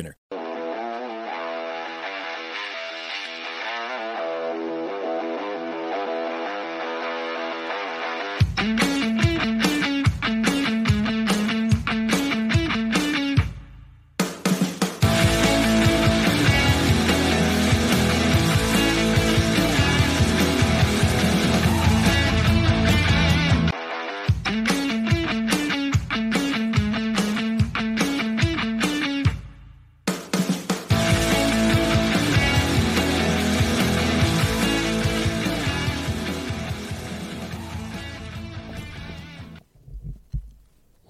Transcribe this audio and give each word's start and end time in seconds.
winner. 0.00 0.39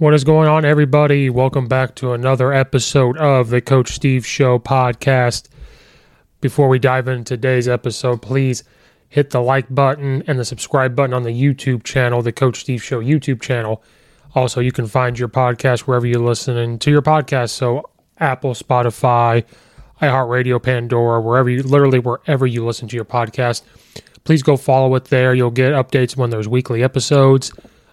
What 0.00 0.14
is 0.14 0.24
going 0.24 0.48
on, 0.48 0.64
everybody? 0.64 1.28
Welcome 1.28 1.68
back 1.68 1.94
to 1.96 2.14
another 2.14 2.54
episode 2.54 3.18
of 3.18 3.50
the 3.50 3.60
Coach 3.60 3.90
Steve 3.90 4.24
Show 4.24 4.58
podcast. 4.58 5.50
Before 6.40 6.70
we 6.70 6.78
dive 6.78 7.06
into 7.06 7.36
today's 7.36 7.68
episode, 7.68 8.22
please 8.22 8.64
hit 9.10 9.28
the 9.28 9.42
like 9.42 9.66
button 9.68 10.22
and 10.26 10.38
the 10.38 10.44
subscribe 10.46 10.96
button 10.96 11.12
on 11.12 11.24
the 11.24 11.38
YouTube 11.38 11.82
channel, 11.82 12.22
the 12.22 12.32
Coach 12.32 12.60
Steve 12.60 12.82
Show 12.82 13.02
YouTube 13.02 13.42
channel. 13.42 13.82
Also, 14.34 14.62
you 14.62 14.72
can 14.72 14.86
find 14.86 15.18
your 15.18 15.28
podcast 15.28 15.80
wherever 15.80 16.06
you're 16.06 16.18
listening 16.18 16.78
to 16.78 16.90
your 16.90 17.02
podcast. 17.02 17.50
So, 17.50 17.90
Apple, 18.16 18.54
Spotify, 18.54 19.44
iHeartRadio, 20.00 20.62
Pandora, 20.62 21.20
wherever 21.20 21.50
you 21.50 21.62
literally 21.62 21.98
wherever 21.98 22.46
you 22.46 22.64
listen 22.64 22.88
to 22.88 22.96
your 22.96 23.04
podcast. 23.04 23.60
Please 24.24 24.42
go 24.42 24.56
follow 24.56 24.94
it 24.94 25.04
there. 25.04 25.34
You'll 25.34 25.50
get 25.50 25.74
updates 25.74 26.16
when 26.16 26.30
there's 26.30 26.48
weekly 26.48 26.82
episodes. 26.82 27.52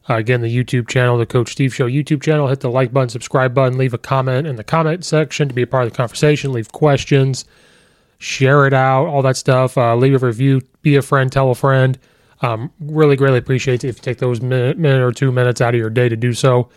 Uh, 0.10 0.16
again, 0.16 0.42
the 0.42 0.56
YouTube 0.56 0.88
channel, 0.88 1.18
the 1.18 1.26
Coach 1.26 1.52
Steve 1.52 1.76
Show 1.76 1.88
YouTube 1.88 2.22
channel. 2.22 2.48
Hit 2.48 2.62
the 2.62 2.70
like 2.70 2.94
button, 2.94 3.10
subscribe 3.10 3.54
button, 3.54 3.78
leave 3.78 3.94
a 3.94 3.98
comment 3.98 4.48
in 4.48 4.56
the 4.56 4.64
comment 4.64 5.04
section 5.04 5.48
to 5.48 5.54
be 5.54 5.64
a 5.64 5.68
part 5.68 5.86
of 5.86 5.92
the 5.92 5.98
conversation. 5.98 6.54
Leave 6.54 6.72
questions, 6.72 7.46
share 8.18 8.66
it 8.66 8.74
out, 8.74 9.08
all 9.08 9.22
that 9.22 9.36
stuff. 9.36 9.78
Uh, 9.78 9.96
leave 9.96 10.22
a 10.22 10.26
review, 10.26 10.62
be 10.82 10.96
a 10.96 11.02
friend, 11.02 11.32
tell 11.32 11.52
a 11.52 11.56
friend. 11.56 12.00
Um, 12.42 12.72
really, 12.80 13.16
greatly 13.16 13.40
appreciate 13.40 13.84
it 13.84 13.90
if 13.90 13.98
you 13.98 14.02
take 14.02 14.20
those 14.20 14.42
minute, 14.42 14.78
minute 14.78 15.02
or 15.02 15.12
two 15.12 15.32
minutes 15.32 15.60
out 15.60 15.74
of 15.74 15.80
your 15.80 15.90
day 15.90 16.08
to 16.08 16.16
do 16.16 16.34
so. 16.34 16.70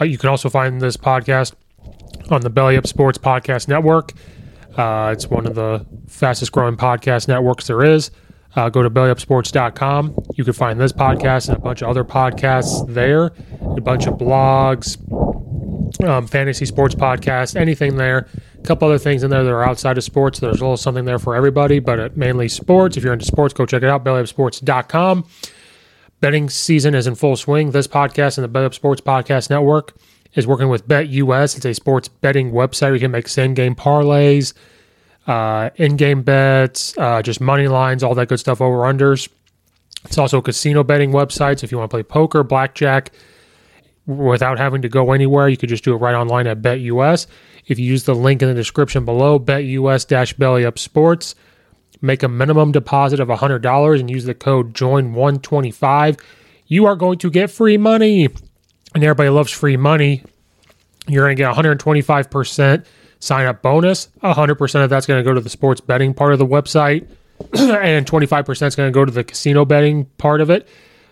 Uh, 0.00 0.04
you 0.04 0.18
can 0.18 0.28
also 0.28 0.48
find 0.48 0.80
this 0.80 0.96
podcast 0.96 1.54
on 2.30 2.42
the 2.42 2.50
Belly 2.50 2.76
Up 2.76 2.86
Sports 2.86 3.18
Podcast 3.18 3.68
Network. 3.68 4.12
Uh, 4.76 5.10
it's 5.12 5.28
one 5.28 5.46
of 5.46 5.54
the 5.54 5.84
fastest 6.06 6.52
growing 6.52 6.76
podcast 6.76 7.28
networks 7.28 7.66
there 7.66 7.84
is. 7.84 8.10
Uh, 8.54 8.68
go 8.68 8.82
to 8.82 8.90
bellyupsports.com. 8.90 10.14
You 10.34 10.44
can 10.44 10.52
find 10.52 10.78
this 10.78 10.92
podcast 10.92 11.48
and 11.48 11.56
a 11.56 11.60
bunch 11.60 11.82
of 11.82 11.88
other 11.88 12.04
podcasts 12.04 12.86
there, 12.86 13.32
a 13.60 13.80
bunch 13.80 14.06
of 14.06 14.14
blogs, 14.14 14.98
um, 16.04 16.26
fantasy 16.26 16.66
sports 16.66 16.94
podcasts, 16.94 17.58
anything 17.58 17.96
there. 17.96 18.28
A 18.58 18.62
couple 18.62 18.88
other 18.88 18.98
things 18.98 19.22
in 19.22 19.30
there 19.30 19.42
that 19.42 19.50
are 19.50 19.64
outside 19.64 19.96
of 19.98 20.04
sports. 20.04 20.38
There's 20.38 20.60
a 20.60 20.64
little 20.64 20.76
something 20.76 21.04
there 21.04 21.18
for 21.18 21.34
everybody, 21.34 21.78
but 21.78 21.98
uh, 21.98 22.08
mainly 22.14 22.48
sports. 22.48 22.96
If 22.96 23.04
you're 23.04 23.12
into 23.12 23.24
sports, 23.24 23.54
go 23.54 23.66
check 23.66 23.82
it 23.82 23.88
out, 23.88 24.04
bellyupsports.com. 24.04 25.26
Betting 26.20 26.50
season 26.50 26.94
is 26.94 27.06
in 27.06 27.14
full 27.16 27.36
swing. 27.36 27.72
This 27.72 27.88
podcast 27.88 28.38
and 28.38 28.44
the 28.44 28.48
Bet 28.48 28.64
Up 28.64 28.74
Sports 28.74 29.00
Podcast 29.00 29.50
Network 29.50 29.96
is 30.34 30.46
working 30.46 30.68
with 30.68 30.86
BetUS. 30.86 31.56
It's 31.56 31.64
a 31.64 31.74
sports 31.74 32.08
betting 32.08 32.52
website 32.52 32.94
you 32.94 33.00
can 33.00 33.10
make 33.10 33.26
same 33.26 33.54
game 33.54 33.74
parlays 33.74 34.54
uh, 35.26 35.70
in-game 35.76 36.22
bets, 36.22 36.96
uh, 36.98 37.22
just 37.22 37.40
money 37.40 37.68
lines, 37.68 38.02
all 38.02 38.14
that 38.14 38.28
good 38.28 38.40
stuff, 38.40 38.60
over 38.60 38.78
unders. 38.78 39.28
It's 40.04 40.18
also 40.18 40.38
a 40.38 40.42
casino 40.42 40.82
betting 40.82 41.12
website. 41.12 41.60
So 41.60 41.64
if 41.64 41.72
you 41.72 41.78
want 41.78 41.90
to 41.90 41.94
play 41.94 42.02
poker, 42.02 42.42
blackjack, 42.42 43.12
without 44.06 44.58
having 44.58 44.82
to 44.82 44.88
go 44.88 45.12
anywhere, 45.12 45.48
you 45.48 45.56
could 45.56 45.68
just 45.68 45.84
do 45.84 45.94
it 45.94 45.98
right 45.98 46.14
online 46.14 46.46
at 46.46 46.60
BetUS. 46.60 47.26
If 47.66 47.78
you 47.78 47.86
use 47.86 48.04
the 48.04 48.14
link 48.14 48.42
in 48.42 48.48
the 48.48 48.54
description 48.54 49.04
below, 49.04 49.38
BetUS 49.38 50.36
Belly 50.36 50.64
Up 50.64 50.78
Sports, 50.78 51.34
make 52.00 52.22
a 52.22 52.28
minimum 52.28 52.72
deposit 52.72 53.20
of 53.20 53.28
$100 53.28 54.00
and 54.00 54.10
use 54.10 54.24
the 54.24 54.34
code 54.34 54.74
JOIN125. 54.74 56.20
You 56.66 56.86
are 56.86 56.96
going 56.96 57.18
to 57.18 57.30
get 57.30 57.50
free 57.50 57.76
money. 57.76 58.28
And 58.94 59.02
everybody 59.02 59.30
loves 59.30 59.52
free 59.52 59.76
money. 59.76 60.22
You're 61.08 61.24
going 61.24 61.36
to 61.36 61.40
get 61.40 61.54
125% 61.54 62.84
sign 63.22 63.46
up 63.46 63.62
bonus. 63.62 64.08
100% 64.22 64.84
of 64.84 64.90
that's 64.90 65.06
going 65.06 65.22
to 65.22 65.28
go 65.28 65.32
to 65.32 65.40
the 65.40 65.48
sports 65.48 65.80
betting 65.80 66.12
part 66.12 66.32
of 66.32 66.40
the 66.40 66.46
website, 66.46 67.06
and 67.54 68.04
25% 68.04 68.66
is 68.66 68.76
going 68.76 68.88
to 68.88 68.92
go 68.92 69.04
to 69.04 69.12
the 69.12 69.22
casino 69.22 69.64
betting 69.64 70.06
part 70.18 70.40
of 70.40 70.50
it. 70.50 70.68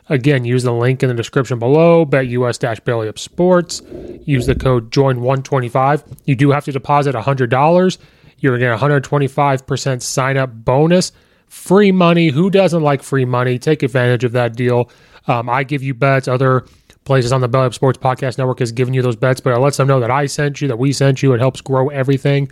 Again, 0.09 0.45
use 0.45 0.65
the 0.65 0.73
link 0.73 1.05
in 1.05 1.09
the 1.09 1.15
description 1.15 1.61
below, 1.61 2.05
bet 2.05 2.27
US 2.27 2.59
Belly 2.59 3.09
Up 3.09 3.17
Sports. 3.17 3.81
Use 4.25 4.47
the 4.47 4.57
code 4.57 4.91
JOIN125. 4.91 6.19
You 6.25 6.35
do 6.35 6.51
have 6.51 6.65
to 6.65 6.73
deposit 6.73 7.15
$100. 7.15 7.99
You're 8.39 8.59
going 8.59 8.77
to 8.77 8.89
get 8.89 9.05
125% 9.05 10.03
sign 10.03 10.37
up 10.37 10.53
bonus. 10.53 11.13
Free 11.47 11.93
money. 11.93 12.29
Who 12.31 12.51
doesn't 12.51 12.83
like 12.83 13.05
free 13.05 13.25
money? 13.25 13.59
Take 13.61 13.85
advantage 13.85 14.25
of 14.25 14.33
that 14.33 14.57
deal. 14.57 14.91
Um, 15.29 15.49
I 15.49 15.63
give 15.63 15.83
you 15.83 15.95
bets. 15.95 16.27
Other 16.27 16.65
places 17.11 17.33
on 17.33 17.41
the 17.41 17.49
Belly 17.49 17.73
Sports 17.73 17.99
Podcast 17.99 18.39
Network 18.39 18.61
is 18.61 18.71
giving 18.71 18.95
you 18.95 19.03
those 19.03 19.17
bets, 19.17 19.41
but 19.41 19.53
it 19.53 19.59
lets 19.59 19.79
them 19.79 19.89
know 19.89 19.99
that 19.99 20.13
I 20.13 20.27
sent 20.27 20.61
you, 20.61 20.69
that 20.69 20.79
we 20.79 20.93
sent 20.93 21.25
you. 21.25 21.33
It 21.33 21.41
helps 21.41 21.61
grow 21.61 21.89
everything. 21.89 22.49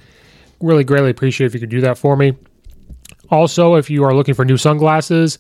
Really 0.61 0.83
greatly 0.83 1.11
appreciate 1.11 1.47
if 1.47 1.55
you 1.55 1.61
could 1.61 1.69
do 1.69 1.81
that 1.83 1.97
for 1.97 2.17
me. 2.17 2.37
Also, 3.31 3.77
if 3.77 3.89
you 3.89 4.03
are 4.03 4.13
looking 4.13 4.35
for 4.35 4.45
new 4.45 4.57
sunglasses, 4.57 5.39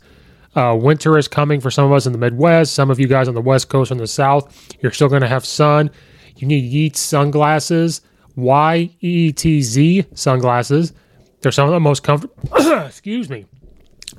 uh, 0.54 0.78
winter 0.80 1.18
is 1.18 1.26
coming 1.26 1.60
for 1.60 1.68
some 1.68 1.84
of 1.84 1.90
us 1.90 2.06
in 2.06 2.12
the 2.12 2.18
Midwest. 2.18 2.74
Some 2.74 2.92
of 2.92 3.00
you 3.00 3.08
guys 3.08 3.26
on 3.26 3.34
the 3.34 3.40
West 3.40 3.68
Coast 3.68 3.90
and 3.90 3.98
the 3.98 4.06
South, 4.06 4.72
you're 4.82 4.92
still 4.92 5.08
going 5.08 5.22
to 5.22 5.26
have 5.26 5.44
sun. 5.44 5.90
You 6.36 6.46
need 6.46 6.72
Yeetz 6.72 6.98
sunglasses, 6.98 8.02
Y 8.36 8.88
E 9.00 9.32
T 9.32 9.62
Z 9.62 10.04
sunglasses. 10.14 10.92
They're 11.40 11.50
some 11.50 11.66
of 11.66 11.72
the 11.72 11.80
most 11.80 12.04
comfortable. 12.04 12.36
excuse 12.86 13.28
me. 13.28 13.46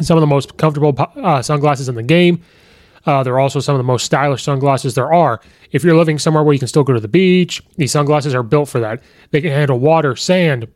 Some 0.01 0.17
of 0.17 0.21
the 0.21 0.27
most 0.27 0.57
comfortable 0.57 0.93
uh, 1.15 1.41
sunglasses 1.41 1.87
in 1.87 1.95
the 1.95 2.03
game. 2.03 2.43
Uh, 3.09 3.23
they're 3.23 3.39
also 3.39 3.59
some 3.59 3.73
of 3.73 3.79
the 3.79 3.83
most 3.83 4.05
stylish 4.05 4.43
sunglasses 4.43 4.93
there 4.93 5.11
are. 5.11 5.41
If 5.71 5.83
you're 5.83 5.97
living 5.97 6.19
somewhere 6.19 6.43
where 6.43 6.53
you 6.53 6.59
can 6.59 6.67
still 6.67 6.83
go 6.83 6.93
to 6.93 6.99
the 6.99 7.07
beach, 7.07 7.59
these 7.75 7.91
sunglasses 7.91 8.35
are 8.35 8.43
built 8.43 8.69
for 8.69 8.79
that. 8.81 9.01
They 9.31 9.41
can 9.41 9.49
handle 9.49 9.79
water, 9.79 10.15
sand, 10.15 10.67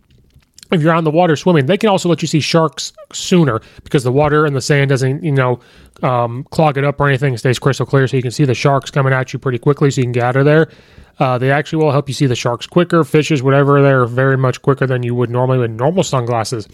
if 0.72 0.82
you're 0.82 0.94
on 0.94 1.04
the 1.04 1.12
water 1.12 1.36
swimming, 1.36 1.68
they 1.68 1.78
can 1.78 1.90
also 1.90 2.10
let 2.10 2.24
you 2.24 2.28
see 2.28 2.40
sharks 2.40 2.92
sooner 3.12 3.62
because 3.84 4.04
the 4.04 4.12
water 4.12 4.48
and 4.48 4.56
the 4.56 4.62
sand 4.62 4.90
doesn't, 4.90 5.24
you 5.24 5.32
know, 5.32 5.60
um, 6.02 6.44
clog 6.50 6.76
it 6.76 6.84
up 6.84 7.00
or 7.00 7.08
anything. 7.08 7.36
It 7.36 7.38
stays 7.38 7.60
crystal 7.60 7.86
clear, 7.86 8.08
so 8.08 8.18
you 8.18 8.24
can 8.24 8.32
see 8.32 8.46
the 8.46 8.56
sharks 8.56 8.90
coming 8.90 9.14
at 9.14 9.32
you 9.32 9.38
pretty 9.38 9.60
quickly, 9.60 9.92
so 9.92 10.02
you 10.02 10.06
can 10.06 10.14
get 10.14 10.24
out 10.24 10.36
of 10.36 10.46
there. 10.46 10.72
Uh, 11.20 11.38
they 11.38 11.52
actually 11.52 11.84
will 11.84 11.92
help 11.92 12.08
you 12.08 12.16
see 12.16 12.26
the 12.26 12.36
sharks 12.36 12.66
quicker, 12.66 13.04
fishes, 13.04 13.44
whatever. 13.44 13.84
They're 13.84 14.08
very 14.08 14.38
much 14.38 14.64
quicker 14.64 14.88
than 14.88 15.04
you 15.04 15.14
would 15.14 15.30
normally 15.30 15.60
with 15.60 15.70
normal 15.70 16.02
sunglasses. 16.02 16.68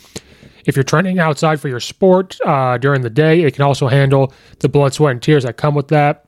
If 0.65 0.75
you're 0.75 0.83
training 0.83 1.19
outside 1.19 1.59
for 1.59 1.67
your 1.67 1.79
sport 1.79 2.37
uh, 2.45 2.77
during 2.77 3.01
the 3.01 3.09
day, 3.09 3.41
it 3.41 3.53
can 3.53 3.63
also 3.63 3.87
handle 3.87 4.33
the 4.59 4.69
blood, 4.69 4.93
sweat, 4.93 5.11
and 5.11 5.21
tears 5.21 5.43
that 5.43 5.57
come 5.57 5.75
with 5.75 5.87
that. 5.89 6.25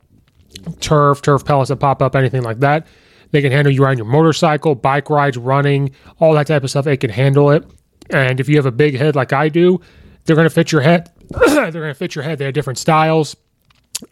Turf, 0.80 1.22
turf 1.22 1.46
pellets 1.46 1.70
that 1.70 1.78
pop 1.78 2.02
up, 2.02 2.16
anything 2.16 2.44
like 2.44 2.60
that. 2.60 2.88
They 3.32 3.42
can 3.42 3.52
handle 3.52 3.74
you 3.74 3.86
on 3.86 3.98
your 3.98 4.06
motorcycle, 4.06 4.76
bike 4.76 5.10
rides, 5.10 5.38
running, 5.38 5.92
all 6.20 6.34
that 6.34 6.48
type 6.48 6.64
of 6.64 6.70
stuff. 6.70 6.86
They 6.86 6.98
can 6.98 7.10
handle 7.10 7.52
it. 7.52 7.66
And 8.10 8.40
if 8.40 8.50
you 8.50 8.58
have 8.58 8.66
a 8.66 8.72
big 8.72 8.98
head 8.98 9.16
like 9.16 9.32
I 9.32 9.48
do, 9.50 9.80
they're 10.26 10.36
going 10.36 10.48
to 10.48 10.54
fit 10.54 10.72
your 10.72 10.82
head. 10.82 11.12
they're 11.30 11.72
going 11.72 11.88
to 11.88 11.94
fit 11.94 12.16
your 12.16 12.24
head. 12.24 12.38
They 12.38 12.46
have 12.46 12.54
different 12.54 12.80
styles. 12.80 13.36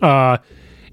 Uh, 0.02 0.38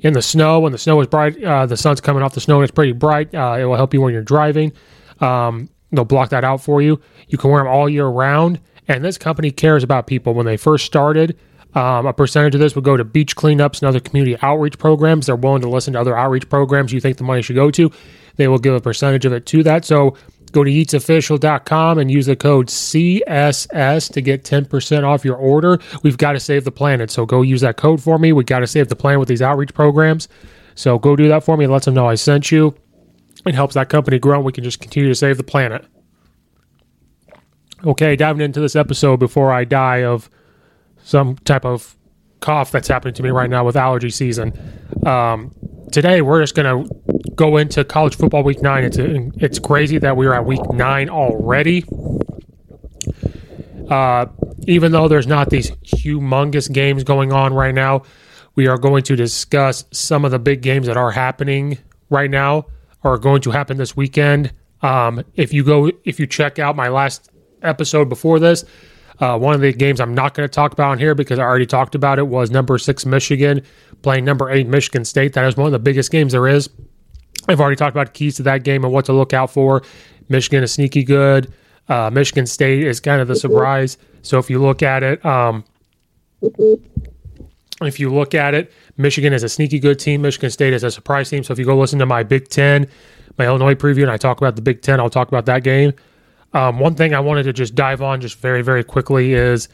in 0.00 0.12
the 0.12 0.22
snow, 0.22 0.60
when 0.60 0.72
the 0.72 0.78
snow 0.78 1.00
is 1.00 1.06
bright, 1.06 1.42
uh, 1.42 1.66
the 1.66 1.76
sun's 1.76 2.00
coming 2.00 2.22
off 2.22 2.34
the 2.34 2.40
snow 2.40 2.56
and 2.56 2.64
it's 2.64 2.74
pretty 2.74 2.92
bright. 2.92 3.34
Uh, 3.34 3.56
it 3.58 3.64
will 3.64 3.76
help 3.76 3.94
you 3.94 4.00
when 4.00 4.12
you're 4.12 4.22
driving. 4.22 4.72
Um, 5.20 5.68
they'll 5.90 6.04
block 6.04 6.30
that 6.30 6.44
out 6.44 6.60
for 6.60 6.82
you. 6.82 7.00
You 7.28 7.38
can 7.38 7.50
wear 7.50 7.62
them 7.62 7.72
all 7.72 7.88
year 7.88 8.06
round. 8.06 8.60
And 8.88 9.04
this 9.04 9.18
company 9.18 9.50
cares 9.50 9.82
about 9.82 10.06
people. 10.06 10.34
When 10.34 10.46
they 10.46 10.56
first 10.56 10.86
started, 10.86 11.36
um, 11.74 12.06
a 12.06 12.12
percentage 12.12 12.54
of 12.54 12.60
this 12.60 12.74
would 12.74 12.84
go 12.84 12.96
to 12.96 13.04
beach 13.04 13.36
cleanups 13.36 13.80
and 13.80 13.88
other 13.88 14.00
community 14.00 14.36
outreach 14.40 14.78
programs. 14.78 15.26
They're 15.26 15.36
willing 15.36 15.62
to 15.62 15.68
listen 15.68 15.92
to 15.92 16.00
other 16.00 16.16
outreach 16.16 16.48
programs 16.48 16.92
you 16.92 17.00
think 17.00 17.18
the 17.18 17.24
money 17.24 17.42
should 17.42 17.56
go 17.56 17.70
to. 17.70 17.90
They 18.36 18.48
will 18.48 18.58
give 18.58 18.74
a 18.74 18.80
percentage 18.80 19.24
of 19.24 19.32
it 19.32 19.44
to 19.46 19.62
that. 19.64 19.84
So 19.84 20.16
go 20.52 20.64
to 20.64 20.70
yeetzofficial.com 20.70 21.98
and 21.98 22.10
use 22.10 22.26
the 22.26 22.36
code 22.36 22.68
CSS 22.68 24.12
to 24.12 24.20
get 24.22 24.44
10% 24.44 25.04
off 25.04 25.24
your 25.24 25.36
order. 25.36 25.78
We've 26.02 26.16
got 26.16 26.32
to 26.32 26.40
save 26.40 26.64
the 26.64 26.72
planet. 26.72 27.10
So 27.10 27.26
go 27.26 27.42
use 27.42 27.60
that 27.60 27.76
code 27.76 28.02
for 28.02 28.18
me. 28.18 28.32
We've 28.32 28.46
got 28.46 28.60
to 28.60 28.66
save 28.66 28.88
the 28.88 28.96
planet 28.96 29.20
with 29.20 29.28
these 29.28 29.42
outreach 29.42 29.74
programs. 29.74 30.28
So 30.74 30.98
go 30.98 31.14
do 31.14 31.28
that 31.28 31.44
for 31.44 31.56
me. 31.56 31.64
And 31.64 31.72
let 31.72 31.82
them 31.82 31.94
know 31.94 32.08
I 32.08 32.14
sent 32.14 32.50
you. 32.50 32.74
It 33.44 33.54
helps 33.54 33.74
that 33.74 33.88
company 33.90 34.18
grow 34.18 34.36
and 34.36 34.44
we 34.44 34.52
can 34.52 34.64
just 34.64 34.80
continue 34.80 35.08
to 35.08 35.14
save 35.14 35.36
the 35.36 35.44
planet. 35.44 35.84
Okay, 37.84 38.16
diving 38.16 38.42
into 38.42 38.60
this 38.60 38.74
episode 38.74 39.18
before 39.18 39.52
I 39.52 39.64
die 39.64 40.02
of 40.02 40.30
some 41.04 41.36
type 41.36 41.64
of 41.64 41.94
cough 42.40 42.72
that's 42.72 42.88
happening 42.88 43.14
to 43.14 43.22
me 43.22 43.30
right 43.30 43.50
now 43.50 43.64
with 43.64 43.76
allergy 43.76 44.10
season. 44.10 44.52
Um, 45.04 45.54
today 45.92 46.22
we're 46.22 46.40
just 46.40 46.54
going 46.54 46.88
to 46.88 46.94
go 47.34 47.58
into 47.58 47.84
college 47.84 48.16
football 48.16 48.42
week 48.42 48.62
nine. 48.62 48.84
It's 48.84 48.96
it's 48.98 49.58
crazy 49.58 49.98
that 49.98 50.16
we 50.16 50.26
are 50.26 50.34
at 50.34 50.46
week 50.46 50.60
nine 50.72 51.10
already. 51.10 51.84
Uh, 53.90 54.26
even 54.66 54.90
though 54.90 55.06
there's 55.06 55.26
not 55.26 55.50
these 55.50 55.70
humongous 55.84 56.72
games 56.72 57.04
going 57.04 57.32
on 57.32 57.52
right 57.52 57.74
now, 57.74 58.02
we 58.54 58.66
are 58.66 58.78
going 58.78 59.02
to 59.04 59.16
discuss 59.16 59.84
some 59.92 60.24
of 60.24 60.30
the 60.30 60.38
big 60.38 60.62
games 60.62 60.86
that 60.86 60.96
are 60.96 61.10
happening 61.10 61.78
right 62.08 62.30
now 62.30 62.64
or 63.04 63.18
going 63.18 63.42
to 63.42 63.50
happen 63.50 63.76
this 63.76 63.94
weekend. 63.94 64.50
Um, 64.80 65.22
if 65.34 65.52
you 65.52 65.62
go, 65.62 65.90
if 66.04 66.18
you 66.18 66.26
check 66.26 66.58
out 66.58 66.74
my 66.74 66.88
last 66.88 67.30
episode 67.66 68.08
before 68.08 68.38
this, 68.38 68.64
uh, 69.20 69.38
one 69.38 69.54
of 69.54 69.60
the 69.60 69.72
games 69.72 70.00
I'm 70.00 70.14
not 70.14 70.34
going 70.34 70.48
to 70.48 70.52
talk 70.52 70.72
about 70.72 70.90
on 70.90 70.98
here 70.98 71.14
because 71.14 71.38
I 71.38 71.42
already 71.42 71.66
talked 71.66 71.94
about 71.94 72.18
it 72.18 72.26
was 72.26 72.50
number 72.50 72.78
six 72.78 73.06
Michigan 73.06 73.62
playing 74.02 74.24
number 74.24 74.50
eight 74.50 74.66
Michigan 74.66 75.04
State. 75.04 75.32
That 75.32 75.46
is 75.46 75.56
one 75.56 75.66
of 75.66 75.72
the 75.72 75.78
biggest 75.78 76.10
games 76.10 76.32
there 76.32 76.46
is. 76.46 76.68
I've 77.48 77.60
already 77.60 77.76
talked 77.76 77.94
about 77.94 78.12
keys 78.12 78.36
to 78.36 78.42
that 78.44 78.64
game 78.64 78.84
and 78.84 78.92
what 78.92 79.04
to 79.06 79.12
look 79.12 79.32
out 79.32 79.50
for. 79.50 79.82
Michigan 80.28 80.62
is 80.62 80.72
sneaky 80.72 81.04
good. 81.04 81.52
Uh, 81.88 82.10
Michigan 82.12 82.46
State 82.46 82.84
is 82.84 83.00
kind 83.00 83.20
of 83.20 83.28
the 83.28 83.36
surprise. 83.36 83.96
So 84.22 84.38
if 84.38 84.50
you 84.50 84.60
look 84.60 84.82
at 84.82 85.02
it, 85.02 85.24
um, 85.24 85.64
if 87.82 88.00
you 88.00 88.12
look 88.12 88.34
at 88.34 88.54
it, 88.54 88.72
Michigan 88.96 89.32
is 89.32 89.42
a 89.42 89.48
sneaky 89.48 89.78
good 89.78 89.98
team. 89.98 90.22
Michigan 90.22 90.50
State 90.50 90.72
is 90.72 90.82
a 90.82 90.90
surprise 90.90 91.30
team. 91.30 91.44
So 91.44 91.52
if 91.52 91.58
you 91.58 91.64
go 91.64 91.78
listen 91.78 91.98
to 92.00 92.06
my 92.06 92.22
Big 92.22 92.48
Ten, 92.48 92.88
my 93.38 93.46
Illinois 93.46 93.74
preview, 93.74 94.02
and 94.02 94.10
I 94.10 94.16
talk 94.16 94.38
about 94.38 94.56
the 94.56 94.62
Big 94.62 94.82
Ten, 94.82 94.98
I'll 94.98 95.10
talk 95.10 95.28
about 95.28 95.46
that 95.46 95.62
game. 95.62 95.92
Um, 96.56 96.78
one 96.78 96.94
thing 96.94 97.12
I 97.12 97.20
wanted 97.20 97.42
to 97.42 97.52
just 97.52 97.74
dive 97.74 98.00
on 98.00 98.22
just 98.22 98.38
very, 98.38 98.62
very 98.62 98.82
quickly 98.82 99.34
is 99.34 99.68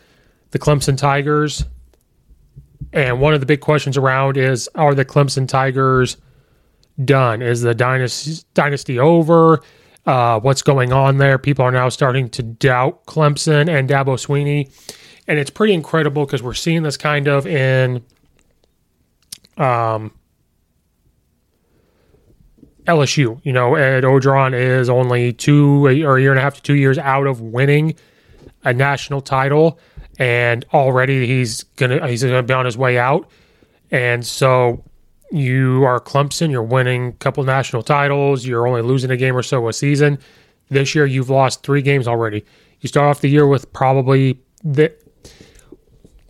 the 0.50 0.58
Clemson 0.58 0.98
Tigers. 0.98 1.64
And 2.92 3.20
one 3.20 3.34
of 3.34 3.38
the 3.38 3.46
big 3.46 3.60
questions 3.60 3.96
around 3.96 4.36
is 4.36 4.68
are 4.74 4.92
the 4.92 5.04
Clemson 5.04 5.46
Tigers 5.46 6.16
done? 7.04 7.40
Is 7.40 7.62
the 7.62 7.72
dynasty, 7.72 8.44
dynasty 8.54 8.98
over? 8.98 9.62
Uh, 10.06 10.40
what's 10.40 10.62
going 10.62 10.92
on 10.92 11.18
there? 11.18 11.38
People 11.38 11.64
are 11.64 11.70
now 11.70 11.88
starting 11.88 12.28
to 12.30 12.42
doubt 12.42 13.06
Clemson 13.06 13.68
and 13.68 13.88
Dabo 13.88 14.18
Swinney. 14.18 14.68
And 15.28 15.38
it's 15.38 15.50
pretty 15.50 15.74
incredible 15.74 16.26
because 16.26 16.42
we're 16.42 16.52
seeing 16.52 16.82
this 16.82 16.96
kind 16.96 17.28
of 17.28 17.46
in 17.46 18.02
um, 19.56 20.12
LSU. 22.86 23.40
You 23.44 23.52
know, 23.52 23.74
Ed 23.74 24.04
Orgeron 24.04 24.54
is 24.54 24.88
only 24.88 25.32
two 25.32 25.86
or 25.86 26.16
a 26.16 26.20
year 26.20 26.30
and 26.30 26.38
a 26.38 26.42
half 26.42 26.54
to 26.56 26.62
two 26.62 26.74
years 26.74 26.98
out 26.98 27.26
of 27.26 27.40
winning 27.40 27.94
a 28.64 28.72
national 28.72 29.20
title, 29.20 29.78
and 30.18 30.64
already 30.72 31.26
he's 31.26 31.62
gonna 31.76 32.06
he's 32.08 32.22
gonna 32.22 32.42
be 32.42 32.54
on 32.54 32.64
his 32.64 32.76
way 32.76 32.98
out. 32.98 33.28
And 33.90 34.24
so 34.24 34.84
you 35.30 35.84
are 35.84 36.00
Clemson, 36.00 36.50
you're 36.50 36.62
winning 36.62 37.08
a 37.08 37.12
couple 37.12 37.42
national 37.44 37.82
titles, 37.82 38.44
you're 38.44 38.66
only 38.66 38.82
losing 38.82 39.10
a 39.10 39.16
game 39.16 39.36
or 39.36 39.42
so 39.42 39.68
a 39.68 39.72
season. 39.72 40.18
This 40.68 40.94
year 40.94 41.06
you've 41.06 41.30
lost 41.30 41.62
three 41.62 41.82
games 41.82 42.08
already. 42.08 42.44
You 42.80 42.88
start 42.88 43.08
off 43.08 43.20
the 43.20 43.28
year 43.28 43.46
with 43.46 43.72
probably 43.72 44.40
the 44.64 44.92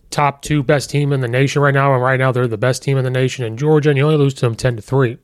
top 0.09 0.41
two 0.43 0.61
best 0.61 0.89
team 0.89 1.11
in 1.11 1.21
the 1.21 1.27
nation 1.27 1.61
right 1.61 1.73
now, 1.73 1.93
and 1.93 2.01
right 2.01 2.19
now 2.19 2.31
they're 2.31 2.47
the 2.47 2.57
best 2.57 2.83
team 2.83 2.97
in 2.97 3.03
the 3.03 3.09
nation 3.09 3.43
in 3.43 3.57
Georgia, 3.57 3.89
and 3.89 3.97
you 3.97 4.05
only 4.05 4.17
lose 4.17 4.33
to 4.35 4.41
them 4.41 4.55
ten 4.55 4.75
to 4.75 4.81
three. 4.81 5.17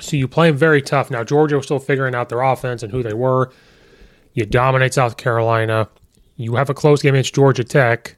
So 0.00 0.16
you 0.16 0.28
play 0.28 0.50
them 0.50 0.56
very 0.56 0.82
tough. 0.82 1.10
Now, 1.10 1.24
Georgia 1.24 1.56
was 1.56 1.64
still 1.64 1.78
figuring 1.78 2.14
out 2.14 2.28
their 2.28 2.42
offense 2.42 2.82
and 2.82 2.92
who 2.92 3.02
they 3.02 3.14
were. 3.14 3.50
You 4.34 4.44
dominate 4.44 4.94
South 4.94 5.16
Carolina. 5.16 5.88
You 6.36 6.56
have 6.56 6.68
a 6.68 6.74
close 6.74 7.00
game 7.02 7.14
against 7.14 7.34
Georgia 7.34 7.64
Tech. 7.64 8.16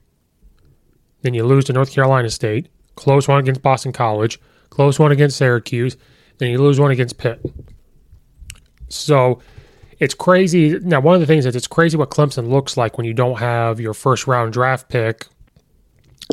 Then 1.23 1.35
you 1.35 1.45
lose 1.45 1.65
to 1.67 1.73
North 1.73 1.93
Carolina 1.93 2.31
State. 2.31 2.69
Close 2.97 3.29
one 3.29 3.39
against 3.39 3.63
Boston 3.63 3.93
College. 3.93 4.41
Close 4.71 4.99
one 4.99 5.13
against 5.13 5.37
Syracuse. 5.37 5.97
Then 6.39 6.51
you 6.51 6.61
lose 6.61 6.81
one 6.81 6.91
against 6.91 7.19
Pitt. 7.19 7.41
So 8.89 9.41
it's 10.01 10.15
crazy. 10.15 10.79
Now, 10.81 11.01
one 11.01 11.15
of 11.15 11.21
the 11.21 11.27
things 11.27 11.47
is 11.47 11.55
it's 11.55 11.67
crazy 11.67 11.97
what 11.97 12.11
Clemson 12.11 12.49
looks 12.49 12.77
like 12.77 12.97
when 12.97 13.07
you 13.07 13.15
don't 13.15 13.39
have 13.39 13.81
your 13.81 13.95
first 13.95 14.27
round 14.27 14.53
draft 14.53 14.89
pick, 14.89 15.27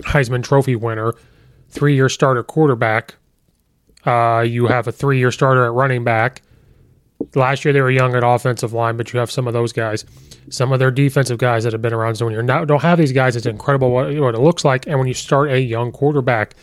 Heisman 0.01 0.44
Trophy 0.44 0.75
winner, 0.75 1.13
three 1.70 1.96
year 1.96 2.10
starter 2.10 2.44
quarterback 2.44 3.15
uh, 4.06 4.42
you 4.42 4.68
have 4.68 4.88
a 4.88 4.92
three 4.92 5.18
year 5.18 5.32
starter 5.32 5.66
at 5.66 5.72
running 5.72 6.04
back. 6.04 6.42
Last 7.34 7.66
year 7.66 7.74
they 7.74 7.82
were 7.82 7.92
young 7.92 8.16
at 8.16 8.24
offensive 8.24 8.74
line, 8.74 8.98
but 8.98 9.12
you 9.14 9.20
have 9.20 9.32
some 9.32 9.48
of 9.48 9.54
those 9.54 9.74
guys. 9.74 10.06
Some 10.50 10.72
of 10.72 10.80
their 10.80 10.92
defensive 10.92 11.38
guys 11.38 11.64
that 11.64 11.74
have 11.74 11.82
been 11.82 11.94
around. 11.94 12.16
So 12.16 12.26
when 12.26 12.36
you 12.36 12.44
don't 12.44 12.82
have 12.82 12.98
these 12.98 13.14
guys, 13.14 13.36
it's 13.36 13.46
incredible 13.46 13.90
what, 13.90 14.14
what, 14.16 14.36
it 14.36 14.40
looks 14.40 14.64
like. 14.64 14.86
And 14.86 15.00
when 15.00 15.08
you 15.08 15.14
start 15.14 15.50
a 15.50 15.60
young 15.60 15.92
quarterback, 15.92 16.56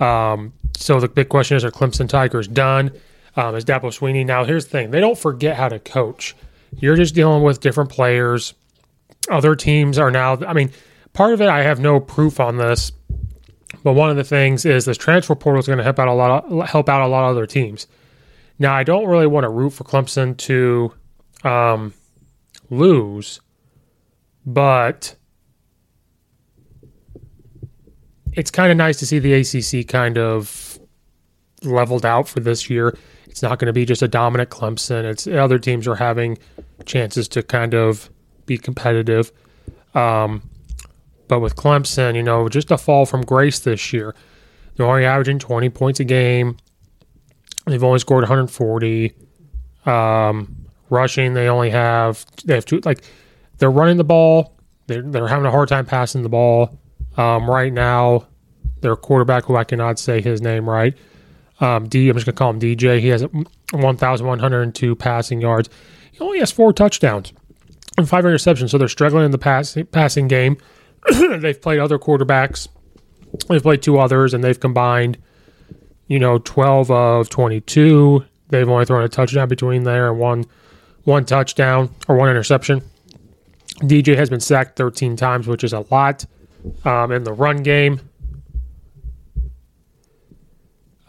um, 0.00 0.52
so 0.76 1.00
the 1.00 1.08
big 1.08 1.28
question 1.28 1.56
is: 1.56 1.64
Are 1.64 1.70
Clemson 1.70 2.08
Tigers 2.08 2.46
done? 2.46 2.92
Um, 3.36 3.54
is 3.54 3.64
Dabo 3.64 3.84
Swinney 3.84 4.26
now? 4.26 4.44
Here's 4.44 4.64
the 4.64 4.70
thing: 4.70 4.90
they 4.90 5.00
don't 5.00 5.18
forget 5.18 5.56
how 5.56 5.68
to 5.68 5.78
coach. 5.78 6.34
you're 6.78 6.96
just 6.96 7.14
dealing 7.14 7.42
with 7.42 7.60
different 7.60 7.90
players. 7.90 8.54
Other 9.30 9.56
teams 9.56 9.98
are 9.98 10.10
now, 10.10 10.38
I 10.46 10.52
mean, 10.52 10.70
part 11.12 11.32
of 11.32 11.40
it, 11.40 11.48
I 11.48 11.62
have 11.62 11.80
no 11.80 11.98
proof 11.98 12.38
on 12.38 12.58
this, 12.58 12.92
but 13.82 13.92
one 13.92 14.10
of 14.10 14.16
the 14.16 14.24
things 14.24 14.64
is 14.64 14.84
this 14.84 14.96
transfer 14.96 15.34
portal 15.34 15.60
is 15.60 15.66
going 15.66 15.78
to 15.78 15.84
help 15.84 15.98
out 15.98 16.08
a 16.08 16.12
lot, 16.12 16.44
of, 16.44 16.68
help 16.68 16.88
out 16.88 17.02
a 17.02 17.06
lot 17.06 17.24
of 17.24 17.36
other 17.36 17.46
teams. 17.46 17.86
Now, 18.58 18.74
I 18.74 18.84
don't 18.84 19.06
really 19.06 19.26
want 19.26 19.44
to 19.44 19.50
root 19.50 19.70
for 19.70 19.84
Clemson 19.84 20.36
to 20.38 20.92
um, 21.44 21.92
lose, 22.70 23.40
but 24.46 25.16
it's 28.32 28.50
kind 28.50 28.70
of 28.70 28.76
nice 28.76 28.98
to 28.98 29.06
see 29.06 29.18
the 29.18 29.34
ACC 29.34 29.88
kind 29.88 30.16
of 30.16 30.78
leveled 31.62 32.06
out 32.06 32.28
for 32.28 32.40
this 32.40 32.70
year. 32.70 32.96
It's 33.26 33.42
not 33.42 33.58
going 33.58 33.66
to 33.66 33.72
be 33.72 33.84
just 33.84 34.02
a 34.02 34.08
dominant 34.08 34.50
Clemson. 34.50 35.04
It's 35.04 35.26
other 35.26 35.58
teams 35.58 35.86
are 35.86 35.96
having 35.96 36.38
chances 36.84 37.28
to 37.28 37.42
kind 37.42 37.74
of 37.74 38.10
be 38.46 38.56
competitive. 38.56 39.32
Um, 39.94 40.42
but 41.28 41.40
with 41.40 41.56
Clemson, 41.56 42.14
you 42.14 42.22
know, 42.22 42.48
just 42.48 42.70
a 42.70 42.78
fall 42.78 43.06
from 43.06 43.22
grace 43.22 43.58
this 43.58 43.92
year. 43.92 44.14
They're 44.76 44.86
only 44.86 45.04
averaging 45.04 45.38
20 45.38 45.70
points 45.70 46.00
a 46.00 46.04
game. 46.04 46.56
They've 47.66 47.82
only 47.82 47.98
scored 47.98 48.22
140. 48.22 49.14
Um, 49.86 50.66
rushing, 50.90 51.34
they 51.34 51.48
only 51.48 51.70
have 51.70 52.24
they 52.44 52.54
have 52.54 52.64
two 52.64 52.80
like 52.84 53.02
they're 53.58 53.70
running 53.70 53.96
the 53.96 54.04
ball. 54.04 54.56
They're 54.86 55.02
they're 55.02 55.28
having 55.28 55.46
a 55.46 55.50
hard 55.50 55.68
time 55.68 55.86
passing 55.86 56.22
the 56.22 56.28
ball. 56.28 56.78
Um, 57.16 57.48
right 57.48 57.72
now, 57.72 58.26
their 58.80 58.96
quarterback, 58.96 59.44
who 59.44 59.56
I 59.56 59.64
cannot 59.64 59.98
say 59.98 60.20
his 60.20 60.42
name 60.42 60.68
right, 60.68 60.96
um, 61.60 61.88
D. 61.88 62.08
I'm 62.08 62.16
just 62.16 62.26
gonna 62.26 62.36
call 62.36 62.50
him 62.50 62.60
DJ. 62.60 63.00
He 63.00 63.08
has 63.08 63.24
1,102 63.72 64.96
passing 64.96 65.40
yards. 65.40 65.68
He 66.12 66.20
only 66.20 66.38
has 66.40 66.52
four 66.52 66.72
touchdowns 66.72 67.32
and 67.96 68.08
five 68.08 68.24
interceptions. 68.24 68.70
So 68.70 68.78
they're 68.78 68.88
struggling 68.88 69.24
in 69.24 69.30
the 69.30 69.38
pass, 69.38 69.76
passing 69.92 70.28
game. 70.28 70.56
they've 71.38 71.60
played 71.60 71.80
other 71.80 71.98
quarterbacks. 71.98 72.68
They've 73.48 73.62
played 73.62 73.82
two 73.82 73.98
others, 73.98 74.34
and 74.34 74.42
they've 74.42 74.58
combined 74.58 75.18
you 76.08 76.18
know, 76.18 76.38
12 76.38 76.90
of 76.90 77.28
22. 77.28 78.24
They've 78.48 78.68
only 78.68 78.84
thrown 78.84 79.02
a 79.02 79.08
touchdown 79.08 79.48
between 79.48 79.84
there 79.84 80.08
and 80.10 80.18
one 80.18 80.44
one 81.04 81.24
touchdown 81.24 81.90
or 82.08 82.16
one 82.16 82.28
interception. 82.28 82.82
DJ 83.80 84.16
has 84.16 84.28
been 84.28 84.40
sacked 84.40 84.76
13 84.76 85.16
times, 85.16 85.46
which 85.46 85.62
is 85.62 85.72
a 85.72 85.84
lot 85.90 86.24
um, 86.84 87.12
in 87.12 87.22
the 87.22 87.32
run 87.32 87.62
game. 87.62 88.00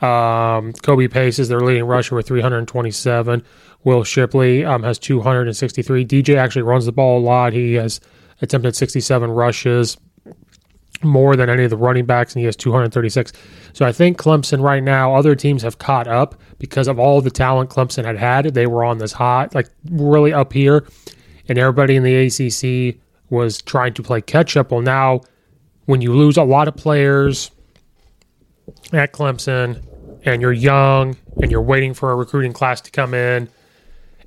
Um, 0.01 0.73
Kobe 0.73 1.07
Pace 1.07 1.39
is 1.39 1.47
their 1.47 1.61
leading 1.61 1.85
rusher 1.85 2.15
with 2.15 2.27
327. 2.27 3.43
Will 3.83 4.03
Shipley 4.03 4.63
um, 4.63 4.83
has 4.83 4.99
263. 4.99 6.05
DJ 6.05 6.35
actually 6.35 6.61
runs 6.61 6.85
the 6.85 6.91
ball 6.91 7.19
a 7.19 7.23
lot. 7.23 7.53
He 7.53 7.73
has 7.73 7.99
attempted 8.41 8.75
67 8.75 9.31
rushes 9.31 9.97
more 11.03 11.35
than 11.35 11.49
any 11.49 11.63
of 11.63 11.69
the 11.69 11.77
running 11.77 12.05
backs, 12.05 12.33
and 12.33 12.39
he 12.39 12.45
has 12.45 12.55
236. 12.55 13.31
So 13.73 13.85
I 13.85 13.91
think 13.91 14.17
Clemson 14.17 14.61
right 14.61 14.81
now, 14.81 15.13
other 15.15 15.35
teams 15.35 15.61
have 15.61 15.77
caught 15.77 16.07
up 16.07 16.35
because 16.57 16.87
of 16.87 16.97
all 16.97 17.21
the 17.21 17.29
talent 17.29 17.69
Clemson 17.69 18.05
had 18.05 18.17
had. 18.17 18.45
They 18.53 18.67
were 18.67 18.83
on 18.83 18.97
this 18.97 19.11
hot, 19.11 19.53
like 19.53 19.69
really 19.91 20.33
up 20.33 20.53
here, 20.53 20.87
and 21.47 21.57
everybody 21.57 21.95
in 21.95 22.03
the 22.03 22.15
ACC 22.15 22.99
was 23.29 23.61
trying 23.61 23.93
to 23.93 24.03
play 24.03 24.21
catch 24.21 24.57
up. 24.57 24.71
Well, 24.71 24.81
now 24.81 25.21
when 25.85 26.01
you 26.01 26.13
lose 26.13 26.37
a 26.37 26.43
lot 26.43 26.67
of 26.67 26.75
players 26.75 27.51
at 28.91 29.13
Clemson, 29.13 29.83
and 30.25 30.41
you're 30.41 30.51
young, 30.51 31.15
and 31.41 31.51
you're 31.51 31.61
waiting 31.61 31.93
for 31.93 32.11
a 32.11 32.15
recruiting 32.15 32.53
class 32.53 32.81
to 32.81 32.91
come 32.91 33.13
in, 33.13 33.49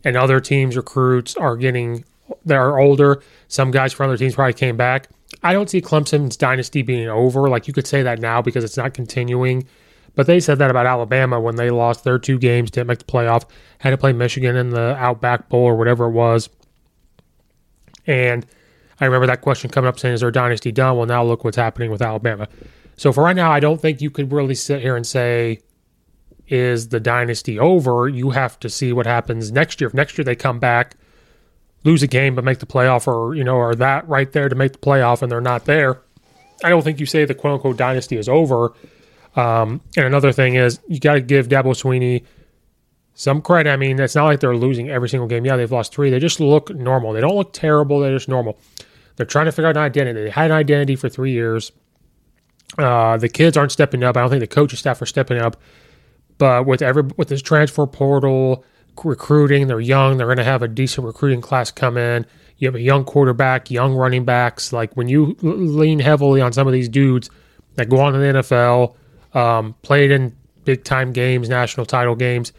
and 0.04 0.16
other 0.16 0.40
teams' 0.40 0.76
recruits 0.76 1.36
are 1.36 1.56
getting 1.56 2.04
they're 2.44 2.78
older. 2.78 3.22
Some 3.48 3.70
guys 3.70 3.92
from 3.92 4.06
other 4.08 4.16
teams 4.16 4.34
probably 4.34 4.54
came 4.54 4.76
back 4.76 5.08
I 5.42 5.52
don't 5.52 5.70
see 5.70 5.80
Clemson's 5.80 6.36
dynasty 6.36 6.82
being 6.82 7.08
over. 7.08 7.48
Like 7.48 7.66
you 7.68 7.72
could 7.72 7.86
say 7.86 8.02
that 8.02 8.18
now 8.18 8.42
because 8.42 8.64
it's 8.64 8.76
not 8.76 8.94
continuing. 8.94 9.66
But 10.14 10.26
they 10.26 10.40
said 10.40 10.58
that 10.58 10.70
about 10.70 10.86
Alabama 10.86 11.40
when 11.40 11.56
they 11.56 11.70
lost 11.70 12.02
their 12.02 12.18
two 12.18 12.38
games, 12.38 12.70
didn't 12.70 12.88
make 12.88 12.98
the 12.98 13.04
playoff, 13.04 13.48
had 13.78 13.90
to 13.90 13.96
play 13.96 14.12
Michigan 14.12 14.56
in 14.56 14.70
the 14.70 14.96
Outback 14.96 15.48
Bowl 15.48 15.62
or 15.62 15.76
whatever 15.76 16.06
it 16.06 16.10
was. 16.10 16.50
And 18.06 18.44
I 19.00 19.04
remember 19.04 19.28
that 19.28 19.40
question 19.40 19.70
coming 19.70 19.88
up 19.88 20.00
saying, 20.00 20.14
Is 20.14 20.20
their 20.20 20.32
dynasty 20.32 20.72
done? 20.72 20.96
Well, 20.96 21.06
now 21.06 21.22
look 21.22 21.44
what's 21.44 21.56
happening 21.56 21.90
with 21.90 22.02
Alabama. 22.02 22.48
So 22.96 23.12
for 23.12 23.22
right 23.22 23.36
now, 23.36 23.52
I 23.52 23.60
don't 23.60 23.80
think 23.80 24.00
you 24.00 24.10
could 24.10 24.32
really 24.32 24.56
sit 24.56 24.82
here 24.82 24.96
and 24.96 25.06
say, 25.06 25.60
Is 26.48 26.88
the 26.88 27.00
dynasty 27.00 27.58
over? 27.58 28.08
You 28.08 28.30
have 28.30 28.58
to 28.60 28.68
see 28.68 28.92
what 28.92 29.06
happens 29.06 29.52
next 29.52 29.80
year. 29.80 29.88
If 29.88 29.94
next 29.94 30.18
year 30.18 30.24
they 30.24 30.34
come 30.34 30.58
back 30.58 30.96
lose 31.84 32.02
a 32.02 32.06
game 32.06 32.34
but 32.34 32.44
make 32.44 32.58
the 32.58 32.66
playoff 32.66 33.06
or 33.06 33.34
you 33.34 33.44
know 33.44 33.56
are 33.56 33.74
that 33.74 34.06
right 34.08 34.32
there 34.32 34.48
to 34.48 34.54
make 34.54 34.72
the 34.72 34.78
playoff 34.78 35.22
and 35.22 35.30
they're 35.30 35.40
not 35.40 35.64
there 35.64 36.00
i 36.62 36.68
don't 36.68 36.82
think 36.82 37.00
you 37.00 37.06
say 37.06 37.24
the 37.24 37.34
quote 37.34 37.54
unquote 37.54 37.76
dynasty 37.76 38.16
is 38.16 38.28
over 38.28 38.72
um, 39.36 39.80
and 39.96 40.06
another 40.06 40.32
thing 40.32 40.54
is 40.54 40.80
you 40.88 40.98
got 40.98 41.14
to 41.14 41.20
give 41.20 41.48
Dabo 41.48 41.66
Swinney 41.66 42.24
some 43.14 43.42
credit. 43.42 43.70
I 43.70 43.76
mean, 43.76 44.00
it's 44.00 44.14
not 44.14 44.24
like 44.24 44.40
they're 44.40 44.56
losing 44.56 44.90
every 44.90 45.08
single 45.08 45.28
game. 45.28 45.44
Yeah, 45.44 45.56
they've 45.56 45.70
lost 45.70 45.94
three. 45.94 46.10
They 46.10 46.18
just 46.18 46.40
look 46.40 46.70
normal. 46.70 47.12
They 47.12 47.20
don't 47.20 47.36
look 47.36 47.52
terrible. 47.52 48.00
They're 48.00 48.16
just 48.16 48.28
normal. 48.28 48.58
They're 49.16 49.26
trying 49.26 49.46
to 49.46 49.52
figure 49.52 49.68
out 49.68 49.76
an 49.76 49.82
identity. 49.82 50.24
They 50.24 50.30
had 50.30 50.50
an 50.50 50.56
identity 50.56 50.96
for 50.96 51.08
three 51.08 51.32
years. 51.32 51.70
Uh, 52.78 53.16
the 53.18 53.28
kids 53.28 53.56
aren't 53.56 53.72
stepping 53.72 54.02
up. 54.02 54.16
I 54.16 54.20
don't 54.20 54.30
think 54.30 54.40
the 54.40 54.46
coaching 54.46 54.78
staff 54.78 55.00
are 55.02 55.06
stepping 55.06 55.38
up. 55.38 55.56
But 56.38 56.66
with 56.66 56.82
every 56.82 57.02
with 57.16 57.28
this 57.28 57.42
transfer 57.42 57.86
portal, 57.86 58.64
recruiting. 59.04 59.66
They're 59.66 59.80
young. 59.80 60.16
They're 60.16 60.26
going 60.26 60.38
to 60.38 60.44
have 60.44 60.62
a 60.62 60.68
decent 60.68 61.06
recruiting 61.06 61.40
class 61.40 61.70
come 61.70 61.96
in. 61.96 62.26
You 62.58 62.68
have 62.68 62.74
a 62.74 62.80
young 62.80 63.04
quarterback, 63.04 63.70
young 63.70 63.94
running 63.94 64.24
backs. 64.24 64.72
Like 64.72 64.96
when 64.96 65.08
you 65.08 65.36
lean 65.40 65.98
heavily 65.98 66.40
on 66.40 66.52
some 66.52 66.66
of 66.66 66.72
these 66.72 66.88
dudes 66.88 67.30
that 67.76 67.88
go 67.88 68.00
on 68.00 68.12
to 68.12 68.18
the 68.18 68.24
NFL, 68.26 68.94
um, 69.34 69.74
played 69.82 70.10
in 70.10 70.36
big 70.64 70.84
time 70.84 71.12
games, 71.12 71.48
national 71.48 71.86
title 71.86 72.14
games, 72.14 72.52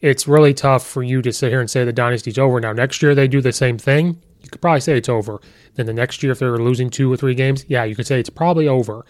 it's 0.00 0.28
really 0.28 0.54
tough 0.54 0.86
for 0.86 1.02
you 1.02 1.22
to 1.22 1.32
sit 1.32 1.50
here 1.50 1.60
and 1.60 1.70
say 1.70 1.84
the 1.84 1.92
dynasty's 1.92 2.38
over. 2.38 2.60
Now, 2.60 2.72
next 2.72 3.02
year 3.02 3.14
they 3.14 3.28
do 3.28 3.40
the 3.40 3.52
same 3.52 3.78
thing. 3.78 4.20
You 4.42 4.50
could 4.50 4.60
probably 4.60 4.80
say 4.80 4.96
it's 4.96 5.08
over. 5.08 5.40
Then 5.74 5.86
the 5.86 5.92
next 5.92 6.22
year, 6.22 6.32
if 6.32 6.38
they're 6.38 6.58
losing 6.58 6.90
two 6.90 7.12
or 7.12 7.16
three 7.16 7.34
games, 7.34 7.64
yeah, 7.68 7.84
you 7.84 7.96
could 7.96 8.06
say 8.06 8.20
it's 8.20 8.30
probably 8.30 8.68
over. 8.68 9.04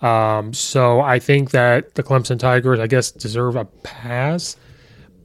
Um, 0.00 0.52
so 0.52 1.00
I 1.00 1.18
think 1.18 1.50
that 1.50 1.94
the 1.94 2.02
Clemson 2.02 2.38
Tigers, 2.38 2.78
I 2.78 2.86
guess, 2.86 3.10
deserve 3.10 3.56
a 3.56 3.64
pass. 3.64 4.56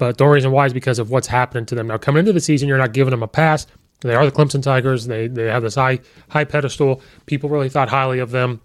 But 0.02 0.18
the 0.18 0.24
only 0.24 0.34
reason 0.34 0.52
why 0.52 0.66
is 0.66 0.74
because 0.74 0.98
of 0.98 1.12
what's 1.12 1.28
happening 1.28 1.64
to 1.68 1.76
them. 1.76 1.86
Now, 1.86 2.00
coming 2.00 2.22
into 2.22 2.34
the 2.34 2.40
season, 2.40 2.68
you're 2.68 2.80
not 2.80 2.92
giving 2.92 3.12
them 3.12 3.22
a 3.22 3.28
pass. 3.28 3.68
They 4.00 4.16
are 4.16 4.26
the 4.26 4.32
Clemson 4.32 4.64
Tigers. 4.64 5.06
They 5.06 5.28
they 5.28 5.44
have 5.44 5.62
this 5.62 5.76
high 5.76 6.00
high 6.28 6.44
pedestal. 6.44 7.04
People 7.28 7.52
really 7.52 7.70
thought 7.70 7.88
highly 7.88 8.18
of 8.18 8.32
them. 8.32 8.62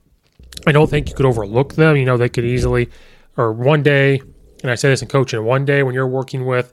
I 0.67 0.73
don't 0.73 0.89
think 0.89 1.11
you 1.11 1.15
could 1.15 1.27
overlook 1.27 1.75
them. 1.75 1.95
You 1.99 2.07
know, 2.07 2.17
they 2.17 2.31
could 2.31 2.47
easily, 2.47 2.89
or 3.37 3.53
one 3.53 3.83
day, 3.83 4.23
and 4.63 4.71
I 4.71 4.77
say 4.77 4.89
this 4.89 5.03
in 5.03 5.09
coaching, 5.09 5.45
one 5.45 5.67
day 5.67 5.83
when 5.83 5.93
you're 5.93 6.07
working 6.07 6.47
with 6.47 6.73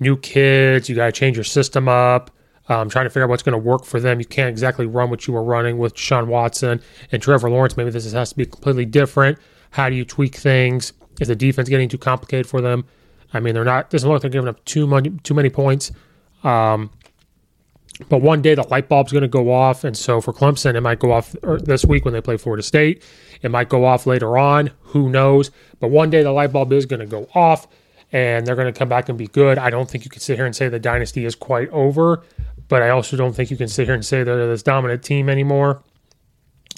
new 0.00 0.16
kids, 0.16 0.88
you 0.88 0.96
got 0.96 1.06
to 1.06 1.12
change 1.12 1.36
your 1.36 1.44
system 1.44 1.88
up. 1.88 2.32
Um, 2.68 2.90
trying 2.90 3.04
to 3.04 3.10
figure 3.10 3.22
out 3.22 3.28
what's 3.28 3.44
going 3.44 3.52
to 3.52 3.64
work 3.64 3.84
for 3.84 4.00
them. 4.00 4.18
You 4.18 4.26
can't 4.26 4.48
exactly 4.48 4.86
run 4.86 5.08
what 5.08 5.28
you 5.28 5.34
were 5.34 5.44
running 5.44 5.78
with 5.78 5.96
Sean 5.96 6.26
Watson 6.26 6.80
and 7.12 7.22
Trevor 7.22 7.48
Lawrence. 7.48 7.76
Maybe 7.76 7.90
this 7.90 8.12
has 8.12 8.30
to 8.30 8.36
be 8.36 8.46
completely 8.46 8.86
different. 8.86 9.38
How 9.70 9.88
do 9.88 9.94
you 9.94 10.04
tweak 10.04 10.34
things? 10.34 10.94
Is 11.20 11.28
the 11.28 11.36
defense 11.36 11.68
getting 11.68 11.88
too 11.88 11.98
complicated 11.98 12.48
for 12.48 12.60
them? 12.60 12.86
I 13.34 13.40
mean, 13.40 13.54
they're 13.54 13.64
not 13.64 13.90
doesn't 13.90 14.08
look 14.08 14.16
like 14.16 14.22
they're 14.22 14.30
giving 14.30 14.48
up 14.48 14.64
too 14.64 14.86
many 14.86 15.10
too 15.22 15.34
many 15.34 15.50
points. 15.50 15.92
Um, 16.44 16.90
but 18.08 18.22
one 18.22 18.42
day 18.42 18.54
the 18.54 18.66
light 18.68 18.88
bulb's 18.88 19.12
going 19.12 19.22
to 19.22 19.28
go 19.28 19.52
off, 19.52 19.84
and 19.84 19.96
so 19.96 20.20
for 20.20 20.32
Clemson, 20.32 20.74
it 20.74 20.80
might 20.80 20.98
go 20.98 21.12
off 21.12 21.34
this 21.42 21.84
week 21.84 22.04
when 22.04 22.12
they 22.14 22.20
play 22.20 22.36
Florida 22.36 22.62
State. 22.62 23.02
It 23.42 23.50
might 23.50 23.68
go 23.68 23.84
off 23.84 24.06
later 24.06 24.36
on. 24.36 24.70
Who 24.82 25.08
knows? 25.08 25.50
But 25.78 25.88
one 25.88 26.10
day 26.10 26.22
the 26.22 26.32
light 26.32 26.52
bulb 26.52 26.72
is 26.72 26.86
going 26.86 27.00
to 27.00 27.06
go 27.06 27.28
off, 27.34 27.68
and 28.10 28.46
they're 28.46 28.56
going 28.56 28.72
to 28.72 28.76
come 28.76 28.88
back 28.88 29.08
and 29.08 29.16
be 29.16 29.28
good. 29.28 29.58
I 29.58 29.70
don't 29.70 29.88
think 29.88 30.04
you 30.04 30.10
can 30.10 30.20
sit 30.20 30.36
here 30.36 30.46
and 30.46 30.56
say 30.56 30.68
the 30.68 30.80
dynasty 30.80 31.24
is 31.24 31.34
quite 31.36 31.68
over, 31.70 32.24
but 32.68 32.82
I 32.82 32.90
also 32.90 33.16
don't 33.16 33.32
think 33.32 33.50
you 33.50 33.56
can 33.56 33.68
sit 33.68 33.86
here 33.86 33.94
and 33.94 34.04
say 34.04 34.24
they're 34.24 34.48
this 34.48 34.62
dominant 34.64 35.04
team 35.04 35.28
anymore. 35.28 35.82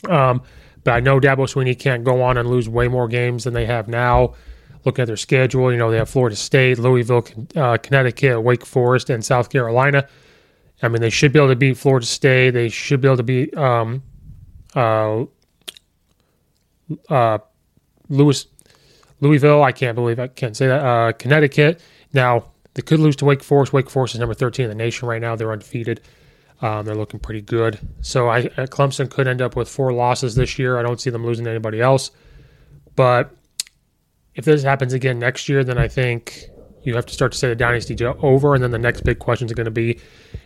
Um, 0.09 0.43
but 0.85 0.93
I 0.93 1.01
know 1.01 1.19
Dabo 1.19 1.47
Swinney 1.47 1.79
can't 1.79 2.05
go 2.05 2.23
on 2.23 2.37
and 2.37 2.49
lose 2.49 2.69
way 2.69 2.89
more 2.89 3.09
games 3.09 3.45
than 3.45 3.55
they 3.55 3.67
have 3.67 3.89
now 3.89 4.35
looking 4.87 5.03
at 5.03 5.07
their 5.07 5.17
schedule, 5.17 5.71
you 5.73 5.77
know, 5.77 5.91
they 5.91 5.99
have 5.99 6.09
Florida 6.09 6.37
State, 6.37 6.79
Louisville, 6.79 7.27
uh, 7.57 7.77
Connecticut, 7.77 8.41
Wake 8.41 8.65
Forest, 8.65 9.11
and 9.11 9.23
South 9.23 9.51
Carolina. 9.51 10.09
I 10.81 10.89
mean, 10.89 11.03
they 11.03 11.11
should 11.11 11.33
be 11.33 11.39
able 11.41 11.49
to 11.49 11.57
beat 11.57 11.77
Florida 11.77 12.07
State. 12.07 12.51
They 12.51 12.69
should 12.69 13.01
be 13.01 13.09
able 13.09 13.17
to 13.17 13.23
beat 13.25 13.57
um, 13.57 14.03
uh, 14.75 15.25
uh, 17.09 17.39
Louis, 18.09 18.47
Louisville. 19.21 19.63
I 19.63 19.73
can't 19.73 19.97
believe 19.97 20.21
I 20.21 20.29
can't 20.29 20.57
say 20.57 20.69
that. 20.69 20.85
Uh, 20.85 21.13
Connecticut. 21.13 21.81
Now, 22.13 22.45
they 22.75 22.83
could 22.83 23.01
lose 23.01 23.17
to 23.17 23.25
Wake 23.25 23.43
Forest. 23.43 23.73
Wake 23.73 23.91
Forest 23.91 24.15
is 24.15 24.21
number 24.21 24.35
13 24.35 24.65
in 24.65 24.69
the 24.69 24.77
nation 24.77 25.09
right 25.09 25.21
now. 25.21 25.35
They're 25.35 25.53
undefeated. 25.53 26.01
Um, 26.63 26.87
they're 26.87 26.95
looking 26.95 27.21
pretty 27.21 27.43
good. 27.43 27.79
So 28.03 28.31
I, 28.31 28.43
Clemson 28.45 29.11
could 29.11 29.27
end 29.27 29.43
up 29.43 29.57
with 29.57 29.69
four 29.69 29.93
losses 29.93 30.37
this 30.37 30.59
year. 30.59 30.79
I 30.79 30.83
don't 30.83 31.01
see 31.01 31.11
them 31.11 31.27
losing 31.27 31.47
anybody 31.47 31.81
else. 31.81 32.13
But 32.95 33.36
if 34.37 34.45
this 34.45 34.63
happens 34.63 34.93
again 34.93 35.19
next 35.19 35.49
year, 35.49 35.65
then 35.65 35.79
I 35.79 35.89
think 35.89 36.45
you 36.83 36.95
have 36.95 37.07
to 37.07 37.13
start 37.13 37.33
to 37.33 37.39
say 37.39 37.49
the 37.49 37.57
dynasty 37.57 38.03
over, 38.05 38.55
and 38.55 38.63
then 38.63 38.71
the 38.71 38.79
next 38.79 39.01
big 39.01 39.19
question 39.19 39.47
is 39.47 39.53
going 39.53 39.65
to 39.65 39.71
be: 39.71 39.99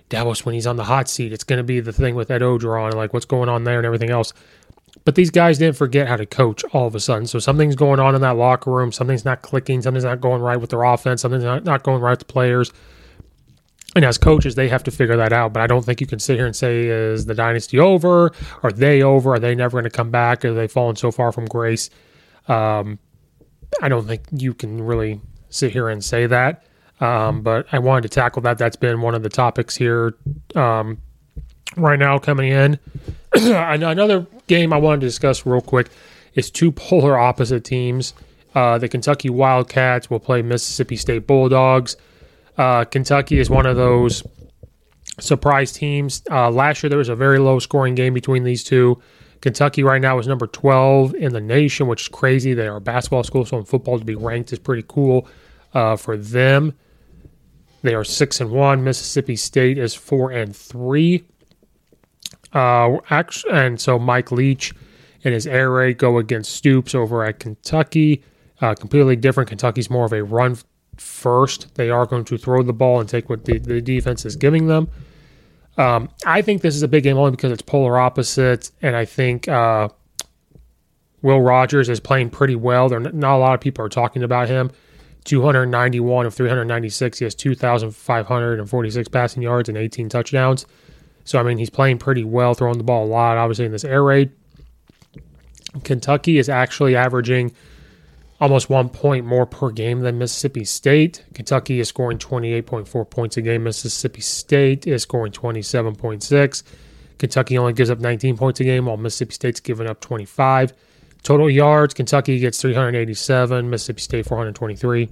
Dabo 0.08 0.34
Swinney's 0.34 0.66
on 0.66 0.76
the 0.76 0.84
hot 0.84 1.08
seat. 1.08 1.32
It's 1.32 1.44
going 1.44 1.58
to 1.58 1.64
be 1.64 1.80
the 1.80 1.92
thing 1.92 2.14
with 2.14 2.30
Ed 2.30 2.40
Orgeron 2.40 2.86
and 2.86 2.94
like 2.94 3.12
what's 3.12 3.26
going 3.26 3.48
on 3.48 3.64
there 3.64 3.78
and 3.78 3.86
everything 3.86 4.10
else. 4.10 4.32
But 5.04 5.14
these 5.14 5.30
guys 5.30 5.58
didn't 5.58 5.76
forget 5.76 6.08
how 6.08 6.16
to 6.16 6.26
coach 6.26 6.64
all 6.72 6.86
of 6.86 6.94
a 6.94 7.00
sudden. 7.00 7.26
So 7.26 7.38
something's 7.38 7.76
going 7.76 8.00
on 8.00 8.14
in 8.14 8.20
that 8.22 8.36
locker 8.36 8.70
room. 8.70 8.92
Something's 8.92 9.24
not 9.24 9.42
clicking. 9.42 9.82
Something's 9.82 10.04
not 10.04 10.20
going 10.20 10.42
right 10.42 10.56
with 10.56 10.70
their 10.70 10.82
offense. 10.82 11.22
Something's 11.22 11.44
not, 11.44 11.64
not 11.64 11.82
going 11.82 12.02
right 12.02 12.10
with 12.10 12.20
the 12.20 12.24
players. 12.26 12.72
And 13.96 14.04
as 14.04 14.18
coaches, 14.18 14.54
they 14.56 14.68
have 14.68 14.84
to 14.84 14.90
figure 14.90 15.16
that 15.16 15.32
out. 15.32 15.52
But 15.52 15.62
I 15.62 15.66
don't 15.66 15.84
think 15.84 16.00
you 16.00 16.06
can 16.06 16.18
sit 16.18 16.36
here 16.36 16.46
and 16.46 16.54
say, 16.54 16.86
is 16.88 17.26
the 17.26 17.34
dynasty 17.34 17.78
over? 17.78 18.32
Are 18.62 18.72
they 18.72 19.02
over? 19.02 19.34
Are 19.34 19.38
they 19.38 19.54
never 19.54 19.80
going 19.80 19.90
to 19.90 19.96
come 19.96 20.10
back? 20.10 20.44
Are 20.44 20.54
they 20.54 20.68
fallen 20.68 20.96
so 20.96 21.10
far 21.10 21.32
from 21.32 21.46
grace? 21.46 21.88
Um, 22.46 22.98
I 23.80 23.88
don't 23.88 24.06
think 24.06 24.22
you 24.32 24.54
can 24.54 24.82
really 24.82 25.20
sit 25.48 25.72
here 25.72 25.88
and 25.88 26.02
say 26.04 26.26
that. 26.26 26.64
Um, 27.00 27.42
but 27.42 27.66
I 27.72 27.78
wanted 27.78 28.02
to 28.02 28.08
tackle 28.08 28.42
that. 28.42 28.58
That's 28.58 28.76
been 28.76 29.00
one 29.00 29.14
of 29.14 29.22
the 29.22 29.28
topics 29.28 29.74
here 29.74 30.14
um, 30.54 30.98
right 31.76 31.98
now 31.98 32.18
coming 32.18 32.52
in. 32.52 32.78
Another 33.34 34.26
game 34.48 34.72
I 34.72 34.76
wanted 34.76 35.00
to 35.00 35.06
discuss 35.06 35.46
real 35.46 35.62
quick 35.62 35.88
is 36.34 36.50
two 36.50 36.70
polar 36.70 37.18
opposite 37.18 37.64
teams. 37.64 38.12
Uh, 38.54 38.78
the 38.78 38.88
Kentucky 38.88 39.30
Wildcats 39.30 40.10
will 40.10 40.20
play 40.20 40.42
Mississippi 40.42 40.96
State 40.96 41.26
Bulldogs. 41.26 41.96
Uh, 42.58 42.84
Kentucky 42.84 43.38
is 43.38 43.48
one 43.48 43.64
of 43.64 43.76
those 43.76 44.22
surprise 45.18 45.72
teams. 45.72 46.22
Uh, 46.30 46.50
last 46.50 46.82
year, 46.82 46.90
there 46.90 46.98
was 46.98 47.08
a 47.08 47.16
very 47.16 47.38
low 47.38 47.58
scoring 47.58 47.94
game 47.94 48.12
between 48.12 48.44
these 48.44 48.64
two. 48.64 49.00
Kentucky 49.40 49.82
right 49.82 50.00
now 50.00 50.18
is 50.18 50.26
number 50.26 50.46
12 50.46 51.14
in 51.14 51.32
the 51.32 51.40
nation, 51.40 51.86
which 51.86 52.02
is 52.02 52.08
crazy. 52.08 52.52
They 52.54 52.66
are 52.66 52.76
a 52.76 52.80
basketball 52.80 53.24
school, 53.24 53.44
so 53.44 53.58
in 53.58 53.64
football 53.64 53.98
to 53.98 54.04
be 54.04 54.14
ranked 54.14 54.52
is 54.52 54.58
pretty 54.58 54.84
cool 54.86 55.26
uh, 55.72 55.96
for 55.96 56.16
them. 56.16 56.74
They 57.82 57.94
are 57.94 58.04
six 58.04 58.40
and 58.40 58.50
one. 58.50 58.84
Mississippi 58.84 59.36
State 59.36 59.78
is 59.78 59.94
four 59.94 60.30
and 60.30 60.54
three. 60.54 61.24
Uh, 62.52 62.98
actually, 63.08 63.52
and 63.52 63.80
so 63.80 63.98
Mike 63.98 64.30
Leach 64.30 64.74
and 65.24 65.32
his 65.32 65.46
air 65.46 65.70
raid 65.70 65.98
go 65.98 66.18
against 66.18 66.52
Stoops 66.54 66.94
over 66.94 67.24
at 67.24 67.38
Kentucky. 67.38 68.22
Uh, 68.60 68.74
completely 68.74 69.16
different. 69.16 69.48
Kentucky's 69.48 69.88
more 69.88 70.04
of 70.04 70.12
a 70.12 70.22
run 70.22 70.58
first. 70.96 71.74
They 71.76 71.88
are 71.88 72.04
going 72.04 72.24
to 72.26 72.36
throw 72.36 72.62
the 72.62 72.72
ball 72.74 73.00
and 73.00 73.08
take 73.08 73.30
what 73.30 73.46
the, 73.46 73.58
the 73.58 73.80
defense 73.80 74.26
is 74.26 74.36
giving 74.36 74.66
them. 74.66 74.90
Um, 75.78 76.10
I 76.26 76.42
think 76.42 76.62
this 76.62 76.76
is 76.76 76.82
a 76.82 76.88
big 76.88 77.04
game 77.04 77.16
only 77.16 77.30
because 77.30 77.52
it's 77.52 77.62
polar 77.62 77.98
opposites, 77.98 78.72
and 78.82 78.94
I 78.94 79.04
think 79.04 79.48
uh, 79.48 79.88
Will 81.22 81.40
Rogers 81.40 81.88
is 81.88 82.00
playing 82.00 82.30
pretty 82.30 82.56
well. 82.56 82.88
There 82.88 83.00
not 83.00 83.36
a 83.36 83.38
lot 83.38 83.54
of 83.54 83.60
people 83.60 83.84
are 83.84 83.88
talking 83.88 84.22
about 84.22 84.48
him. 84.48 84.70
291 85.24 86.26
of 86.26 86.34
396. 86.34 87.18
He 87.18 87.24
has 87.24 87.34
2,546 87.34 89.08
passing 89.08 89.42
yards 89.42 89.68
and 89.68 89.76
18 89.76 90.08
touchdowns. 90.08 90.66
So, 91.24 91.38
I 91.38 91.42
mean, 91.42 91.58
he's 91.58 91.70
playing 91.70 91.98
pretty 91.98 92.24
well, 92.24 92.54
throwing 92.54 92.78
the 92.78 92.84
ball 92.84 93.04
a 93.04 93.06
lot, 93.06 93.36
obviously, 93.36 93.66
in 93.66 93.72
this 93.72 93.84
air 93.84 94.02
raid. 94.02 94.32
Kentucky 95.84 96.38
is 96.38 96.48
actually 96.48 96.96
averaging 96.96 97.52
almost 98.40 98.70
one 98.70 98.88
point 98.88 99.26
more 99.26 99.46
per 99.46 99.70
game 99.70 100.00
than 100.00 100.18
Mississippi 100.18 100.64
State. 100.64 101.24
Kentucky 101.34 101.78
is 101.78 101.88
scoring 101.88 102.18
28.4 102.18 103.10
points 103.10 103.36
a 103.36 103.42
game. 103.42 103.64
Mississippi 103.64 104.22
State 104.22 104.86
is 104.86 105.02
scoring 105.02 105.32
27.6. 105.32 106.62
Kentucky 107.18 107.58
only 107.58 107.74
gives 107.74 107.90
up 107.90 108.00
19 108.00 108.38
points 108.38 108.60
a 108.60 108.64
game, 108.64 108.86
while 108.86 108.96
Mississippi 108.96 109.34
State's 109.34 109.60
giving 109.60 109.86
up 109.86 110.00
25. 110.00 110.72
Total 111.22 111.50
yards, 111.50 111.92
Kentucky 111.92 112.38
gets 112.38 112.62
387, 112.62 113.68
Mississippi 113.68 114.00
State 114.00 114.26
423. 114.26 115.10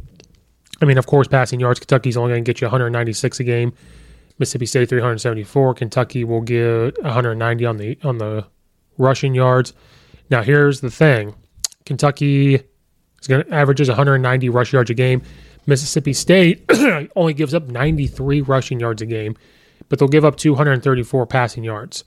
I 0.81 0.85
mean, 0.87 0.97
of 0.97 1.07
course, 1.07 1.29
passing 1.29 1.61
yards, 1.61 1.81
Kentucky's 1.81 2.17
only 2.17 2.33
going 2.33 2.45
to 2.45 2.49
get 2.49 2.63
you 2.63 2.67
196 2.67 3.41
a 3.41 3.45
game. 3.45 3.75
Mississippi 4.39 4.65
State 4.65 4.89
374. 4.89 5.75
Kentucky 5.75 6.25
will 6.25 6.41
get 6.41 7.03
190 7.03 7.67
on 7.67 7.77
the 7.77 7.99
on 8.05 8.19
the 8.19 8.47
rushing 8.97 9.35
yards. 9.35 9.75
Now, 10.31 10.43
here's 10.43 10.81
the 10.81 10.91
thing: 10.91 11.35
Kentucky 11.85 12.63
is 13.21 13.27
going 13.27 13.45
to 13.45 13.55
averages 13.55 13.89
190 13.89 14.49
rush 14.49 14.73
yards 14.73 14.91
a 14.91 14.95
game. 14.95 15.23
Mississippi 15.67 16.13
State 16.13 16.65
only 17.17 17.35
gives 17.35 17.55
up 17.55 17.69
93 17.69 18.41
rushing 18.43 18.81
yards 18.81 19.03
a 19.03 19.07
game, 19.07 19.37
but 19.89 19.99
they'll 19.99 20.09
give 20.09 20.25
up 20.25 20.37
234 20.37 21.27
passing 21.27 21.65
yards. 21.65 22.05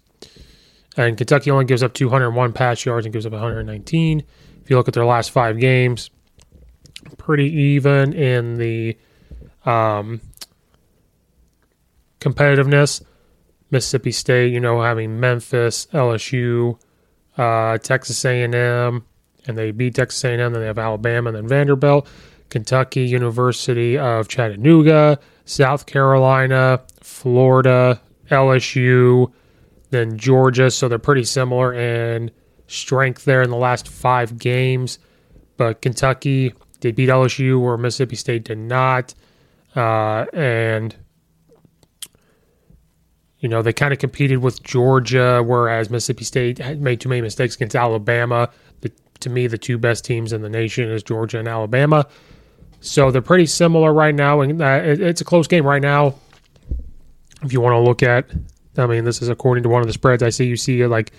And 0.97 1.17
Kentucky 1.17 1.51
only 1.51 1.65
gives 1.65 1.83
up 1.83 1.93
201 1.93 2.53
pass 2.53 2.85
yards 2.85 3.05
and 3.05 3.13
gives 3.13 3.25
up 3.25 3.31
119. 3.31 4.23
If 4.63 4.69
you 4.69 4.77
look 4.77 4.87
at 4.87 4.93
their 4.93 5.05
last 5.05 5.31
five 5.31 5.59
games, 5.59 6.09
pretty 7.17 7.51
even 7.51 8.13
in 8.13 8.57
the 8.57 8.97
um, 9.65 10.21
competitiveness. 12.19 13.03
Mississippi 13.69 14.11
State, 14.11 14.51
you 14.51 14.59
know, 14.59 14.81
having 14.81 15.19
Memphis, 15.19 15.87
LSU, 15.93 16.77
uh, 17.37 17.77
Texas 17.77 18.23
A&M, 18.25 19.05
and 19.47 19.57
they 19.57 19.71
beat 19.71 19.95
Texas 19.95 20.23
A&M. 20.23 20.37
Then 20.37 20.53
they 20.53 20.65
have 20.67 20.79
Alabama, 20.79 21.29
and 21.29 21.37
then 21.37 21.47
Vanderbilt, 21.47 22.07
Kentucky, 22.49 23.05
University 23.05 23.97
of 23.97 24.27
Chattanooga, 24.27 25.19
South 25.45 25.85
Carolina, 25.85 26.81
Florida, 27.01 28.01
LSU, 28.29 29.31
then 29.89 30.17
Georgia, 30.17 30.71
so 30.71 30.87
they're 30.87 30.99
pretty 30.99 31.23
similar 31.23 31.73
in 31.73 32.31
strength 32.67 33.25
there 33.25 33.41
in 33.41 33.49
the 33.49 33.57
last 33.57 33.87
five 33.87 34.37
games. 34.37 34.99
But 35.57 35.81
Kentucky 35.81 36.53
did 36.79 36.95
beat 36.95 37.09
LSU, 37.09 37.61
where 37.61 37.77
Mississippi 37.77 38.15
State 38.15 38.45
did 38.45 38.57
not, 38.57 39.13
uh, 39.75 40.25
and 40.33 40.95
you 43.39 43.49
know 43.49 43.61
they 43.61 43.73
kind 43.73 43.93
of 43.93 43.99
competed 43.99 44.39
with 44.39 44.63
Georgia, 44.63 45.43
whereas 45.45 45.89
Mississippi 45.89 46.23
State 46.23 46.59
made 46.77 47.01
too 47.01 47.09
many 47.09 47.21
mistakes 47.21 47.55
against 47.55 47.75
Alabama. 47.75 48.49
To 49.21 49.29
me, 49.29 49.47
the 49.47 49.57
two 49.57 49.77
best 49.77 50.05
teams 50.05 50.33
in 50.33 50.41
the 50.41 50.49
nation 50.49 50.89
is 50.89 51.03
Georgia 51.03 51.39
and 51.39 51.47
Alabama. 51.47 52.07
So 52.79 53.11
they're 53.11 53.21
pretty 53.21 53.45
similar 53.45 53.93
right 53.93 54.15
now, 54.15 54.41
and 54.41 54.61
uh, 54.61 54.81
it's 54.83 55.21
a 55.21 55.25
close 55.25 55.47
game 55.47 55.65
right 55.65 55.81
now. 55.81 56.15
If 57.43 57.53
you 57.53 57.61
want 57.61 57.73
to 57.73 57.79
look 57.79 58.03
at 58.03 58.29
I 58.77 58.85
mean, 58.85 59.03
this 59.03 59.21
is 59.21 59.29
according 59.29 59.63
to 59.63 59.69
one 59.69 59.81
of 59.81 59.87
the 59.87 59.93
spreads 59.93 60.23
I 60.23 60.29
see. 60.29 60.45
You 60.45 60.55
see 60.55 60.85
like 60.85 61.11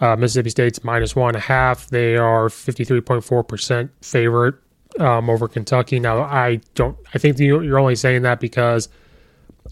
uh, 0.00 0.16
Mississippi 0.16 0.50
State's 0.50 0.82
minus 0.84 1.14
one 1.14 1.30
and 1.30 1.36
a 1.36 1.40
half. 1.40 1.88
They 1.88 2.16
are 2.16 2.48
53.4% 2.48 3.90
favorite 4.00 4.54
um, 4.98 5.28
over 5.28 5.48
Kentucky. 5.48 6.00
Now, 6.00 6.22
I 6.22 6.60
don't, 6.74 6.96
I 7.14 7.18
think 7.18 7.38
you're 7.38 7.78
only 7.78 7.96
saying 7.96 8.22
that 8.22 8.40
because 8.40 8.88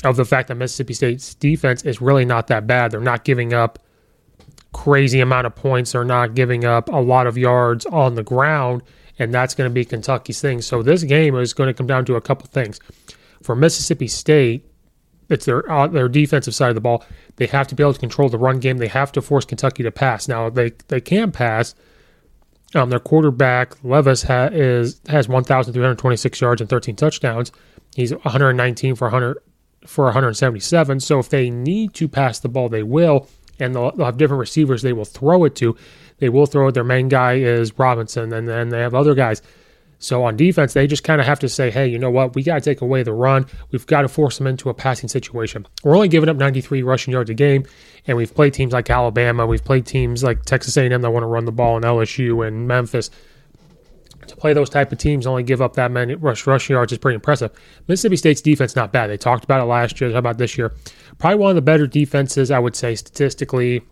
of 0.03 0.17
the 0.17 0.25
fact 0.25 0.49
that 0.49 0.57
Mississippi 0.57 0.95
State's 0.95 1.35
defense 1.35 1.83
is 1.85 2.01
really 2.01 2.25
not 2.25 2.49
that 2.49 2.67
bad. 2.67 2.91
They're 2.91 3.01
not 3.01 3.25
giving 3.25 3.55
up 3.55 3.79
crazy 4.75 5.21
amount 5.21 5.47
of 5.47 5.55
points. 5.55 5.93
They're 5.93 6.05
not 6.05 6.35
giving 6.35 6.67
up 6.67 6.91
a 6.91 7.01
lot 7.01 7.27
of 7.27 7.39
yards 7.39 7.87
on 7.87 8.17
the 8.17 8.23
ground. 8.23 8.83
And 9.19 9.33
that's 9.33 9.55
going 9.55 9.71
to 9.71 9.73
be 9.73 9.85
Kentucky's 9.85 10.41
thing. 10.41 10.61
So 10.61 10.83
this 10.83 11.05
game 11.05 11.37
is 11.37 11.55
going 11.55 11.69
to 11.69 11.75
come 11.75 11.87
down 11.87 12.05
to 12.07 12.17
a 12.17 12.21
couple 12.21 12.47
things. 12.49 12.81
For 13.43 13.55
Mississippi 13.55 14.09
State, 14.09 14.67
it's 15.31 15.47
their 15.47 15.71
uh, 15.71 15.87
their 15.87 16.09
defensive 16.09 16.55
side 16.55 16.71
of 16.71 16.75
the 16.75 16.81
ball. 16.81 17.05
They 17.37 17.47
have 17.47 17.69
to 17.69 17.75
be 17.75 17.83
able 17.83 17.95
to 17.95 18.01
control 18.01 18.29
the 18.29 18.39
run 18.39 18.59
game. 18.59 18.79
They 18.79 18.89
have 18.89 19.13
to 19.13 19.23
force 19.23 19.45
Kentucky 19.45 19.83
to 19.83 19.91
pass. 19.91 20.29
Now 20.29 20.51
they 20.51 20.73
they 20.89 21.01
can 21.01 21.33
pass. 21.33 21.75
Um, 22.75 22.91
their 22.91 22.99
quarterback 22.99 23.83
Levis 23.85 24.25
ha, 24.25 24.49
is 24.53 25.01
has 25.09 25.29
1,326 25.29 26.41
yards 26.41 26.61
and 26.61 26.69
13 26.69 26.97
touchdowns. 26.97 27.53
He's 27.95 28.13
119 28.13 28.97
for 28.97 29.05
100 29.07 29.39
for 29.87 30.07
177. 30.07 31.01
So 31.01 31.19
if 31.21 31.29
they 31.29 31.51
need 31.51 31.95
to 31.95 32.09
pass 32.09 32.41
the 32.41 32.49
ball, 32.49 32.69
they 32.69 32.83
will, 32.83 33.29
and 33.59 33.75
they'll, 33.75 33.91
they'll 33.93 34.07
have 34.07 34.17
different 34.17 34.41
receivers 34.41 34.83
they 34.83 34.93
will 34.93 35.05
throw 35.05 35.45
it 35.45 35.55
to. 35.57 35.77
They 36.19 36.29
will 36.29 36.47
throw 36.47 36.69
it. 36.69 36.73
Their 36.73 36.85
main 36.85 37.09
guy 37.09 37.35
is 37.35 37.79
Robinson, 37.79 38.33
and 38.33 38.49
then 38.49 38.69
they 38.69 38.81
have 38.81 38.95
other 38.95 39.15
guys. 39.15 39.43
So 39.99 40.25
on 40.25 40.37
defense, 40.37 40.75
they 40.75 40.87
just 40.87 41.03
kind 41.03 41.21
of 41.21 41.27
have 41.27 41.39
to 41.41 41.49
say, 41.49 41.71
hey, 41.71 41.87
you 41.87 41.99
know 41.99 42.11
what? 42.11 42.35
We 42.35 42.43
got 42.43 42.57
to 42.57 42.61
take 42.61 42.83
away 42.83 43.03
the 43.03 43.13
run. 43.13 43.47
We've 43.71 43.87
got 43.87 44.03
to 44.03 44.09
force 44.09 44.37
them 44.37 44.47
into 44.47 44.69
a 44.69 44.75
passing 44.75 45.09
situation. 45.09 45.67
We're 45.83 45.95
only 45.97 46.09
giving 46.09 46.29
up 46.29 46.37
93 46.37 46.83
rushing 46.83 47.13
yards 47.13 47.31
a 47.31 47.35
game, 47.35 47.65
and 48.07 48.17
we've 48.17 48.35
played 48.35 48.53
teams 48.53 48.73
like 48.73 48.91
Alabama. 48.91 49.47
We've 49.47 49.65
played 49.65 49.87
teams 49.87 50.23
like 50.23 50.45
Texas 50.45 50.77
A&M 50.77 51.01
that 51.01 51.11
want 51.11 51.23
to 51.23 51.29
run 51.29 51.47
the 51.47 51.53
ball, 51.53 51.77
and 51.77 51.85
LSU 51.85 52.47
and 52.47 52.69
Memphis. 52.69 53.11
To 54.29 54.37
play 54.37 54.53
those 54.53 54.71
type 54.71 54.93
of 54.93 54.99
teams, 54.99 55.27
only 55.27 55.43
give 55.43 55.63
up 55.63 55.75
that 55.75 55.91
many 55.91 56.15
rush 56.15 56.47
rushing 56.47 56.75
yards 56.75 56.93
is 56.93 56.99
pretty 56.99 57.15
impressive. 57.15 57.51
Mississippi 57.89 58.17
State's 58.17 58.41
defense 58.41 58.77
not 58.77 58.93
bad. 58.93 59.09
They 59.09 59.17
talked 59.17 59.45
about 59.45 59.61
it 59.61 59.65
last 59.65 60.01
year. 60.01 60.13
How 60.13 60.19
about 60.19 60.39
this 60.39 60.57
year? 60.57 60.73
Probably 61.19 61.39
one 61.39 61.51
of 61.51 61.57
the 61.57 61.63
better 61.63 61.87
defenses 61.87 62.51
I 62.51 62.59
would 62.59 62.77
say 62.77 62.95
statistically 62.95 63.83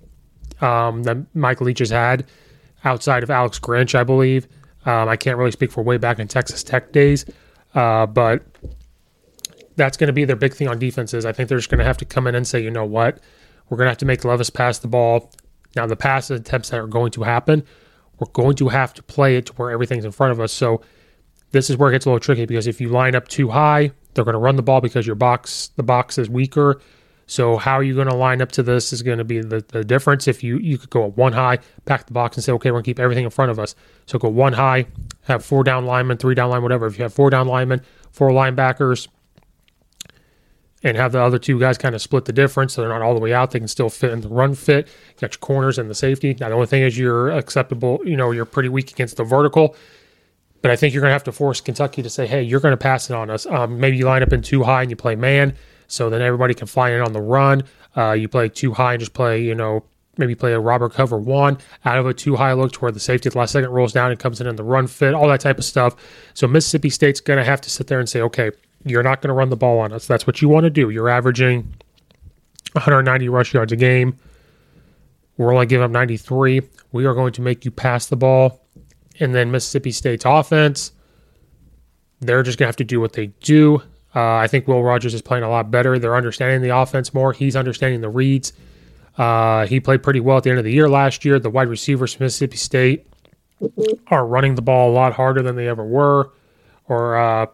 um, 0.61 1.03
that 1.05 1.19
Mike 1.35 1.61
Leach 1.61 1.81
has 1.81 1.91
had 1.91 2.27
outside 2.85 3.23
of 3.23 3.31
Alex 3.31 3.59
Grinch, 3.59 3.95
I 3.95 4.05
believe. 4.05 4.49
Um, 4.85 5.09
I 5.09 5.17
can't 5.17 5.39
really 5.39 5.53
speak 5.53 5.71
for 5.71 5.83
way 5.83 5.97
back 5.97 6.19
in 6.19 6.29
Texas 6.29 6.65
Tech 6.65 6.93
days, 6.93 7.25
uh, 7.75 8.07
but 8.07 8.43
that's 9.77 9.97
going 9.97 10.09
to 10.09 10.13
be 10.13 10.25
their 10.25 10.37
big 10.37 10.55
thing 10.55 10.69
on 10.69 10.79
defenses. 10.79 11.25
I 11.25 11.33
think 11.33 11.49
they're 11.49 11.59
just 11.59 11.71
going 11.71 11.79
to 11.79 11.85
have 11.85 11.99
to 11.99 12.05
come 12.05 12.27
in 12.27 12.35
and 12.35 12.47
say, 12.47 12.63
you 12.63 12.71
know 12.71 12.85
what, 12.85 13.21
we're 13.69 13.77
going 13.77 13.87
to 13.87 13.91
have 13.91 13.99
to 13.99 14.07
make 14.07 14.25
Levis 14.25 14.51
pass 14.51 14.79
the 14.79 14.89
ball. 14.89 15.31
Now, 15.77 15.87
the 15.87 15.97
pass 15.97 16.31
attempts 16.31 16.71
that 16.71 16.81
are 16.81 16.87
going 16.87 17.13
to 17.13 17.23
happen, 17.23 17.65
we're 18.23 18.31
going 18.33 18.55
to 18.55 18.69
have 18.69 18.95
to 18.95 19.03
play 19.03 19.37
it 19.37 19.47
to 19.47 19.53
where 19.55 19.73
everything's 19.73 20.05
in 20.05 20.13
front 20.13 20.31
of 20.31 20.39
us. 20.39 20.53
So 20.53 20.81
this 21.51 21.69
is 21.69 21.77
where 21.77 21.91
it 21.91 21.93
gets 21.93 22.07
a 22.07 22.09
little 22.09 22.21
tricky 22.21 22.47
because 22.47 22.69
if 22.69 22.81
you 22.81 22.89
line 22.89 23.17
up 23.17 23.27
too 23.27 23.49
high, 23.49 23.91
they're 24.15 24.25
going 24.25 24.35
to 24.35 24.39
run 24.39 24.55
the 24.55 24.63
ball 24.63 24.81
because 24.81 25.07
your 25.07 25.17
box, 25.17 25.71
the 25.75 25.83
box 25.83 26.19
is 26.19 26.31
weaker. 26.31 26.81
So 27.27 27.57
how 27.57 27.75
are 27.75 27.83
you 27.83 27.97
going 27.97 28.07
to 28.07 28.15
line 28.15 28.41
up 28.41 28.53
to 28.53 28.63
this 28.63 28.93
is 28.93 29.03
going 29.03 29.19
to 29.19 29.25
be 29.25 29.41
the, 29.41 29.65
the 29.69 29.83
difference. 29.83 30.29
If 30.29 30.45
you 30.45 30.59
you 30.59 30.79
could 30.79 30.91
go 30.91 31.11
one 31.11 31.33
high, 31.33 31.59
pack 31.85 32.07
the 32.07 32.13
box, 32.13 32.37
and 32.37 32.45
say, 32.45 32.53
okay, 32.53 32.71
we're 32.71 32.77
going 32.77 32.85
to 32.85 32.91
keep 32.91 33.01
everything 33.01 33.25
in 33.25 33.31
front 33.31 33.51
of 33.51 33.59
us. 33.59 33.75
So 34.07 34.21
go 34.21 34.29
one 34.29 34.53
high, 34.53 34.87
have 35.23 35.45
four 35.45 35.65
down 35.65 35.85
linemen, 35.85 36.19
three 36.19 36.37
down 36.37 36.51
line, 36.51 36.63
whatever. 36.63 36.87
If 36.87 36.99
you 36.99 37.03
have 37.03 37.15
four 37.15 37.31
down 37.31 37.49
linemen, 37.49 37.81
four 38.13 38.31
linebackers, 38.31 39.09
and 40.83 40.97
have 40.97 41.13
the 41.13 41.21
other 41.23 41.39
two 41.39 41.59
guys 41.61 41.79
kind 41.79 41.95
of 41.95 42.03
split 42.03 42.25
the 42.25 42.33
difference 42.33 42.75
so 42.75 42.81
they're 42.81 42.91
not 42.91 43.03
all 43.03 43.15
the 43.15 43.21
way 43.21 43.33
out. 43.33 43.53
They 43.53 43.59
can 43.59 43.69
still 43.69 43.89
fit 43.89 44.11
in 44.11 44.21
the 44.21 44.29
run 44.29 44.55
fit. 44.55 44.87
You 44.87 45.21
got 45.21 45.35
your 45.35 45.39
corners 45.39 45.79
and 45.79 45.89
the 45.89 45.95
safety. 45.95 46.37
Now, 46.41 46.49
the 46.49 46.55
only 46.55 46.67
thing 46.67 46.83
is 46.83 46.99
you're 46.99 47.31
acceptable, 47.31 48.01
you 48.05 48.17
know, 48.17 48.31
you're 48.31 48.45
pretty 48.45 48.69
weak 48.69 48.91
against 48.91 49.17
the 49.17 49.25
vertical. 49.25 49.77
But 50.61 50.71
I 50.71 50.77
think 50.77 50.95
you're 50.95 51.01
going 51.01 51.11
to 51.11 51.15
have 51.15 51.25
to 51.25 51.33
force 51.33 51.61
Kentucky 51.61 52.03
to 52.03 52.11
say, 52.11 52.27
hey, 52.27 52.43
you're 52.43 52.61
going 52.61 52.73
to 52.73 52.77
pass 52.77 53.11
it 53.11 53.15
on 53.15 53.31
us. 53.31 53.47
Um, 53.47 53.81
maybe 53.81 53.97
you 53.97 54.07
line 54.07 54.23
up 54.23 54.33
in 54.33 54.43
too 54.43 54.63
high 54.63 54.83
and 54.83 54.91
you 54.91 54.97
play 54.97 55.17
man, 55.17 55.57
so 55.89 56.09
then 56.09 56.23
everybody 56.23 56.55
can 56.55 56.69
fly 56.69 56.91
in 56.91 57.01
on 57.01 57.13
the 57.13 57.21
run. 57.21 57.65
Uh, 57.97 58.13
you 58.13 58.29
play 58.29 58.49
too 58.49 58.73
high 58.73 58.95
and 58.95 59.01
just 59.01 59.13
play, 59.13 59.43
you 59.43 59.55
know, 59.55 59.85
maybe 60.19 60.35
play 60.35 60.53
a 60.53 60.61
robber 60.61 60.89
cover 60.89 61.19
one 61.19 61.59
out 61.85 61.99
of 61.99 62.07
a 62.07 62.15
too 62.15 62.37
high 62.37 62.53
look 62.53 62.73
to 62.73 62.79
where 62.81 62.93
the 62.93 63.01
safety 63.01 63.29
at 63.29 63.33
the 63.33 63.39
last 63.39 63.53
second 63.53 63.71
rolls 63.71 63.93
down 63.93 64.11
and 64.11 64.21
comes 64.21 64.41
in 64.41 64.47
in 64.47 64.57
the 64.57 64.63
run 64.63 64.87
fit, 64.87 65.15
all 65.15 65.27
that 65.29 65.41
type 65.41 65.59
of 65.59 65.65
stuff. 65.65 65.97
So 66.35 66.47
Mississippi 66.47 66.91
State's 66.91 67.21
going 67.21 67.39
to 67.39 67.45
have 67.45 67.61
to 67.63 67.71
sit 67.71 67.87
there 67.87 67.99
and 67.99 68.09
say, 68.09 68.21
okay, 68.21 68.51
you're 68.85 69.03
not 69.03 69.21
going 69.21 69.29
to 69.29 69.35
run 69.35 69.51
the 69.51 69.57
ball 69.57 69.79
on 69.79 69.93
us. 69.93 70.07
That's 70.07 70.27
what 70.27 70.43
you 70.43 70.49
want 70.49 70.65
to 70.65 70.71
do. 70.71 70.91
You're 70.91 71.09
averaging 71.09 71.73
190 72.73 73.29
rush 73.29 73.55
yards 73.55 73.73
a 73.73 73.77
game. 73.77 74.17
We're 75.37 75.53
only 75.53 75.67
giving 75.67 75.85
up 75.85 75.91
93. 75.91 76.63
We 76.93 77.07
are 77.07 77.15
going 77.15 77.33
to 77.35 77.43
make 77.43 77.65
you 77.65 77.71
pass 77.71 78.07
the 78.07 78.17
ball. 78.17 78.65
And 79.21 79.35
then 79.35 79.51
Mississippi 79.51 79.93
State's 79.93 80.25
offense, 80.25 80.93
they're 82.21 82.43
just 82.43 82.59
going 82.59 82.67
to 82.67 82.69
have 82.69 82.77
to 82.77 82.85
do 82.85 83.01
what 83.01 83.13
they 83.13 83.27
do. 83.41 83.83
Uh, 84.15 84.35
I 84.35 84.47
think 84.47 84.69
Will 84.69 84.83
Rogers 84.83 85.15
is 85.15 85.23
playing 85.23 85.45
a 85.45 85.49
lot 85.49 85.71
better. 85.71 85.99
They're 85.99 86.17
understanding 86.17 86.63
the 86.63 86.77
offense 86.77 87.15
more. 87.15 87.33
He's 87.33 87.57
understanding 87.57 88.01
the 88.01 88.11
reads. 88.11 88.53
Uh, 89.17 89.67
he 89.67 89.81
played 89.81 90.03
pretty 90.03 90.21
well 90.21 90.39
at 90.39 90.45
the 90.45 90.51
end 90.51 90.59
of 90.59 90.65
the 90.65 90.73
year 90.73 90.89
last 90.89 91.25
year. 91.25 91.39
The 91.39 91.51
wide 91.51 91.69
receivers 91.69 92.15
from 92.15 92.25
Mississippi 92.25 92.57
State 92.57 93.07
are 94.09 94.27
running 94.27 94.55
the 94.55 94.63
ball 94.63 94.91
a 94.91 94.95
lot 94.95 95.13
harder 95.13 95.43
than 95.43 95.57
they 95.57 95.69
ever 95.69 95.85
were, 95.85 96.33
or 96.87 97.17
uh, 97.17 97.47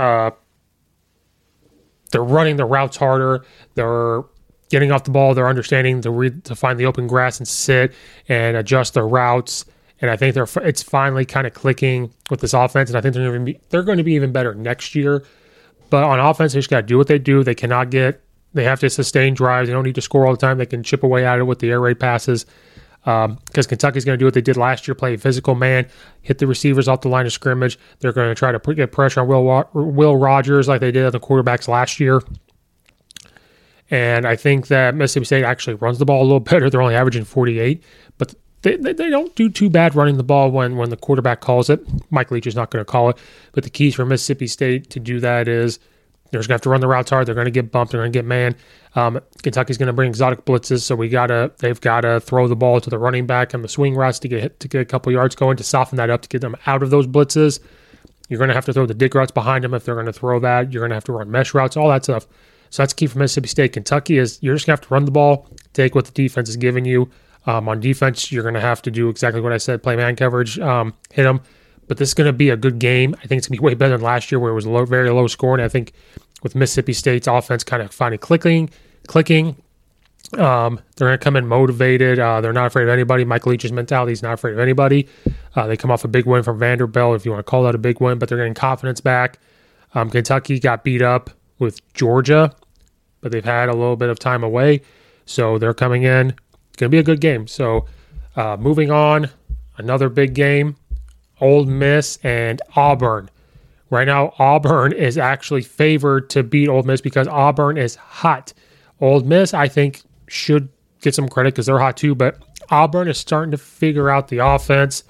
uh, 0.00 0.30
they're 2.10 2.24
running 2.24 2.56
the 2.56 2.64
routes 2.64 2.96
harder. 2.96 3.44
They're 3.74 4.22
getting 4.70 4.90
off 4.90 5.04
the 5.04 5.10
ball. 5.10 5.34
They're 5.34 5.48
understanding 5.48 6.00
to 6.02 6.30
to 6.30 6.54
find 6.54 6.80
the 6.80 6.86
open 6.86 7.06
grass 7.06 7.38
and 7.38 7.46
sit 7.46 7.92
and 8.28 8.56
adjust 8.56 8.94
their 8.94 9.06
routes. 9.06 9.64
And 10.00 10.10
I 10.10 10.16
think 10.16 10.34
they're 10.34 10.48
it's 10.62 10.82
finally 10.82 11.26
kind 11.26 11.46
of 11.46 11.52
clicking 11.52 12.12
with 12.30 12.40
this 12.40 12.54
offense. 12.54 12.90
And 12.90 12.96
I 12.96 13.00
think 13.00 13.14
they're 13.14 13.30
going 13.30 13.46
to 13.46 13.52
be 13.52 13.60
they're 13.68 13.82
going 13.82 13.98
to 13.98 14.04
be 14.04 14.14
even 14.14 14.32
better 14.32 14.54
next 14.54 14.94
year. 14.94 15.24
But 15.90 16.04
on 16.04 16.18
offense, 16.18 16.52
they 16.52 16.58
just 16.58 16.70
got 16.70 16.80
to 16.80 16.86
do 16.86 16.96
what 16.96 17.08
they 17.08 17.18
do. 17.18 17.44
They 17.44 17.54
cannot 17.54 17.90
get 17.90 18.22
they 18.54 18.64
have 18.64 18.80
to 18.80 18.90
sustain 18.90 19.34
drives. 19.34 19.68
They 19.68 19.74
don't 19.74 19.84
need 19.84 19.94
to 19.96 20.00
score 20.00 20.26
all 20.26 20.32
the 20.32 20.38
time. 20.38 20.58
They 20.58 20.66
can 20.66 20.82
chip 20.82 21.02
away 21.02 21.24
at 21.24 21.38
it 21.38 21.44
with 21.44 21.58
the 21.60 21.70
air 21.70 21.80
raid 21.80 22.00
passes 22.00 22.46
because 23.04 23.26
um, 23.26 23.68
Kentucky's 23.68 24.04
going 24.04 24.18
to 24.18 24.18
do 24.18 24.26
what 24.26 24.34
they 24.34 24.40
did 24.40 24.56
last 24.56 24.86
year: 24.86 24.94
play 24.94 25.16
physical 25.16 25.54
man, 25.54 25.86
hit 26.22 26.38
the 26.38 26.46
receivers 26.46 26.88
off 26.88 27.00
the 27.00 27.08
line 27.08 27.26
of 27.26 27.32
scrimmage. 27.32 27.78
They're 28.00 28.12
going 28.12 28.28
to 28.28 28.34
try 28.34 28.52
to 28.52 28.60
put, 28.60 28.76
get 28.76 28.92
pressure 28.92 29.20
on 29.20 29.28
Will 29.28 29.68
Will 29.72 30.16
Rogers 30.16 30.68
like 30.68 30.80
they 30.80 30.92
did 30.92 31.06
on 31.06 31.12
the 31.12 31.20
quarterbacks 31.20 31.68
last 31.68 32.00
year. 32.00 32.22
And 33.90 34.26
I 34.26 34.36
think 34.36 34.68
that 34.68 34.94
Mississippi 34.94 35.24
State 35.24 35.44
actually 35.44 35.74
runs 35.74 35.98
the 35.98 36.04
ball 36.04 36.22
a 36.22 36.24
little 36.24 36.40
better. 36.40 36.70
They're 36.70 36.82
only 36.82 36.94
averaging 36.94 37.24
48, 37.24 37.82
but 38.18 38.34
they, 38.62 38.76
they, 38.76 38.92
they, 38.92 39.10
don't 39.10 39.34
do 39.34 39.48
too 39.48 39.70
bad 39.70 39.94
running 39.94 40.16
the 40.16 40.22
ball 40.22 40.50
when, 40.50 40.76
when 40.76 40.90
the 40.90 40.96
quarterback 40.96 41.40
calls 41.40 41.70
it. 41.70 41.80
Mike 42.10 42.30
Leach 42.30 42.46
is 42.46 42.54
not 42.54 42.70
going 42.70 42.84
to 42.84 42.90
call 42.90 43.08
it. 43.08 43.16
But 43.52 43.64
the 43.64 43.70
keys 43.70 43.94
for 43.94 44.04
Mississippi 44.04 44.46
State 44.46 44.90
to 44.90 45.00
do 45.00 45.18
that 45.20 45.48
is 45.48 45.78
they're 46.30 46.40
just 46.40 46.48
going 46.48 46.54
to 46.54 46.60
have 46.60 46.62
to 46.62 46.70
run 46.70 46.80
the 46.80 46.88
routes 46.88 47.10
hard. 47.10 47.26
They're 47.26 47.34
going 47.34 47.46
to 47.46 47.50
get 47.50 47.72
bumped. 47.72 47.92
They're 47.92 48.00
going 48.00 48.12
to 48.12 48.16
get 48.16 48.24
man. 48.24 48.56
Um, 48.94 49.20
Kentucky's 49.42 49.78
going 49.78 49.88
to 49.88 49.92
bring 49.92 50.08
exotic 50.08 50.44
blitzes, 50.44 50.82
so 50.82 50.96
we 50.96 51.08
gotta 51.08 51.52
they've 51.58 51.80
got 51.80 52.02
to 52.02 52.20
throw 52.20 52.48
the 52.48 52.56
ball 52.56 52.80
to 52.80 52.90
the 52.90 52.98
running 52.98 53.26
back 53.26 53.54
and 53.54 53.62
the 53.62 53.68
swing 53.68 53.94
routes 53.94 54.18
to 54.20 54.28
get 54.28 54.58
to 54.60 54.68
get 54.68 54.80
a 54.80 54.84
couple 54.84 55.12
yards 55.12 55.34
going 55.34 55.56
to 55.56 55.64
soften 55.64 55.96
that 55.96 56.10
up 56.10 56.22
to 56.22 56.28
get 56.28 56.40
them 56.40 56.56
out 56.66 56.82
of 56.82 56.90
those 56.90 57.06
blitzes. 57.06 57.60
You're 58.28 58.38
going 58.38 58.48
to 58.48 58.54
have 58.54 58.64
to 58.66 58.72
throw 58.72 58.86
the 58.86 58.94
dig 58.94 59.14
routes 59.14 59.32
behind 59.32 59.64
them 59.64 59.74
if 59.74 59.84
they're 59.84 59.94
going 59.94 60.06
to 60.06 60.12
throw 60.12 60.38
that. 60.40 60.72
You're 60.72 60.80
going 60.80 60.90
to 60.90 60.96
have 60.96 61.04
to 61.04 61.12
run 61.12 61.30
mesh 61.30 61.52
routes, 61.52 61.76
all 61.76 61.88
that 61.88 62.04
stuff. 62.04 62.26
So 62.70 62.82
that's 62.82 62.92
key 62.92 63.08
for 63.08 63.18
Mississippi 63.18 63.48
State. 63.48 63.72
Kentucky 63.72 64.18
is 64.18 64.38
you're 64.40 64.54
just 64.54 64.66
going 64.66 64.76
to 64.76 64.80
have 64.80 64.88
to 64.88 64.94
run 64.94 65.04
the 65.04 65.10
ball, 65.10 65.48
take 65.72 65.96
what 65.96 66.04
the 66.04 66.12
defense 66.12 66.48
is 66.48 66.56
giving 66.56 66.84
you. 66.84 67.10
Um, 67.46 67.68
on 67.68 67.80
defense, 67.80 68.30
you're 68.30 68.42
going 68.42 68.54
to 68.54 68.60
have 68.60 68.82
to 68.82 68.90
do 68.90 69.08
exactly 69.08 69.40
what 69.40 69.52
I 69.52 69.58
said: 69.58 69.82
play 69.82 69.96
man 69.96 70.14
coverage, 70.14 70.58
um, 70.58 70.94
hit 71.12 71.24
them. 71.24 71.40
But 71.90 71.96
this 71.96 72.10
is 72.10 72.14
going 72.14 72.28
to 72.28 72.32
be 72.32 72.50
a 72.50 72.56
good 72.56 72.78
game. 72.78 73.16
I 73.18 73.26
think 73.26 73.38
it's 73.38 73.48
going 73.48 73.56
to 73.56 73.62
be 73.62 73.66
way 73.66 73.74
better 73.74 73.96
than 73.96 74.04
last 74.04 74.30
year, 74.30 74.38
where 74.38 74.52
it 74.52 74.54
was 74.54 74.64
low, 74.64 74.84
very 74.84 75.10
low 75.10 75.26
scoring. 75.26 75.60
I 75.60 75.66
think 75.66 75.92
with 76.40 76.54
Mississippi 76.54 76.92
State's 76.92 77.26
offense 77.26 77.64
kind 77.64 77.82
of 77.82 77.92
finally 77.92 78.16
clicking, 78.16 78.70
clicking. 79.08 79.56
Um, 80.38 80.78
they're 80.94 81.08
going 81.08 81.18
to 81.18 81.24
come 81.24 81.34
in 81.34 81.48
motivated. 81.48 82.20
Uh, 82.20 82.40
they're 82.40 82.52
not 82.52 82.66
afraid 82.66 82.84
of 82.84 82.90
anybody. 82.90 83.24
Mike 83.24 83.44
Leach's 83.44 83.72
mentality 83.72 84.12
is 84.12 84.22
not 84.22 84.34
afraid 84.34 84.52
of 84.52 84.60
anybody. 84.60 85.08
Uh, 85.56 85.66
they 85.66 85.76
come 85.76 85.90
off 85.90 86.04
a 86.04 86.08
big 86.08 86.26
win 86.26 86.44
from 86.44 86.60
Vanderbilt, 86.60 87.16
if 87.16 87.24
you 87.24 87.32
want 87.32 87.44
to 87.44 87.50
call 87.50 87.64
that 87.64 87.74
a 87.74 87.78
big 87.78 88.00
win, 88.00 88.20
but 88.20 88.28
they're 88.28 88.38
getting 88.38 88.54
confidence 88.54 89.00
back. 89.00 89.40
Um, 89.92 90.10
Kentucky 90.10 90.60
got 90.60 90.84
beat 90.84 91.02
up 91.02 91.30
with 91.58 91.80
Georgia, 91.92 92.54
but 93.20 93.32
they've 93.32 93.44
had 93.44 93.68
a 93.68 93.74
little 93.74 93.96
bit 93.96 94.10
of 94.10 94.20
time 94.20 94.44
away, 94.44 94.82
so 95.26 95.58
they're 95.58 95.74
coming 95.74 96.04
in. 96.04 96.28
It's 96.68 96.76
going 96.76 96.88
to 96.88 96.94
be 96.94 96.98
a 96.98 97.02
good 97.02 97.20
game. 97.20 97.48
So, 97.48 97.86
uh, 98.36 98.56
moving 98.60 98.92
on, 98.92 99.28
another 99.76 100.08
big 100.08 100.34
game: 100.34 100.76
Ole 101.40 101.64
Miss 101.66 102.18
and 102.22 102.60
Auburn. 102.76 103.30
Right 103.90 104.06
now, 104.06 104.34
Auburn 104.38 104.92
is 104.92 105.18
actually 105.18 105.62
favored 105.62 106.30
to 106.30 106.42
beat 106.42 106.68
Ole 106.68 106.84
Miss 106.84 107.00
because 107.00 107.26
Auburn 107.26 107.76
is 107.76 107.96
hot. 107.96 108.52
Ole 109.00 109.20
Miss, 109.20 109.52
I 109.52 109.68
think, 109.68 110.02
should 110.28 110.68
get 111.00 111.14
some 111.14 111.28
credit 111.28 111.54
because 111.54 111.66
they're 111.66 111.78
hot 111.78 111.96
too, 111.96 112.14
but 112.14 112.38
Auburn 112.70 113.08
is 113.08 113.18
starting 113.18 113.50
to 113.50 113.58
figure 113.58 114.08
out 114.08 114.28
the 114.28 114.38
offense, 114.38 115.02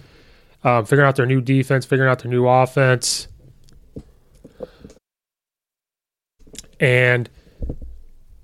um, 0.64 0.86
figuring 0.86 1.06
out 1.06 1.16
their 1.16 1.26
new 1.26 1.40
defense, 1.40 1.84
figuring 1.84 2.10
out 2.10 2.20
their 2.20 2.30
new 2.30 2.46
offense. 2.46 3.28
And 6.78 7.28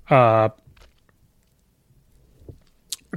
uh, 0.09 0.49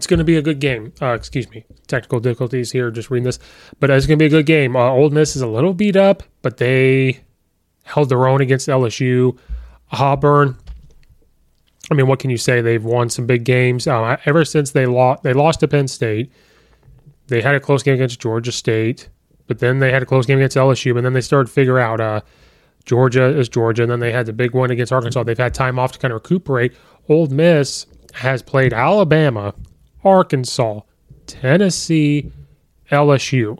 it's 0.01 0.07
going 0.07 0.17
to 0.17 0.25
be 0.25 0.39
a 0.39 0.43
good 0.43 0.61
game. 0.61 0.95
Uh, 1.03 1.13
excuse 1.13 1.51
me, 1.51 1.63
technical 1.87 2.21
difficulties 2.21 2.73
here, 2.73 2.91
just 2.91 3.11
reading 3.11 3.25
this, 3.25 3.39
but 3.81 3.91
it's 3.91 4.07
going 4.07 4.19
to 4.19 4.23
be 4.23 4.29
a 4.29 4.31
good 4.31 4.47
game. 4.47 4.75
Uh, 4.75 4.89
Ole 4.89 5.11
Miss 5.11 5.37
is 5.37 5.43
a 5.43 5.47
little 5.47 5.75
beat 5.75 5.95
up, 5.95 6.23
but 6.41 6.57
they 6.57 7.21
held 7.85 8.09
their 8.09 8.27
own 8.27 8.41
against 8.41 8.67
LSU. 8.67 9.39
Auburn, 9.93 10.57
I 11.91 11.95
mean, 11.95 12.07
what 12.07 12.19
can 12.19 12.31
you 12.31 12.39
say? 12.39 12.63
They've 12.63 12.83
won 12.83 13.11
some 13.11 13.27
big 13.27 13.45
games 13.45 13.87
uh, 13.87 14.17
ever 14.25 14.43
since 14.47 14.71
they 14.71 14.87
lost. 14.87 15.23
They 15.23 15.35
lost 15.35 15.61
to 15.61 15.69
Penn 15.69 15.87
State. 15.87 16.33
They 17.27 17.43
had 17.43 17.55
a 17.55 17.61
close 17.61 17.83
game 17.83 17.97
against 17.97 18.21
Georgia 18.21 18.53
State, 18.53 19.11
but 19.49 19.59
then 19.59 19.81
they 19.81 19.93
had 19.93 20.03
a 20.03 20.07
close 20.07 20.25
game 20.25 20.39
against 20.39 20.57
LSU, 20.57 20.97
and 20.97 21.05
then 21.05 21.13
they 21.13 21.21
started 21.21 21.49
to 21.49 21.53
figure 21.53 21.79
out 21.79 22.01
uh, 22.01 22.23
Georgia 22.87 23.25
is 23.25 23.51
Georgia, 23.51 23.83
and 23.83 23.93
then 23.93 24.01
they 24.01 24.13
had 24.13 24.25
the 24.25 24.33
big 24.33 24.55
one 24.55 24.71
against 24.71 24.95
Arkansas. 24.95 25.25
They've 25.25 25.37
had 25.37 25.53
time 25.53 25.79
off 25.79 25.93
to 25.93 25.99
kind 25.99 26.11
of 26.11 26.23
recuperate. 26.23 26.73
Ole 27.11 27.27
Miss 27.27 27.85
has 28.15 28.43
played 28.43 28.73
Alabama, 28.73 29.55
Arkansas, 30.05 30.81
Tennessee, 31.27 32.31
LSU. 32.91 33.57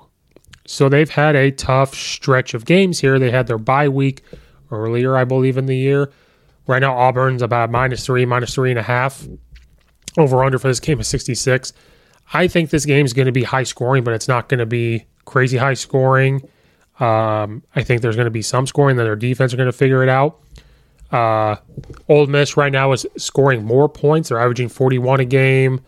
So 0.67 0.89
they've 0.89 1.11
had 1.11 1.37
a 1.37 1.51
tough 1.51 1.95
stretch 1.95 2.55
of 2.55 2.65
games 2.65 3.01
here. 3.01 3.19
They 3.19 3.31
had 3.31 3.47
their 3.47 3.59
bye 3.59 3.89
week 3.89 4.23
earlier, 4.71 5.17
I 5.17 5.25
believe, 5.25 5.57
in 5.57 5.67
the 5.67 5.77
year. 5.77 6.13
Right 6.67 6.79
now, 6.79 6.97
Auburn's 6.97 7.43
about 7.43 7.71
minus 7.71 8.07
three, 8.07 8.25
minus 8.25 8.55
three 8.55 8.71
and 8.71 8.79
a 8.79 8.83
half. 8.83 9.27
Over 10.17 10.45
under 10.45 10.59
for 10.59 10.69
this 10.69 10.81
game 10.81 11.01
is 11.01 11.09
66. 11.09 11.73
I 12.33 12.47
think 12.47 12.71
this 12.71 12.85
game 12.85 13.05
is 13.05 13.13
going 13.13 13.27
to 13.27 13.33
be 13.33 13.43
high 13.43 13.65
scoring, 13.65 14.05
but 14.05 14.15
it's 14.15 14.29
not 14.29 14.49
going 14.49 14.59
to 14.59 14.67
be 14.67 15.07
crazy 15.25 15.57
high 15.57 15.75
scoring. 15.75 16.49
Um, 17.01 17.63
I 17.75 17.83
think 17.83 18.03
there's 18.03 18.17
going 18.17 18.27
to 18.27 18.31
be 18.31 18.43
some 18.43 18.67
scoring 18.67 18.97
that 18.97 19.05
their 19.05 19.17
defense 19.17 19.53
are 19.53 19.57
going 19.57 19.71
to 19.71 19.77
figure 19.77 20.03
it 20.03 20.09
out. 20.09 20.41
Uh, 21.11 21.57
Ole 22.09 22.27
Miss 22.27 22.57
right 22.57 22.71
now 22.71 22.93
is 22.93 23.07
scoring 23.17 23.65
more 23.65 23.89
points. 23.89 24.29
They're 24.29 24.39
averaging 24.39 24.69
41 24.69 25.21
a 25.21 25.25
game. 25.25 25.81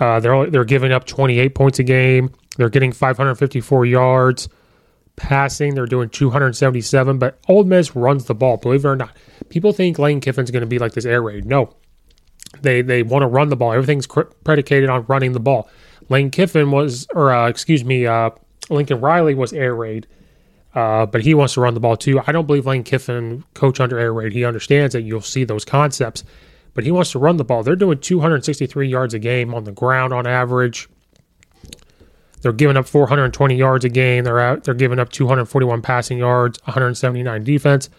Uh, 0.00 0.20
they're 0.20 0.50
they're 0.50 0.64
giving 0.64 0.92
up 0.92 1.04
28 1.06 1.54
points 1.54 1.78
a 1.78 1.82
game. 1.82 2.30
They're 2.56 2.68
getting 2.68 2.92
554 2.92 3.86
yards 3.86 4.48
passing. 5.16 5.74
They're 5.74 5.86
doing 5.86 6.08
277, 6.08 7.18
but 7.18 7.38
Ole 7.48 7.64
Miss 7.64 7.94
runs 7.94 8.24
the 8.26 8.34
ball. 8.34 8.56
Believe 8.56 8.84
it 8.84 8.88
or 8.88 8.96
not, 8.96 9.16
people 9.48 9.72
think 9.72 9.98
Lane 9.98 10.20
Kiffin's 10.20 10.50
going 10.50 10.62
to 10.62 10.66
be 10.66 10.78
like 10.78 10.92
this 10.92 11.04
air 11.04 11.22
raid. 11.22 11.44
No, 11.44 11.74
they 12.62 12.82
they 12.82 13.02
want 13.02 13.22
to 13.22 13.26
run 13.26 13.48
the 13.48 13.56
ball. 13.56 13.72
Everything's 13.72 14.06
predicated 14.06 14.88
on 14.88 15.04
running 15.08 15.32
the 15.32 15.40
ball. 15.40 15.68
Lane 16.08 16.30
Kiffin 16.30 16.70
was, 16.70 17.06
or 17.14 17.32
uh, 17.32 17.48
excuse 17.48 17.84
me, 17.84 18.06
uh, 18.06 18.30
Lincoln 18.70 19.00
Riley 19.00 19.34
was 19.34 19.52
air 19.52 19.74
raid, 19.74 20.06
uh, 20.74 21.06
but 21.06 21.22
he 21.22 21.34
wants 21.34 21.54
to 21.54 21.60
run 21.60 21.74
the 21.74 21.80
ball 21.80 21.96
too. 21.96 22.20
I 22.26 22.32
don't 22.32 22.46
believe 22.46 22.66
Lane 22.66 22.84
Kiffin 22.84 23.44
coach 23.54 23.80
under 23.80 23.98
air 23.98 24.12
raid. 24.12 24.32
He 24.32 24.44
understands 24.44 24.94
that 24.94 25.02
you'll 25.02 25.20
see 25.20 25.44
those 25.44 25.64
concepts 25.64 26.24
but 26.78 26.84
he 26.84 26.92
wants 26.92 27.10
to 27.10 27.18
run 27.18 27.38
the 27.38 27.44
ball. 27.44 27.64
They're 27.64 27.74
doing 27.74 27.98
263 27.98 28.86
yards 28.86 29.12
a 29.12 29.18
game 29.18 29.52
on 29.52 29.64
the 29.64 29.72
ground 29.72 30.12
on 30.12 30.28
average. 30.28 30.88
They're 32.40 32.52
giving 32.52 32.76
up 32.76 32.86
420 32.86 33.56
yards 33.56 33.84
a 33.84 33.88
game. 33.88 34.22
They're 34.22 34.38
out. 34.38 34.62
They're 34.62 34.74
giving 34.74 35.00
up 35.00 35.08
241 35.08 35.82
passing 35.82 36.18
yards, 36.18 36.60
179 36.66 37.42
defense. 37.42 37.90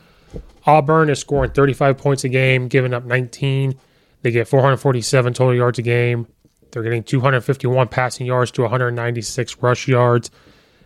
Auburn 0.65 1.09
is 1.09 1.19
scoring 1.19 1.51
35 1.51 1.97
points 1.97 2.23
a 2.23 2.29
game, 2.29 2.69
giving 2.69 2.93
up 2.93 3.03
19. 3.03 3.77
They 4.21 4.31
get 4.31 4.47
447 4.47 5.33
total 5.33 5.53
yards 5.53 5.77
a 5.77 5.81
game. 5.81 6.25
They're 6.71 6.83
getting 6.83 7.03
251 7.03 7.89
passing 7.89 8.27
yards 8.27 8.49
to 8.51 8.61
196 8.61 9.57
rush 9.57 9.89
yards. 9.89 10.31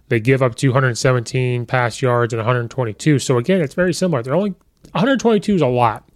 They 0.07 0.19
give 0.19 0.41
up 0.41 0.55
217 0.55 1.67
pass 1.67 2.01
yards 2.01 2.33
and 2.33 2.39
122. 2.39 3.19
So 3.19 3.37
again, 3.37 3.61
it's 3.61 3.75
very 3.75 3.93
similar. 3.93 4.23
They're 4.23 4.33
only 4.33 4.55
122 4.93 5.53
is 5.53 5.61
a 5.61 5.67
lot, 5.67 6.09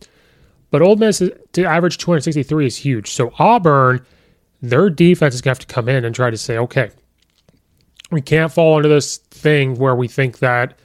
but 0.70 0.82
Ole 0.82 0.96
Miss 0.96 1.22
is, 1.22 1.32
to 1.54 1.66
average 1.66 1.98
263 1.98 2.66
is 2.66 2.78
huge. 2.78 3.12
So 3.12 3.34
Auburn, 3.40 4.06
their 4.62 4.90
defense 4.90 5.36
is 5.36 5.42
going 5.42 5.56
to 5.56 5.60
have 5.60 5.68
to 5.68 5.74
come 5.74 5.90
in 5.90 6.06
and 6.06 6.14
try 6.14 6.30
to 6.30 6.38
say, 6.38 6.58
okay, 6.58 6.92
we 8.12 8.22
can't 8.22 8.52
fall 8.52 8.78
into 8.78 8.90
this 8.90 9.18
thing 9.18 9.76
where 9.76 9.96
we 9.96 10.08
think 10.08 10.40
that 10.40 10.78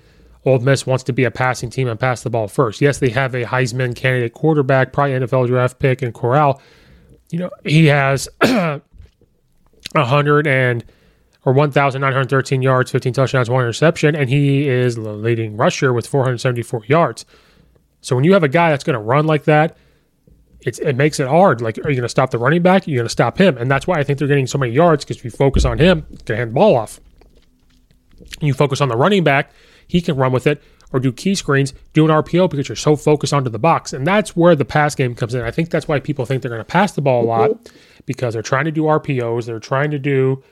Ole 0.45 0.59
Miss 0.59 0.87
wants 0.87 1.05
to 1.05 1.13
be 1.13 1.25
a 1.25 1.31
passing 1.31 1.71
team 1.71 1.89
and 1.89 1.99
pass 1.99 2.23
the 2.23 2.31
ball 2.31 2.49
first. 2.49 2.81
Yes, 2.81 2.99
they 2.99 3.11
have 3.11 3.35
a 3.35 3.45
Heisman 3.45 3.95
candidate 3.95 4.33
quarterback, 4.33 4.93
probably 4.93 5.15
NFL 5.15 5.47
draft 5.47 5.79
pick 5.79 6.03
in 6.03 6.13
Corral. 6.13 6.61
You 7.31 7.39
know, 7.39 7.51
he 7.65 7.87
has 7.87 8.29
100 8.41 10.47
and 10.47 10.85
or 11.45 11.53
1,913 11.53 12.63
yards, 12.63 12.91
15 12.91 13.13
touchdowns, 13.13 13.51
one 13.51 13.63
interception, 13.63 14.15
and 14.15 14.29
he 14.29 14.69
is 14.69 14.95
the 14.95 15.13
leading 15.13 15.57
rusher 15.57 15.93
with 15.93 16.07
474 16.07 16.85
yards. 16.87 17.25
So 18.03 18.15
when 18.15 18.25
you 18.25 18.35
have 18.35 18.43
a 18.43 18.49
guy 18.49 18.71
that's 18.71 18.85
going 18.85 18.95
to 18.95 19.01
run 19.01 19.27
like 19.27 19.45
that, 19.45 19.77
it's, 20.61 20.79
it 20.79 20.95
makes 20.97 21.19
it 21.19 21.27
hard. 21.27 21.61
Like, 21.61 21.79
are 21.79 21.89
you 21.89 21.97
going 21.97 22.03
to 22.03 22.09
stop 22.09 22.31
the 22.31 22.39
running 22.39 22.63
back? 22.63 22.87
You're 22.87 22.99
going 22.99 23.07
to 23.07 23.11
stop 23.11 23.39
him, 23.39 23.57
and 23.57 23.71
that's 23.71 23.87
why 23.87 23.99
I 23.99 24.05
think 24.05 24.19
they're 24.19 24.29
getting 24.29 24.47
so 24.47 24.59
many 24.59 24.73
yards 24.73 25.05
because 25.05 25.17
if 25.17 25.25
you 25.25 25.31
focus 25.31 25.65
on 25.65 25.79
him, 25.79 26.07
to 26.27 26.37
hand 26.37 26.51
the 26.51 26.55
ball 26.55 26.77
off. 26.77 27.01
You 28.41 28.55
focus 28.55 28.81
on 28.81 28.89
the 28.89 28.97
running 28.97 29.25
back, 29.25 29.51
he 29.87 30.01
can 30.01 30.17
run 30.17 30.33
with 30.33 30.47
it 30.47 30.63
or 30.93 31.01
do 31.01 31.13
key 31.13 31.35
screens, 31.35 31.73
do 31.95 32.05
an 32.05 32.11
RPO 32.11 32.51
because 32.51 32.69
you're 32.69 32.77
so 32.77 32.97
focused 32.97 33.33
onto 33.33 33.51
the 33.51 33.59
box. 33.59 33.93
And 33.93 34.07
that's 34.07 34.37
where 34.37 34.55
the 34.55 34.65
pass 34.65 34.95
game 34.95 35.15
comes 35.15 35.35
in. 35.35 35.43
I 35.43 35.51
think 35.51 35.71
that's 35.71 35.89
why 35.89 35.99
people 36.01 36.27
think 36.27 36.43
they're 36.43 36.51
going 36.51 36.61
to 36.61 36.65
pass 36.65 36.93
the 36.93 37.01
ball 37.01 37.25
a 37.25 37.27
lot 37.27 37.73
because 38.05 38.35
they're 38.35 38.43
trying 38.43 38.67
to 38.67 38.71
do 38.71 38.83
RPOs, 38.83 39.47
they're 39.47 39.59
trying 39.59 39.91
to 39.91 39.99
do 39.99 40.43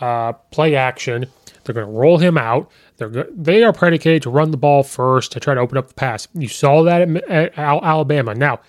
uh, 0.00 0.32
play 0.50 0.74
action. 0.74 1.26
They're 1.64 1.74
going 1.74 1.86
to 1.86 1.92
roll 1.92 2.18
him 2.18 2.36
out. 2.36 2.70
They're 2.96 3.26
they 3.30 3.62
are 3.62 3.72
predicated 3.72 4.22
to 4.22 4.30
run 4.30 4.50
the 4.50 4.56
ball 4.56 4.82
first 4.82 5.32
to 5.32 5.40
try 5.40 5.54
to 5.54 5.60
open 5.60 5.78
up 5.78 5.88
the 5.88 5.94
pass. 5.94 6.28
You 6.34 6.48
saw 6.48 6.82
that 6.84 7.02
at, 7.02 7.28
at 7.28 7.58
Alabama. 7.58 8.34
Now, 8.34 8.60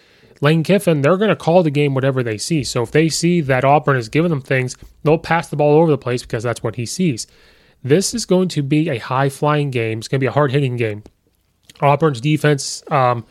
Lane 0.41 0.63
Kiffin, 0.63 1.01
they're 1.01 1.17
going 1.17 1.29
to 1.29 1.35
call 1.35 1.63
the 1.63 1.71
game 1.71 1.93
whatever 1.93 2.21
they 2.21 2.37
see. 2.37 2.63
So 2.63 2.83
if 2.83 2.91
they 2.91 3.09
see 3.09 3.41
that 3.41 3.63
Auburn 3.63 3.95
is 3.95 4.09
giving 4.09 4.29
them 4.29 4.41
things, 4.41 4.75
they'll 5.03 5.17
pass 5.17 5.47
the 5.47 5.55
ball 5.55 5.77
over 5.79 5.89
the 5.89 5.97
place 5.97 6.21
because 6.21 6.43
that's 6.43 6.61
what 6.61 6.75
he 6.75 6.85
sees. 6.85 7.27
This 7.83 8.13
is 8.13 8.25
going 8.25 8.49
to 8.49 8.61
be 8.61 8.89
a 8.89 8.97
high 8.97 9.29
flying 9.29 9.71
game. 9.71 9.99
It's 9.99 10.07
going 10.07 10.19
to 10.19 10.23
be 10.23 10.27
a 10.27 10.31
hard 10.31 10.51
hitting 10.51 10.75
game. 10.75 11.03
Auburn's 11.81 12.21
defense, 12.21 12.83
um, 12.91 13.25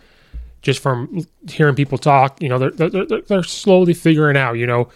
just 0.62 0.81
from 0.81 1.27
hearing 1.48 1.75
people 1.75 1.98
talk, 1.98 2.40
you 2.42 2.48
know, 2.48 2.59
they're, 2.59 2.88
they're, 2.88 3.20
they're 3.22 3.42
slowly 3.42 3.94
figuring 3.94 4.37
out, 4.37 4.55
you 4.55 4.66
know, 4.66 4.88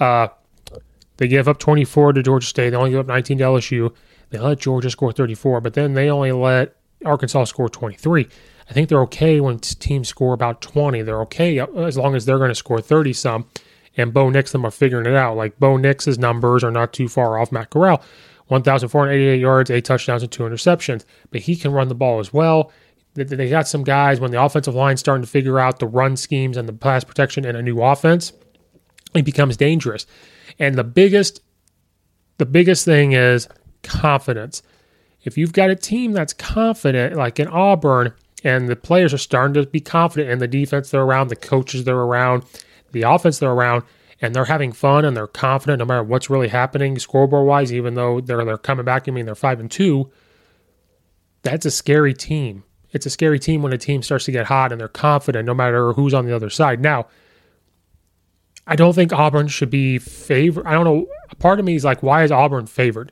uh, 0.00 0.28
they 1.16 1.28
give 1.28 1.48
up 1.48 1.58
24 1.58 2.14
to 2.14 2.22
Georgia 2.22 2.46
State. 2.46 2.70
They 2.70 2.76
only 2.76 2.90
give 2.90 3.00
up 3.00 3.06
19 3.06 3.38
to 3.38 3.44
LSU. 3.44 3.94
They 4.32 4.38
let 4.38 4.58
Georgia 4.58 4.88
score 4.88 5.12
34, 5.12 5.60
but 5.60 5.74
then 5.74 5.92
they 5.92 6.08
only 6.08 6.32
let 6.32 6.74
Arkansas 7.04 7.44
score 7.44 7.68
23. 7.68 8.26
I 8.68 8.72
think 8.72 8.88
they're 8.88 9.02
okay 9.02 9.40
when 9.40 9.58
teams 9.58 10.08
score 10.08 10.32
about 10.32 10.62
20. 10.62 11.02
They're 11.02 11.20
okay 11.22 11.58
uh, 11.58 11.66
as 11.66 11.98
long 11.98 12.14
as 12.14 12.24
they're 12.24 12.38
going 12.38 12.50
to 12.50 12.54
score 12.54 12.80
30 12.80 13.12
some. 13.12 13.46
And 13.94 14.14
Bo 14.14 14.30
Nix 14.30 14.50
them 14.50 14.64
are 14.64 14.70
figuring 14.70 15.04
it 15.04 15.14
out. 15.14 15.36
Like 15.36 15.58
Bo 15.58 15.76
Nix's 15.76 16.18
numbers 16.18 16.64
are 16.64 16.70
not 16.70 16.94
too 16.94 17.08
far 17.08 17.38
off 17.38 17.52
Matt 17.52 17.68
Corral. 17.68 18.02
1,488 18.48 19.38
yards, 19.38 19.70
eight 19.70 19.84
touchdowns, 19.84 20.22
and 20.22 20.32
two 20.32 20.44
interceptions. 20.44 21.04
But 21.30 21.42
he 21.42 21.54
can 21.54 21.72
run 21.72 21.88
the 21.88 21.94
ball 21.94 22.18
as 22.18 22.32
well. 22.32 22.72
They 23.14 23.50
got 23.50 23.68
some 23.68 23.84
guys 23.84 24.18
when 24.18 24.30
the 24.30 24.42
offensive 24.42 24.74
line 24.74 24.96
starting 24.96 25.22
to 25.22 25.28
figure 25.28 25.58
out 25.58 25.78
the 25.78 25.86
run 25.86 26.16
schemes 26.16 26.56
and 26.56 26.66
the 26.66 26.72
pass 26.72 27.04
protection 27.04 27.44
in 27.44 27.54
a 27.54 27.60
new 27.60 27.82
offense. 27.82 28.32
It 29.14 29.26
becomes 29.26 29.58
dangerous. 29.58 30.06
And 30.58 30.76
the 30.76 30.84
biggest, 30.84 31.42
the 32.38 32.46
biggest 32.46 32.86
thing 32.86 33.12
is 33.12 33.46
confidence. 33.82 34.62
If 35.24 35.38
you've 35.38 35.52
got 35.52 35.70
a 35.70 35.76
team 35.76 36.12
that's 36.12 36.32
confident, 36.32 37.16
like 37.16 37.38
in 37.38 37.48
Auburn, 37.48 38.12
and 38.44 38.68
the 38.68 38.76
players 38.76 39.14
are 39.14 39.18
starting 39.18 39.54
to 39.54 39.68
be 39.68 39.80
confident 39.80 40.30
in 40.30 40.38
the 40.38 40.48
defense 40.48 40.90
they're 40.90 41.02
around, 41.02 41.28
the 41.28 41.36
coaches 41.36 41.84
they're 41.84 41.96
around, 41.96 42.44
the 42.90 43.02
offense 43.02 43.38
they're 43.38 43.52
around, 43.52 43.84
and 44.20 44.34
they're 44.34 44.44
having 44.44 44.72
fun 44.72 45.04
and 45.04 45.16
they're 45.16 45.26
confident 45.26 45.78
no 45.78 45.84
matter 45.84 46.02
what's 46.02 46.30
really 46.30 46.48
happening 46.48 46.98
scoreboard 46.98 47.46
wise, 47.46 47.72
even 47.72 47.94
though 47.94 48.20
they're 48.20 48.44
they're 48.44 48.58
coming 48.58 48.84
back. 48.84 49.08
I 49.08 49.12
mean, 49.12 49.26
they're 49.26 49.34
five 49.34 49.60
and 49.60 49.70
two. 49.70 50.10
That's 51.42 51.66
a 51.66 51.70
scary 51.70 52.14
team. 52.14 52.64
It's 52.92 53.06
a 53.06 53.10
scary 53.10 53.38
team 53.38 53.62
when 53.62 53.72
a 53.72 53.78
team 53.78 54.02
starts 54.02 54.26
to 54.26 54.32
get 54.32 54.46
hot 54.46 54.70
and 54.70 54.80
they're 54.80 54.88
confident 54.88 55.46
no 55.46 55.54
matter 55.54 55.92
who's 55.92 56.14
on 56.14 56.26
the 56.26 56.34
other 56.34 56.50
side. 56.50 56.80
Now, 56.80 57.06
I 58.66 58.76
don't 58.76 58.92
think 58.92 59.12
Auburn 59.12 59.48
should 59.48 59.70
be 59.70 59.98
favored. 59.98 60.66
I 60.66 60.72
don't 60.72 60.84
know. 60.84 61.06
Part 61.38 61.58
of 61.58 61.64
me 61.64 61.74
is 61.74 61.84
like, 61.84 62.02
why 62.02 62.22
is 62.22 62.30
Auburn 62.30 62.66
favored? 62.66 63.10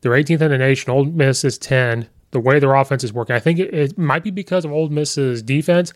They're 0.00 0.12
18th 0.12 0.40
in 0.40 0.50
the 0.50 0.58
nation. 0.58 0.90
Ole 0.90 1.04
Miss 1.06 1.44
is 1.44 1.58
10. 1.58 2.08
The 2.32 2.40
way 2.40 2.58
their 2.58 2.74
offense 2.74 3.04
is 3.04 3.12
working, 3.12 3.36
I 3.36 3.38
think 3.38 3.58
it, 3.58 3.72
it 3.72 3.96
might 3.98 4.24
be 4.24 4.30
because 4.30 4.64
of 4.64 4.72
Ole 4.72 4.88
Miss's 4.88 5.42
defense, 5.42 5.92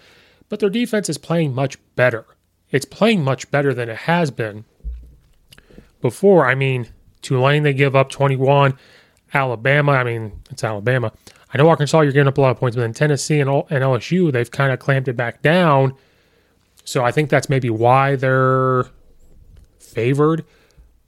but 0.49 0.61
their 0.61 0.71
defense 0.71 1.09
is 1.09 1.19
playing 1.19 1.55
much 1.55 1.77
better. 1.97 2.25
It's 2.71 2.85
playing 2.85 3.25
much 3.25 3.51
better 3.51 3.75
than 3.75 3.89
it 3.89 3.97
has 3.99 4.31
been 4.31 4.65
before. 6.01 6.47
I 6.49 6.55
mean, 6.55 6.89
Tulane 7.21 7.63
they 7.63 7.75
give 7.75 7.97
up 7.97 8.11
21. 8.11 8.79
Alabama, 9.35 9.93
I 9.93 10.05
mean, 10.05 10.41
it's 10.51 10.65
Alabama. 10.65 11.13
I 11.53 11.59
know 11.59 11.69
Arkansas, 11.69 12.01
you're 12.01 12.13
giving 12.13 12.29
up 12.29 12.39
a 12.39 12.41
lot 12.41 12.51
of 12.51 12.59
points, 12.59 12.77
but 12.77 12.83
in 12.83 12.95
Tennessee 12.95 13.41
and, 13.41 13.51
and 13.51 13.85
LSU, 13.85 14.33
they've 14.33 14.51
kind 14.51 14.73
of 14.73 14.79
clamped 14.79 15.09
it 15.09 15.17
back 15.17 15.43
down. 15.43 15.95
So 16.85 17.05
I 17.05 17.11
think 17.11 17.29
that's 17.29 17.49
maybe 17.49 17.71
why 17.71 18.17
they're 18.17 18.87
favored. 19.79 20.45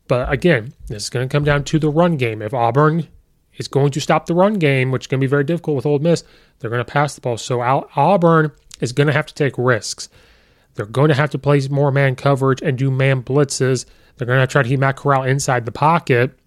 But 0.09 0.33
again, 0.33 0.75
this 0.89 1.05
is 1.05 1.11
going 1.11 1.29
to 1.29 1.33
come 1.33 1.45
down 1.45 1.65
to 1.65 1.79
the 1.79 1.91
run 1.91 2.17
game. 2.17 2.43
If 2.43 2.53
Auburn 2.53 3.09
is 3.57 3.69
going 3.69 3.91
to 3.93 4.01
stop 4.01 4.27
the 4.27 4.35
run 4.35 4.55
game, 4.55 4.91
which 4.91 5.05
is 5.05 5.07
going 5.07 5.21
to 5.21 5.25
be 5.25 5.31
very 5.31 5.45
difficult 5.45 5.77
with 5.77 5.87
Ole 5.87 5.99
Miss, 6.01 6.25
they're 6.59 6.71
going 6.71 6.85
to 6.85 6.93
pass 6.93 7.15
the 7.15 7.21
ball. 7.21 7.39
So 7.39 7.61
Auburn 7.61 8.53
is 8.81 8.93
going 8.93 9.07
to 9.07 9.13
have 9.13 9.27
to 9.27 9.35
take 9.35 9.55
risks. 9.57 10.09
They're 10.75 10.87
going 10.87 11.09
to 11.09 11.15
have 11.15 11.31
to 11.31 11.39
play 11.39 11.61
more 11.69 11.91
man 11.91 12.17
coverage 12.17 12.63
and 12.63 12.79
do 12.79 12.91
man 12.91 13.23
blitzes. 13.23 13.85
They're 14.17 14.27
going 14.27 14.41
to 14.41 14.47
try 14.47 14.63
to 14.63 14.69
keep 14.69 14.81
Matt 14.81 14.97
Corral 14.97 15.23
inside 15.23 15.67
the 15.67 15.73
pocket. 15.73 16.39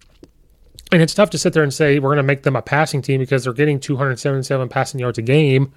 And 0.92 1.02
it's 1.02 1.14
tough 1.14 1.30
to 1.30 1.38
sit 1.38 1.52
there 1.52 1.62
and 1.62 1.74
say 1.74 1.98
we're 1.98 2.10
going 2.10 2.18
to 2.18 2.22
make 2.22 2.42
them 2.42 2.56
a 2.56 2.62
passing 2.62 3.02
team 3.02 3.20
because 3.20 3.44
they're 3.44 3.52
getting 3.52 3.80
277 3.80 4.68
passing 4.68 5.00
yards 5.00 5.18
a 5.18 5.22
game. 5.22 5.72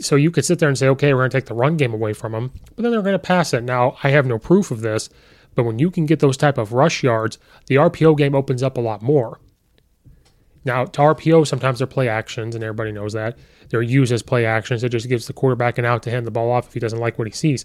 So 0.00 0.14
you 0.14 0.30
could 0.30 0.44
sit 0.44 0.60
there 0.60 0.68
and 0.68 0.78
say, 0.78 0.86
okay, 0.88 1.12
we're 1.12 1.20
going 1.20 1.30
to 1.30 1.36
take 1.36 1.46
the 1.46 1.54
run 1.54 1.76
game 1.76 1.92
away 1.92 2.12
from 2.12 2.30
them, 2.30 2.52
but 2.76 2.82
then 2.82 2.92
they're 2.92 3.02
going 3.02 3.14
to 3.14 3.18
pass 3.18 3.52
it. 3.52 3.64
Now, 3.64 3.96
I 4.04 4.10
have 4.10 4.26
no 4.26 4.38
proof 4.38 4.70
of 4.70 4.80
this, 4.80 5.08
but 5.54 5.64
when 5.64 5.78
you 5.78 5.90
can 5.90 6.06
get 6.06 6.20
those 6.20 6.36
type 6.36 6.58
of 6.58 6.72
rush 6.72 7.02
yards, 7.02 7.38
the 7.66 7.76
RPO 7.76 8.16
game 8.16 8.34
opens 8.34 8.62
up 8.62 8.76
a 8.76 8.80
lot 8.80 9.02
more. 9.02 9.40
Now, 10.64 10.84
to 10.84 11.00
RPO, 11.00 11.46
sometimes 11.46 11.78
they're 11.78 11.86
play 11.86 12.08
actions, 12.08 12.54
and 12.54 12.62
everybody 12.62 12.92
knows 12.92 13.12
that. 13.14 13.36
They're 13.68 13.82
used 13.82 14.12
as 14.12 14.22
play 14.22 14.46
actions. 14.46 14.84
It 14.84 14.90
just 14.90 15.08
gives 15.08 15.26
the 15.26 15.32
quarterback 15.32 15.78
an 15.78 15.84
out 15.84 16.02
to 16.04 16.10
hand 16.10 16.26
the 16.26 16.30
ball 16.30 16.50
off 16.50 16.68
if 16.68 16.74
he 16.74 16.80
doesn't 16.80 17.00
like 17.00 17.18
what 17.18 17.26
he 17.26 17.32
sees. 17.32 17.64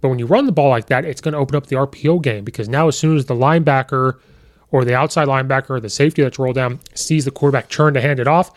But 0.00 0.08
when 0.08 0.18
you 0.18 0.26
run 0.26 0.46
the 0.46 0.52
ball 0.52 0.68
like 0.68 0.86
that, 0.86 1.04
it's 1.04 1.20
going 1.20 1.32
to 1.32 1.38
open 1.38 1.54
up 1.54 1.66
the 1.66 1.76
RPO 1.76 2.22
game 2.22 2.44
because 2.44 2.68
now, 2.68 2.88
as 2.88 2.98
soon 2.98 3.16
as 3.16 3.26
the 3.26 3.34
linebacker 3.34 4.18
or 4.72 4.84
the 4.84 4.96
outside 4.96 5.28
linebacker 5.28 5.70
or 5.70 5.80
the 5.80 5.88
safety 5.88 6.22
that's 6.22 6.38
rolled 6.38 6.56
down 6.56 6.80
sees 6.94 7.24
the 7.24 7.30
quarterback 7.30 7.68
turn 7.68 7.94
to 7.94 8.00
hand 8.00 8.18
it 8.18 8.26
off, 8.26 8.50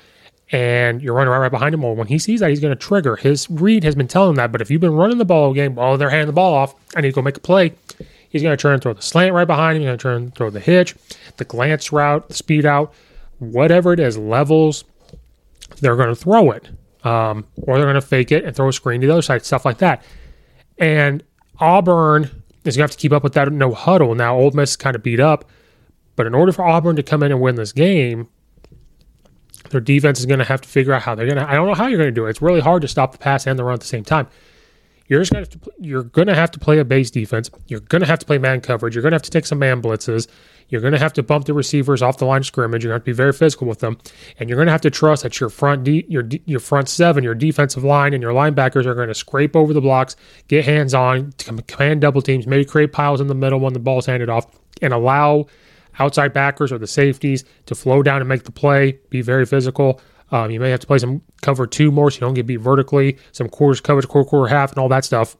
and 0.51 1.01
you're 1.01 1.13
running 1.13 1.31
right, 1.31 1.51
behind 1.51 1.75
him, 1.75 1.83
well, 1.83 1.95
when 1.95 2.07
he 2.07 2.17
sees 2.17 2.39
that, 2.39 2.49
he's 2.49 2.59
going 2.59 2.75
to 2.75 2.79
trigger. 2.79 3.15
His 3.15 3.47
read 3.51 3.83
has 3.83 3.93
been 3.93 4.07
telling 4.07 4.31
him 4.31 4.35
that. 4.37 4.51
But 4.51 4.61
if 4.61 4.71
you've 4.71 4.81
been 4.81 4.95
running 4.95 5.19
the 5.19 5.25
ball 5.25 5.53
game, 5.53 5.77
oh, 5.77 5.95
they're 5.95 6.09
handing 6.09 6.27
the 6.27 6.33
ball 6.33 6.55
off, 6.55 6.73
I 6.95 7.01
need 7.01 7.09
to 7.09 7.15
go 7.15 7.21
make 7.21 7.37
a 7.37 7.41
play. 7.41 7.73
He's 8.29 8.43
going 8.43 8.55
to 8.55 8.61
turn 8.61 8.73
and 8.73 8.81
throw 8.81 8.93
the 8.93 9.01
slant 9.01 9.33
right 9.33 9.47
behind 9.47 9.75
him. 9.75 9.81
He's 9.81 9.87
going 9.87 9.97
to 9.97 10.01
turn 10.01 10.21
and 10.23 10.35
throw 10.35 10.49
the 10.49 10.59
hitch, 10.59 10.95
the 11.37 11.45
glance 11.45 11.91
route, 11.91 12.27
the 12.27 12.35
speed 12.35 12.65
out, 12.65 12.93
whatever 13.39 13.91
it 13.91 13.99
is, 13.99 14.17
levels. 14.17 14.85
They're 15.81 15.95
going 15.95 16.09
to 16.09 16.15
throw 16.15 16.51
it, 16.51 16.69
um, 17.03 17.45
or 17.63 17.77
they're 17.77 17.85
going 17.85 17.95
to 17.95 18.01
fake 18.01 18.31
it 18.31 18.45
and 18.45 18.55
throw 18.55 18.69
a 18.69 18.73
screen 18.73 19.01
to 19.01 19.07
the 19.07 19.13
other 19.13 19.21
side, 19.21 19.43
stuff 19.45 19.65
like 19.65 19.79
that. 19.79 20.03
And 20.77 21.23
Auburn 21.59 22.23
is 22.65 22.77
going 22.77 22.87
to 22.87 22.91
have 22.91 22.91
to 22.91 22.97
keep 22.97 23.11
up 23.11 23.23
with 23.23 23.33
that 23.33 23.51
no 23.51 23.73
huddle. 23.73 24.15
Now, 24.15 24.37
Ole 24.37 24.51
Miss 24.51 24.75
kind 24.75 24.95
of 24.95 25.03
beat 25.03 25.19
up, 25.19 25.49
but 26.15 26.27
in 26.27 26.35
order 26.35 26.51
for 26.51 26.65
Auburn 26.65 26.95
to 26.97 27.03
come 27.03 27.23
in 27.23 27.31
and 27.31 27.41
win 27.41 27.55
this 27.55 27.71
game, 27.71 28.27
their 29.69 29.81
defense 29.81 30.19
is 30.19 30.25
going 30.25 30.39
to 30.39 30.45
have 30.45 30.61
to 30.61 30.69
figure 30.69 30.93
out 30.93 31.01
how 31.01 31.15
they're 31.15 31.25
going 31.25 31.37
to. 31.37 31.49
I 31.49 31.53
don't 31.55 31.67
know 31.67 31.73
how 31.73 31.87
you're 31.87 31.97
going 31.97 32.09
to 32.09 32.15
do 32.15 32.25
it. 32.25 32.31
It's 32.31 32.41
really 32.41 32.59
hard 32.59 32.81
to 32.81 32.87
stop 32.87 33.11
the 33.11 33.17
pass 33.17 33.47
and 33.47 33.57
the 33.57 33.63
run 33.63 33.75
at 33.75 33.81
the 33.81 33.87
same 33.87 34.03
time. 34.03 34.27
You're 35.09 35.19
just 35.21 35.33
going 35.33 35.43
to, 35.43 35.59
to 35.59 35.71
you're 35.79 36.03
going 36.03 36.27
to 36.27 36.35
have 36.35 36.51
to 36.51 36.59
play 36.59 36.79
a 36.79 36.85
base 36.85 37.11
defense. 37.11 37.49
You're 37.67 37.81
going 37.81 38.01
to 38.01 38.07
have 38.07 38.19
to 38.19 38.25
play 38.25 38.37
man 38.37 38.61
coverage. 38.61 38.95
You're 38.95 39.01
going 39.01 39.11
to 39.11 39.15
have 39.15 39.23
to 39.23 39.31
take 39.31 39.45
some 39.45 39.59
man 39.59 39.81
blitzes. 39.81 40.27
You're 40.69 40.81
going 40.81 40.93
to 40.93 40.99
have 40.99 41.13
to 41.13 41.23
bump 41.23 41.45
the 41.45 41.53
receivers 41.53 42.03
off 42.03 42.19
the 42.19 42.25
line 42.25 42.41
of 42.41 42.45
scrimmage. 42.45 42.83
You're 42.83 42.91
to 42.91 42.95
have 42.95 43.01
to 43.01 43.05
be 43.05 43.11
very 43.11 43.33
physical 43.33 43.65
with 43.65 43.79
them, 43.79 43.97
and 44.39 44.47
you're 44.47 44.55
going 44.55 44.67
to 44.67 44.71
have 44.71 44.81
to 44.81 44.91
trust 44.91 45.23
that 45.23 45.39
your 45.39 45.49
front 45.49 45.83
de- 45.83 46.05
your 46.07 46.29
your 46.45 46.59
front 46.59 46.87
seven, 46.87 47.23
your 47.23 47.33
defensive 47.33 47.83
line, 47.83 48.13
and 48.13 48.21
your 48.21 48.33
linebackers 48.33 48.85
are 48.85 48.93
going 48.93 49.07
to 49.07 49.15
scrape 49.15 49.55
over 49.55 49.73
the 49.73 49.81
blocks, 49.81 50.15
get 50.47 50.63
hands 50.63 50.93
on, 50.93 51.33
command 51.67 52.01
double 52.01 52.21
teams, 52.21 52.45
maybe 52.45 52.63
create 52.63 52.93
piles 52.93 53.19
in 53.19 53.27
the 53.27 53.35
middle 53.35 53.59
when 53.59 53.73
the 53.73 53.79
ball's 53.79 54.05
handed 54.05 54.29
off, 54.29 54.45
and 54.81 54.93
allow 54.93 55.47
outside 55.97 56.33
backers 56.33 56.71
or 56.71 56.77
the 56.77 56.87
safeties 56.87 57.43
to 57.65 57.75
flow 57.75 58.03
down 58.03 58.21
and 58.21 58.29
make 58.29 58.43
the 58.43 58.51
play, 58.51 58.99
be 59.09 59.21
very 59.21 59.45
physical. 59.45 59.99
Um, 60.31 60.51
you 60.51 60.59
may 60.59 60.69
have 60.69 60.79
to 60.81 60.87
play 60.87 60.99
some 60.99 61.21
cover 61.41 61.65
two 61.65 61.91
more 61.91 62.11
so 62.11 62.15
you 62.15 62.19
don't 62.21 62.33
get 62.33 62.45
beat 62.45 62.57
vertically, 62.57 63.17
some 63.31 63.49
quarters 63.49 63.81
coverage, 63.81 64.07
quarter, 64.07 64.29
quarter, 64.29 64.47
half, 64.53 64.71
and 64.71 64.79
all 64.79 64.89
that 64.89 65.05
stuff. 65.05 65.35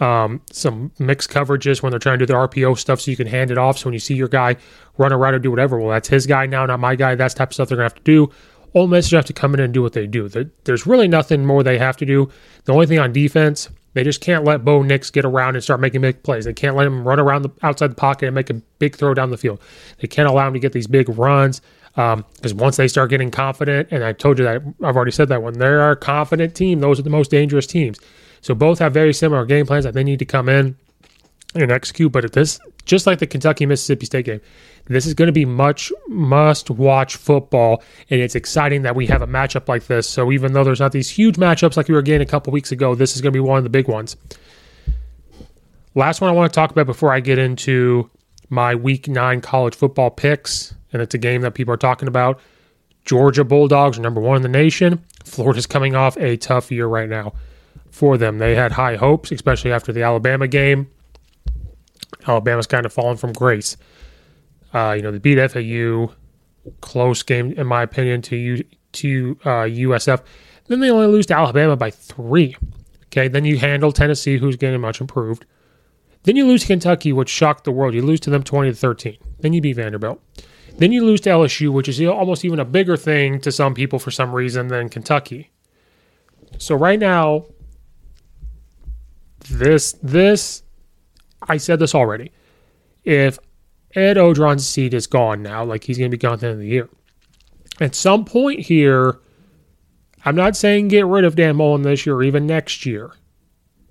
Um, 0.00 0.42
some 0.52 0.92
mixed 0.98 1.30
coverages 1.30 1.82
when 1.82 1.90
they're 1.90 1.98
trying 1.98 2.18
to 2.18 2.26
do 2.26 2.32
the 2.32 2.38
RPO 2.38 2.78
stuff 2.78 3.00
so 3.00 3.10
you 3.10 3.16
can 3.16 3.26
hand 3.26 3.50
it 3.50 3.58
off. 3.58 3.78
So 3.78 3.86
when 3.86 3.94
you 3.94 3.98
see 3.98 4.14
your 4.14 4.28
guy 4.28 4.56
run 4.96 5.12
around 5.12 5.34
or 5.34 5.38
do 5.40 5.50
whatever, 5.50 5.78
well, 5.78 5.90
that's 5.90 6.08
his 6.08 6.26
guy 6.26 6.46
now, 6.46 6.66
not 6.66 6.78
my 6.78 6.94
guy. 6.94 7.14
That's 7.14 7.34
type 7.34 7.50
of 7.50 7.54
stuff 7.54 7.68
they're 7.68 7.76
going 7.76 7.88
to 7.88 7.94
have 7.94 8.04
to 8.04 8.10
do. 8.10 8.30
Ole 8.74 8.86
Miss 8.86 9.10
have 9.10 9.24
to 9.24 9.32
come 9.32 9.54
in 9.54 9.60
and 9.60 9.72
do 9.72 9.82
what 9.82 9.94
they 9.94 10.06
do. 10.06 10.28
There's 10.64 10.86
really 10.86 11.08
nothing 11.08 11.44
more 11.44 11.62
they 11.62 11.78
have 11.78 11.96
to 11.96 12.06
do. 12.06 12.28
The 12.64 12.72
only 12.72 12.86
thing 12.86 12.98
on 12.98 13.12
defense, 13.12 13.70
they 13.94 14.04
just 14.04 14.20
can't 14.20 14.44
let 14.44 14.64
Bo 14.64 14.82
Nix 14.82 15.10
get 15.10 15.24
around 15.24 15.56
and 15.56 15.64
start 15.64 15.80
making 15.80 16.02
big 16.02 16.22
plays. 16.22 16.44
They 16.44 16.52
can't 16.52 16.76
let 16.76 16.86
him 16.86 17.08
run 17.08 17.18
around 17.18 17.42
the 17.42 17.50
outside 17.62 17.90
the 17.90 17.96
pocket 17.96 18.26
and 18.26 18.34
make 18.34 18.50
a 18.50 18.54
big 18.78 18.94
throw 18.94 19.14
down 19.14 19.30
the 19.30 19.38
field. 19.38 19.60
They 20.00 20.06
can't 20.06 20.28
allow 20.28 20.46
him 20.46 20.52
to 20.54 20.60
get 20.60 20.72
these 20.72 20.86
big 20.86 21.08
runs 21.08 21.62
because 21.94 22.52
um, 22.52 22.58
once 22.58 22.76
they 22.76 22.88
start 22.88 23.10
getting 23.10 23.30
confident, 23.30 23.88
and 23.90 24.04
I 24.04 24.12
told 24.12 24.38
you 24.38 24.44
that 24.44 24.62
I've 24.82 24.96
already 24.96 25.10
said 25.10 25.28
that 25.28 25.42
when 25.42 25.54
they're 25.54 25.90
a 25.90 25.96
confident 25.96 26.54
team, 26.54 26.80
those 26.80 26.98
are 26.98 27.02
the 27.02 27.10
most 27.10 27.30
dangerous 27.30 27.66
teams. 27.66 27.98
So 28.40 28.54
both 28.54 28.78
have 28.78 28.92
very 28.92 29.12
similar 29.12 29.44
game 29.44 29.66
plans 29.66 29.84
that 29.84 29.94
they 29.94 30.04
need 30.04 30.20
to 30.20 30.24
come 30.24 30.48
in 30.48 30.76
and 31.54 31.72
execute. 31.72 32.12
But 32.12 32.24
at 32.24 32.32
this, 32.32 32.60
just 32.84 33.06
like 33.06 33.18
the 33.18 33.26
Kentucky 33.26 33.66
Mississippi 33.66 34.06
State 34.06 34.26
game, 34.26 34.40
this 34.86 35.06
is 35.06 35.14
going 35.14 35.26
to 35.26 35.32
be 35.32 35.44
much 35.44 35.92
must 36.08 36.70
watch 36.70 37.16
football, 37.16 37.82
and 38.10 38.20
it's 38.20 38.34
exciting 38.34 38.82
that 38.82 38.96
we 38.96 39.06
have 39.06 39.22
a 39.22 39.26
matchup 39.26 39.68
like 39.68 39.86
this. 39.86 40.08
So 40.08 40.32
even 40.32 40.52
though 40.52 40.64
there's 40.64 40.80
not 40.80 40.92
these 40.92 41.10
huge 41.10 41.36
matchups 41.36 41.76
like 41.76 41.88
we 41.88 41.94
were 41.94 42.02
getting 42.02 42.26
a 42.26 42.30
couple 42.30 42.52
weeks 42.52 42.72
ago, 42.72 42.94
this 42.94 43.14
is 43.14 43.20
going 43.20 43.32
to 43.32 43.36
be 43.36 43.40
one 43.40 43.58
of 43.58 43.64
the 43.64 43.70
big 43.70 43.88
ones. 43.88 44.16
Last 45.94 46.20
one 46.20 46.30
I 46.30 46.32
want 46.32 46.52
to 46.52 46.54
talk 46.54 46.70
about 46.70 46.86
before 46.86 47.12
I 47.12 47.20
get 47.20 47.38
into 47.38 48.10
my 48.48 48.74
Week 48.74 49.08
Nine 49.08 49.40
college 49.40 49.74
football 49.74 50.10
picks, 50.10 50.74
and 50.92 51.02
it's 51.02 51.14
a 51.14 51.18
game 51.18 51.42
that 51.42 51.54
people 51.54 51.72
are 51.74 51.78
talking 51.78 52.08
about. 52.08 52.40
Georgia 53.04 53.44
Bulldogs 53.44 53.98
are 53.98 54.02
number 54.02 54.20
one 54.20 54.36
in 54.36 54.42
the 54.42 54.48
nation. 54.48 55.04
Florida's 55.24 55.66
coming 55.66 55.94
off 55.94 56.16
a 56.18 56.36
tough 56.36 56.70
year 56.70 56.86
right 56.86 57.08
now 57.08 57.32
for 57.90 58.18
them. 58.18 58.38
They 58.38 58.54
had 58.54 58.72
high 58.72 58.96
hopes, 58.96 59.32
especially 59.32 59.72
after 59.72 59.92
the 59.92 60.02
Alabama 60.02 60.46
game. 60.46 60.90
Alabama's 62.26 62.66
kind 62.66 62.84
of 62.84 62.92
fallen 62.92 63.16
from 63.16 63.32
grace. 63.32 63.76
Uh, 64.74 64.94
you 64.96 65.02
know, 65.02 65.10
they 65.10 65.18
beat 65.18 65.50
FAU, 65.50 66.12
close 66.80 67.22
game 67.22 67.52
in 67.52 67.66
my 67.66 67.82
opinion 67.82 68.20
to 68.22 68.36
U, 68.36 68.64
to 68.92 69.38
uh, 69.44 69.64
USF. 69.64 70.22
Then 70.66 70.80
they 70.80 70.90
only 70.90 71.06
lose 71.06 71.26
to 71.26 71.34
Alabama 71.34 71.76
by 71.76 71.90
three. 71.90 72.56
Okay, 73.06 73.28
then 73.28 73.44
you 73.46 73.58
handle 73.58 73.90
Tennessee, 73.90 74.36
who's 74.36 74.56
getting 74.56 74.80
much 74.82 75.00
improved. 75.00 75.46
Then 76.24 76.36
you 76.36 76.46
lose 76.46 76.62
to 76.62 76.66
Kentucky, 76.66 77.12
which 77.12 77.30
shocked 77.30 77.64
the 77.64 77.72
world. 77.72 77.94
You 77.94 78.02
lose 78.02 78.20
to 78.20 78.30
them 78.30 78.42
twenty 78.42 78.70
to 78.70 78.76
thirteen. 78.76 79.16
Then 79.40 79.54
you 79.54 79.62
beat 79.62 79.76
Vanderbilt. 79.76 80.20
Then 80.78 80.92
you 80.92 81.04
lose 81.04 81.20
to 81.22 81.30
LSU, 81.30 81.72
which 81.72 81.88
is 81.88 82.00
almost 82.02 82.44
even 82.44 82.60
a 82.60 82.64
bigger 82.64 82.96
thing 82.96 83.40
to 83.40 83.50
some 83.52 83.74
people 83.74 83.98
for 83.98 84.12
some 84.12 84.32
reason 84.32 84.68
than 84.68 84.88
Kentucky. 84.88 85.50
So 86.56 86.76
right 86.76 86.98
now, 86.98 87.46
this 89.50 89.92
this 90.02 90.62
I 91.42 91.56
said 91.56 91.80
this 91.80 91.94
already. 91.94 92.32
If 93.04 93.38
Ed 93.94 94.16
Orgeron's 94.16 94.66
seat 94.66 94.94
is 94.94 95.06
gone 95.06 95.42
now, 95.42 95.64
like 95.64 95.84
he's 95.84 95.98
going 95.98 96.10
to 96.10 96.16
be 96.16 96.20
gone 96.20 96.34
at 96.34 96.40
the 96.40 96.46
end 96.46 96.54
of 96.54 96.60
the 96.60 96.68
year. 96.68 96.88
At 97.80 97.94
some 97.94 98.24
point 98.24 98.60
here, 98.60 99.18
I'm 100.24 100.36
not 100.36 100.56
saying 100.56 100.88
get 100.88 101.06
rid 101.06 101.24
of 101.24 101.36
Dan 101.36 101.56
Mullen 101.56 101.82
this 101.82 102.06
year 102.06 102.16
or 102.16 102.22
even 102.22 102.46
next 102.46 102.86
year, 102.86 103.10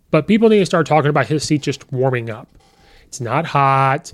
but 0.09 0.27
people 0.27 0.49
need 0.49 0.59
to 0.59 0.65
start 0.65 0.87
talking 0.87 1.09
about 1.09 1.27
his 1.27 1.43
seat 1.43 1.63
just 1.63 1.91
warming 1.91 2.29
up. 2.29 2.47
It's 3.07 3.19
not 3.19 3.45
hot. 3.45 4.13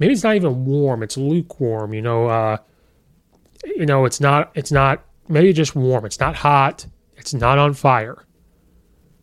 Maybe 0.00 0.14
it's 0.14 0.24
not 0.24 0.34
even 0.34 0.64
warm. 0.64 1.02
It's 1.02 1.16
lukewarm. 1.16 1.94
You 1.94 2.02
know, 2.02 2.26
uh, 2.26 2.56
you 3.64 3.86
know, 3.86 4.06
it's 4.06 4.20
not. 4.20 4.50
It's 4.54 4.72
not. 4.72 5.04
Maybe 5.28 5.52
just 5.52 5.76
warm. 5.76 6.04
It's 6.04 6.18
not 6.18 6.34
hot. 6.34 6.86
It's 7.16 7.34
not 7.34 7.58
on 7.58 7.74
fire. 7.74 8.24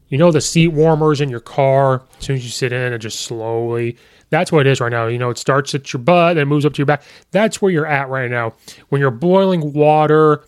You 0.07 0.17
know 0.17 0.31
the 0.31 0.39
seat 0.39 0.69
warmers 0.69 1.19
in 1.19 1.27
your 1.29 1.41
car 1.41 2.05
as 2.17 2.25
soon 2.25 2.37
as 2.37 2.45
you 2.45 2.51
sit 2.51 2.71
in 2.71 2.93
it 2.93 2.99
just 2.99 3.21
slowly. 3.21 3.97
That's 4.29 4.51
what 4.51 4.65
it 4.65 4.69
is 4.69 4.79
right 4.79 4.91
now. 4.91 5.07
You 5.07 5.17
know, 5.17 5.29
it 5.29 5.37
starts 5.37 5.73
at 5.75 5.91
your 5.91 6.01
butt 6.01 6.37
and 6.37 6.49
moves 6.49 6.65
up 6.65 6.73
to 6.73 6.77
your 6.77 6.85
back. 6.85 7.03
That's 7.31 7.61
where 7.61 7.71
you're 7.71 7.85
at 7.85 8.07
right 8.07 8.29
now. 8.29 8.53
When 8.89 9.01
you're 9.01 9.11
boiling 9.11 9.73
water 9.73 10.45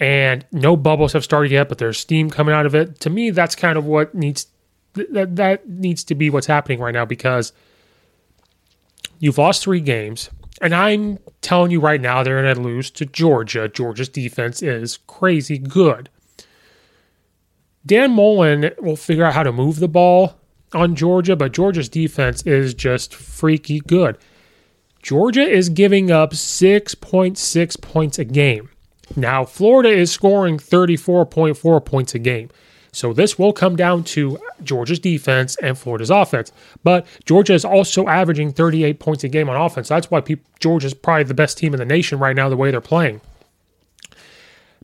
and 0.00 0.44
no 0.50 0.76
bubbles 0.76 1.12
have 1.12 1.24
started 1.24 1.52
yet, 1.52 1.68
but 1.68 1.78
there's 1.78 1.98
steam 1.98 2.30
coming 2.30 2.54
out 2.54 2.66
of 2.66 2.74
it. 2.74 2.98
To 3.00 3.10
me, 3.10 3.30
that's 3.30 3.54
kind 3.54 3.76
of 3.78 3.84
what 3.84 4.14
needs 4.14 4.46
that 4.94 5.36
that 5.36 5.68
needs 5.68 6.02
to 6.04 6.14
be 6.14 6.30
what's 6.30 6.46
happening 6.46 6.80
right 6.80 6.94
now 6.94 7.04
because 7.04 7.52
you've 9.18 9.38
lost 9.38 9.62
three 9.62 9.80
games. 9.80 10.30
And 10.60 10.74
I'm 10.74 11.18
telling 11.40 11.70
you 11.70 11.80
right 11.80 12.00
now, 12.00 12.22
they're 12.22 12.42
going 12.42 12.56
to 12.56 12.60
lose 12.60 12.90
to 12.92 13.06
Georgia. 13.06 13.68
Georgia's 13.68 14.08
defense 14.08 14.62
is 14.62 14.98
crazy 15.06 15.58
good. 15.58 16.10
Dan 17.86 18.10
Mullen 18.10 18.70
will 18.78 18.96
figure 18.96 19.24
out 19.24 19.34
how 19.34 19.44
to 19.44 19.52
move 19.52 19.78
the 19.78 19.88
ball 19.88 20.34
on 20.74 20.94
Georgia, 20.94 21.36
but 21.36 21.52
Georgia's 21.52 21.88
defense 21.88 22.42
is 22.42 22.74
just 22.74 23.14
freaky 23.14 23.80
good. 23.80 24.18
Georgia 25.02 25.42
is 25.42 25.68
giving 25.68 26.10
up 26.10 26.32
6.6 26.32 27.80
points 27.80 28.18
a 28.18 28.24
game. 28.24 28.68
Now, 29.16 29.44
Florida 29.44 29.88
is 29.88 30.10
scoring 30.10 30.58
34.4 30.58 31.84
points 31.84 32.14
a 32.14 32.18
game. 32.18 32.50
So 32.98 33.12
this 33.12 33.38
will 33.38 33.52
come 33.52 33.76
down 33.76 34.02
to 34.04 34.40
Georgia's 34.64 34.98
defense 34.98 35.54
and 35.62 35.78
Florida's 35.78 36.10
offense. 36.10 36.50
But 36.82 37.06
Georgia 37.24 37.54
is 37.54 37.64
also 37.64 38.08
averaging 38.08 38.52
38 38.52 38.98
points 38.98 39.22
a 39.22 39.28
game 39.28 39.48
on 39.48 39.54
offense. 39.54 39.86
That's 39.86 40.10
why 40.10 40.20
people, 40.20 40.50
Georgia's 40.58 40.94
probably 40.94 41.22
the 41.22 41.32
best 41.32 41.58
team 41.58 41.74
in 41.74 41.78
the 41.78 41.84
nation 41.84 42.18
right 42.18 42.34
now, 42.34 42.48
the 42.48 42.56
way 42.56 42.72
they're 42.72 42.80
playing. 42.80 43.20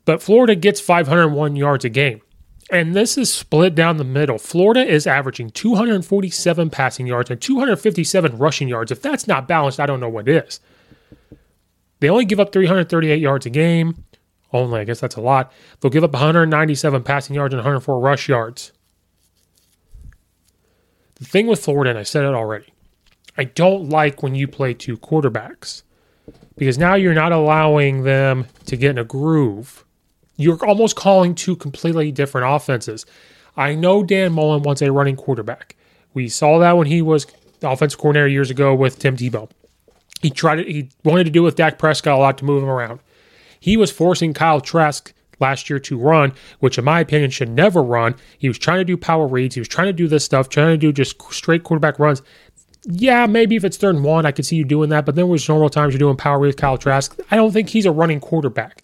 But 0.05 0.23
Florida 0.23 0.55
gets 0.55 0.81
501 0.81 1.57
yards 1.57 1.85
a 1.85 1.89
game. 1.89 2.21
And 2.71 2.95
this 2.95 3.19
is 3.19 3.35
split 3.35 3.75
down 3.75 3.97
the 3.97 4.05
middle. 4.05 4.39
Florida 4.39 4.87
is 4.87 5.09
averaging 5.09 5.51
247 5.51 6.71
passing 6.71 7.09
yards 7.09 7.31
and 7.31 7.41
257 7.41 8.39
rushing 8.39 8.69
yards. 8.69 8.93
If 8.93 9.03
that's 9.03 9.27
not 9.27 9.49
balanced, 9.49 9.81
I 9.81 9.87
don't 9.87 9.99
know 9.99 10.09
what 10.09 10.29
is. 10.29 10.61
They 11.99 12.09
only 12.09 12.27
give 12.27 12.39
up 12.39 12.53
338 12.53 13.21
yards 13.21 13.45
a 13.45 13.51
game. 13.51 14.05
Only, 14.55 14.81
I 14.81 14.85
guess 14.85 15.01
that's 15.01 15.17
a 15.17 15.21
lot. 15.21 15.53
They'll 15.81 15.91
give 15.91 16.05
up 16.05 16.13
197 16.13 17.03
passing 17.03 17.35
yards 17.35 17.53
and 17.53 17.59
104 17.59 18.01
rush 18.01 18.29
yards. 18.29 18.73
The 21.17 21.27
thing 21.27 21.47
with 21.47 21.63
Florida, 21.63 21.91
and 21.91 21.99
I 21.99 22.05
said 22.05 22.25
it 22.25 22.35
already, 22.35 22.73
I 23.37 23.45
don't 23.45 23.91
like 23.91 24.23
when 24.23 24.35
you 24.35 24.49
play 24.49 24.73
two 24.73 24.97
quarterbacks 24.97 25.83
because 26.57 26.79
now 26.79 26.95
you're 26.95 27.15
not 27.15 27.33
allowing 27.33 28.05
them 28.05 28.47
to 28.67 28.77
get 28.77 28.91
in 28.91 28.99
a 28.99 29.05
groove 29.05 29.85
you're 30.37 30.65
almost 30.65 30.97
calling 30.97 31.35
two 31.35 31.57
completely 31.57 32.11
different 32.11 32.53
offenses. 32.53 33.07
I 33.57 33.75
know 33.75 34.03
Dan 34.03 34.33
Mullen 34.33 34.63
wants 34.63 34.83
a 34.83 34.91
running 34.91 35.17
quarterback. 35.17 35.77
We 36.13 36.29
saw 36.29 36.59
that 36.59 36.77
when 36.77 36.87
he 36.87 37.03
was 37.03 37.27
the 37.61 37.71
offensive 37.71 38.01
coordinator 38.01 38.29
years 38.29 38.51
ago 38.51 38.75
with 38.75 38.99
Tim 38.99 39.17
Tebow. 39.17 39.49
He 40.23 40.31
tried 40.31 40.61
it, 40.61 40.69
he 40.69 40.91
wanted 41.05 41.25
to 41.25 41.31
do 41.31 41.43
it 41.43 41.45
with 41.45 41.57
Dak 41.57 41.79
Prescott 41.79 42.15
a 42.15 42.19
lot 42.19 42.39
to 42.39 42.45
move 42.45 42.63
him 42.63 42.69
around. 42.69 43.01
He 43.65 43.79
was 43.79 43.91
forcing 43.91 44.35
Kyle 44.35 44.61
Trask 44.61 45.15
last 45.41 45.71
year 45.71 45.79
to 45.79 45.97
run, 45.97 46.35
which 46.61 46.77
in 46.77 46.85
my 46.85 47.01
opinion 47.01 47.31
should 47.31 47.49
never 47.49 47.83
run. 47.83 48.15
He 48.37 48.47
was 48.47 48.59
trying 48.59 48.81
to 48.81 48.85
do 48.85 48.99
power 48.99 49.27
reads. 49.27 49.55
He 49.55 49.61
was 49.63 49.69
trying 49.69 49.87
to 49.87 49.95
do 49.95 50.07
this 50.07 50.23
stuff, 50.23 50.51
trying 50.51 50.75
to 50.75 50.77
do 50.77 50.93
just 50.93 51.23
straight 51.33 51.65
quarterback 51.65 51.99
runs. 51.99 52.21
Yeah, 52.83 53.25
maybe 53.25 53.57
if 53.57 53.65
it's 53.65 53.79
third 53.79 53.95
and 53.95 54.05
one, 54.05 54.27
I 54.27 54.33
could 54.33 54.45
see 54.45 54.57
you 54.57 54.67
doing 54.67 54.91
that. 54.91 55.07
But 55.07 55.15
then 55.15 55.31
there's 55.31 55.49
normal 55.49 55.71
times 55.71 55.95
you're 55.95 55.99
doing 55.99 56.19
power 56.19 56.39
reads, 56.39 56.57
Kyle 56.57 56.77
Trask. 56.77 57.19
I 57.31 57.37
don't 57.37 57.53
think 57.53 57.71
he's 57.71 57.87
a 57.87 57.91
running 57.91 58.21
quarterback. 58.21 58.83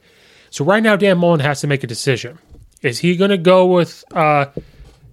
So 0.49 0.65
right 0.65 0.83
now, 0.83 0.97
Dan 0.97 1.19
Mullen 1.19 1.41
has 1.41 1.61
to 1.61 1.67
make 1.67 1.85
a 1.85 1.87
decision. 1.87 2.39
Is 2.81 3.01
he 3.01 3.17
going 3.17 3.33
to 3.33 3.37
go 3.37 3.67
with 3.67 4.03
uh, 4.13 4.47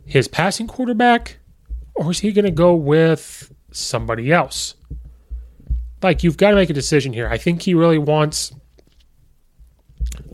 his 0.06 0.30
passing 0.30 0.67
quarterback, 0.67 1.39
or 1.93 2.10
is 2.12 2.19
he 2.19 2.32
going 2.32 2.45
to 2.45 2.51
go 2.51 2.73
with 2.73 3.53
somebody 3.71 4.32
else? 4.32 4.75
Like 6.01 6.23
you've 6.23 6.38
got 6.38 6.51
to 6.51 6.56
make 6.56 6.69
a 6.69 6.73
decision 6.73 7.12
here. 7.12 7.27
I 7.27 7.38
think 7.38 7.63
he 7.63 7.73
really 7.73 7.97
wants 7.97 8.53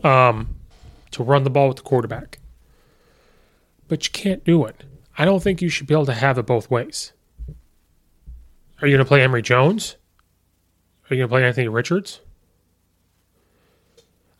um, 0.02 0.56
to 1.12 1.22
run 1.22 1.44
the 1.44 1.50
ball 1.50 1.68
with 1.68 1.78
the 1.78 1.82
quarterback, 1.82 2.38
but 3.88 4.06
you 4.06 4.12
can't 4.12 4.44
do 4.44 4.64
it. 4.64 4.84
I 5.16 5.24
don't 5.24 5.42
think 5.42 5.62
you 5.62 5.68
should 5.68 5.86
be 5.86 5.94
able 5.94 6.06
to 6.06 6.14
have 6.14 6.38
it 6.38 6.46
both 6.46 6.70
ways. 6.70 7.12
Are 8.80 8.86
you 8.86 8.96
going 8.96 9.04
to 9.04 9.08
play 9.08 9.22
Emory 9.22 9.42
Jones? 9.42 9.96
Are 11.04 11.14
you 11.14 11.20
going 11.20 11.28
to 11.28 11.32
play 11.32 11.44
Anthony 11.44 11.68
Richards? 11.68 12.20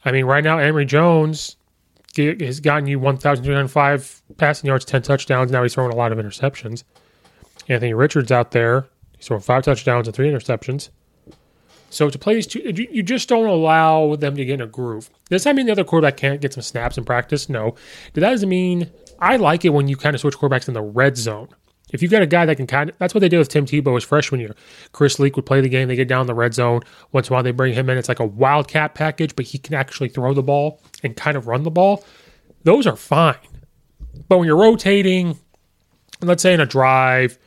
I 0.04 0.12
mean, 0.12 0.24
right 0.24 0.44
now, 0.44 0.58
Emory 0.58 0.84
Jones 0.84 1.56
has 2.16 2.60
gotten 2.60 2.86
you 2.86 2.98
1,305 2.98 4.22
passing 4.36 4.68
yards, 4.68 4.84
10 4.84 5.02
touchdowns. 5.02 5.50
Now 5.50 5.62
he's 5.62 5.74
throwing 5.74 5.92
a 5.92 5.96
lot 5.96 6.12
of 6.12 6.18
interceptions. 6.18 6.84
Anthony 7.68 7.94
Richards 7.94 8.30
out 8.30 8.50
there, 8.50 8.86
he's 9.16 9.26
throwing 9.26 9.42
five 9.42 9.64
touchdowns 9.64 10.06
and 10.06 10.14
three 10.14 10.30
interceptions. 10.30 10.90
So 11.94 12.10
to 12.10 12.18
play 12.18 12.34
these 12.34 12.46
two, 12.48 12.58
you 12.60 13.04
just 13.04 13.28
don't 13.28 13.46
allow 13.46 14.16
them 14.16 14.34
to 14.36 14.44
get 14.44 14.54
in 14.54 14.60
a 14.60 14.66
groove. 14.66 15.10
Does 15.30 15.44
that 15.44 15.54
mean 15.54 15.66
the 15.66 15.72
other 15.72 15.84
quarterback 15.84 16.16
can't 16.16 16.40
get 16.40 16.52
some 16.52 16.62
snaps 16.62 16.98
in 16.98 17.04
practice? 17.04 17.48
No. 17.48 17.76
But 18.12 18.20
that 18.22 18.40
mean 18.48 18.90
I 19.20 19.36
like 19.36 19.64
it 19.64 19.68
when 19.68 19.86
you 19.86 19.96
kind 19.96 20.14
of 20.14 20.20
switch 20.20 20.36
quarterbacks 20.36 20.66
in 20.66 20.74
the 20.74 20.82
red 20.82 21.16
zone. 21.16 21.48
If 21.92 22.02
you've 22.02 22.10
got 22.10 22.22
a 22.22 22.26
guy 22.26 22.46
that 22.46 22.56
can 22.56 22.66
kind 22.66 22.90
of, 22.90 22.96
that's 22.98 23.14
what 23.14 23.20
they 23.20 23.28
did 23.28 23.38
with 23.38 23.48
Tim 23.48 23.64
Tebow 23.64 23.94
his 23.94 24.02
freshman 24.02 24.40
year. 24.40 24.56
Chris 24.90 25.20
Leak 25.20 25.36
would 25.36 25.46
play 25.46 25.60
the 25.60 25.68
game, 25.68 25.86
they 25.86 25.94
get 25.94 26.08
down 26.08 26.26
the 26.26 26.34
red 26.34 26.52
zone. 26.52 26.80
Once 27.12 27.28
in 27.28 27.32
a 27.32 27.34
while, 27.34 27.44
they 27.44 27.52
bring 27.52 27.74
him 27.74 27.88
in. 27.88 27.96
It's 27.96 28.08
like 28.08 28.18
a 28.18 28.26
wildcat 28.26 28.94
package, 28.94 29.36
but 29.36 29.44
he 29.44 29.58
can 29.58 29.74
actually 29.74 30.08
throw 30.08 30.34
the 30.34 30.42
ball 30.42 30.82
and 31.04 31.16
kind 31.16 31.36
of 31.36 31.46
run 31.46 31.62
the 31.62 31.70
ball. 31.70 32.04
Those 32.64 32.88
are 32.88 32.96
fine. 32.96 33.36
But 34.28 34.38
when 34.38 34.48
you're 34.48 34.56
rotating, 34.56 35.38
let's 36.22 36.42
say 36.42 36.54
in 36.54 36.60
a 36.60 36.66
drive, 36.66 37.38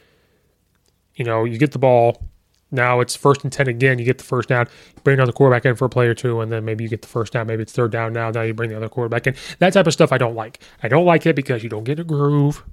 you 1.16 1.26
know, 1.26 1.44
you 1.44 1.58
get 1.58 1.74
the 1.74 1.80
ball. 1.80 2.27
Now 2.72 3.00
it's 3.00 3.16
first 3.16 3.44
and 3.44 3.52
10 3.52 3.68
again. 3.68 3.98
You 3.98 4.06
get 4.06 4.18
the 4.18 4.24
first 4.24 4.50
down. 4.50 4.68
Bring 5.04 5.16
another 5.16 5.32
quarterback 5.32 5.66
in 5.66 5.76
for 5.76 5.86
a 5.86 5.90
play 5.90 6.08
or 6.08 6.14
two, 6.14 6.42
and 6.42 6.52
then 6.52 6.66
maybe 6.66 6.84
you 6.84 6.90
get 6.90 7.02
the 7.02 7.08
first 7.08 7.34
down. 7.34 7.48
Maybe 7.48 7.64
it's 7.64 7.72
third 7.72 7.92
down 7.92 8.14
now. 8.14 8.30
Now 8.30 8.42
you 8.42 8.54
bring 8.54 8.70
the 8.70 8.78
other 8.78 8.90
quarterback 8.90 9.26
in. 9.28 9.36
That 9.60 9.74
type 9.74 9.88
of 9.88 9.94
stuff 9.94 10.12
I 10.12 10.18
don't 10.18 10.36
like. 10.36 10.60
I 10.84 10.88
don't 10.88 11.06
like 11.06 11.26
it 11.26 11.36
because 11.36 11.64
you 11.64 11.70
don't 11.70 11.86
get 11.86 12.00
a 12.00 12.04
groove. 12.04 12.64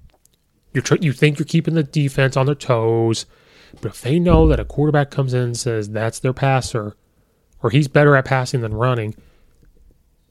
You're 0.73 0.83
tr- 0.83 0.97
you 1.01 1.13
think 1.13 1.39
you're 1.39 1.47
keeping 1.47 1.75
the 1.75 1.85
defense 1.85 2.37
on 2.37 2.47
their 2.47 2.57
toes, 2.57 3.27
but 3.81 3.93
if 3.93 4.01
they 4.01 4.19
know 4.19 4.49
that 4.49 4.59
a 4.59 4.65
quarterback 4.65 5.11
comes 5.11 5.33
in 5.33 5.43
and 5.43 5.57
says 5.57 5.91
that's 5.91 6.19
their 6.19 6.33
passer, 6.33 6.97
or 7.63 7.71
he's 7.71 7.87
better 7.87 8.17
at 8.17 8.25
passing 8.25 8.61
than 8.61 8.75
running, 8.75 9.15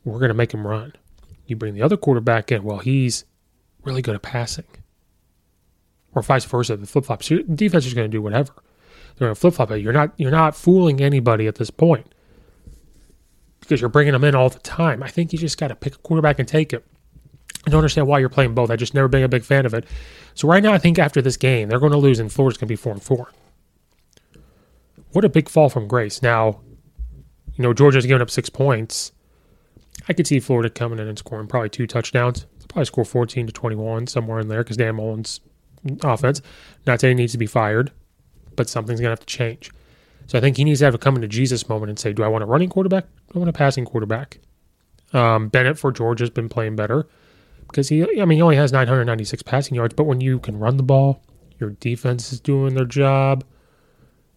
we're 0.04 0.20
going 0.20 0.30
to 0.30 0.36
make 0.36 0.54
him 0.54 0.68
run. 0.68 0.94
You 1.46 1.56
bring 1.56 1.74
the 1.74 1.82
other 1.82 1.96
quarterback 1.96 2.52
in, 2.52 2.64
well, 2.64 2.80
he's 2.80 3.24
really 3.86 4.02
good 4.02 4.16
at 4.16 4.22
passing, 4.22 4.66
or 6.14 6.22
vice 6.22 6.44
versa. 6.44 6.76
The 6.76 6.86
flip 6.86 7.06
flops. 7.06 7.30
The 7.30 7.44
defense 7.44 7.86
is 7.86 7.94
going 7.94 8.10
to 8.12 8.16
do 8.18 8.22
whatever. 8.22 8.54
They're 9.16 9.28
going 9.28 9.36
to 9.36 9.40
flip 9.40 9.54
flop 9.54 9.72
it. 9.72 9.82
You're 9.82 9.94
not 9.94 10.14
you're 10.18 10.32
not 10.32 10.56
fooling 10.56 11.02
anybody 11.02 11.48
at 11.48 11.56
this 11.56 11.70
point 11.70 12.14
because 13.60 13.80
you're 13.80 13.90
bringing 13.90 14.14
them 14.14 14.24
in 14.24 14.36
all 14.36 14.50
the 14.50 14.60
time. 14.60 15.02
I 15.04 15.10
think 15.10 15.32
you 15.32 15.40
just 15.40 15.58
got 15.58 15.70
to 15.70 15.76
pick 15.76 15.96
a 15.96 16.00
quarterback 16.00 16.40
and 16.40 16.48
take 16.48 16.74
it. 16.74 16.86
I 17.66 17.70
don't 17.70 17.80
understand 17.80 18.08
why 18.08 18.20
you're 18.20 18.30
playing 18.30 18.54
both. 18.54 18.70
I 18.70 18.76
just 18.76 18.94
never 18.94 19.08
been 19.08 19.24
a 19.24 19.30
big 19.30 19.44
fan 19.44 19.66
of 19.66 19.74
it. 19.74 19.86
So 20.34 20.48
right 20.48 20.62
now, 20.62 20.74
I 20.74 20.78
think 20.78 21.00
after 21.00 21.22
this 21.22 21.38
game, 21.38 21.70
they're 21.70 21.80
going 21.80 21.94
to 21.94 21.98
lose, 21.98 22.20
and 22.20 22.32
Florida's 22.32 22.58
going 22.58 22.68
to 22.68 22.72
be 22.72 22.76
four 22.76 22.92
and 22.92 23.02
four. 23.02 23.32
What 25.14 25.24
a 25.24 25.30
big 25.30 25.48
fall 25.48 25.70
from 25.70 25.88
grace. 25.88 26.22
Now, 26.22 26.60
you 27.56 27.64
know 27.64 27.74
Georgia's 27.74 28.06
given 28.06 28.22
up 28.22 28.30
six 28.30 28.50
points. 28.50 29.12
I 30.10 30.14
could 30.14 30.28
see 30.28 30.40
Florida 30.40 30.70
coming 30.70 31.00
in 31.00 31.08
and 31.08 31.18
scoring 31.18 31.48
probably 31.48 31.70
two 31.70 31.88
touchdowns. 31.88 32.46
They'll 32.60 32.68
probably 32.68 32.86
score 32.86 33.06
14 33.06 33.48
to 33.48 33.54
21 33.54 34.08
somewhere 34.08 34.40
in 34.40 34.48
there 34.48 34.64
because 34.64 34.76
Dan 34.76 34.96
Mullen's 34.96 35.40
offense. 36.04 36.42
Not 36.86 37.00
saying 37.00 37.18
he 37.18 37.24
needs 37.24 37.32
to 37.34 37.38
be 37.38 37.46
fired, 37.46 37.92
but 38.56 38.70
something's 38.70 39.00
going 39.00 39.08
to 39.08 39.12
have 39.12 39.20
to 39.20 39.26
change. 39.26 39.72
So 40.28 40.38
I 40.38 40.42
think 40.42 40.58
he 40.58 40.64
needs 40.64 40.80
to 40.80 40.86
have 40.86 40.96
a 40.96 40.98
coming 40.98 41.22
to 41.22 41.28
Jesus 41.28 41.68
moment 41.68 41.90
and 41.90 42.00
say, 42.00 42.14
do 42.14 42.24
I 42.24 42.28
want 42.28 42.44
a 42.44 42.48
running 42.48 42.70
quarterback? 42.70 43.06
Do 43.06 43.36
I 43.36 43.40
want 43.40 43.50
a 43.50 43.54
passing 43.54 43.86
quarterback? 43.86 44.40
Um, 45.12 45.50
Bennett 45.50 45.78
for 45.78 45.92
Georgia's 45.92 46.30
been 46.30 46.50
playing 46.50 46.76
better 46.76 47.08
because 47.68 47.90
he, 47.90 48.04
I 48.04 48.26
mean, 48.26 48.38
he 48.38 48.42
only 48.42 48.56
has 48.56 48.72
996 48.72 49.44
passing 49.44 49.76
yards, 49.76 49.94
but 49.94 50.06
when 50.06 50.22
you 50.22 50.40
can 50.40 50.58
run 50.60 50.78
the 50.78 50.84
ball, 50.84 51.22
your 51.60 51.72
defense 51.72 52.32
is 52.32 52.40
doing 52.40 52.74
their 52.74 52.86
job. 52.86 53.44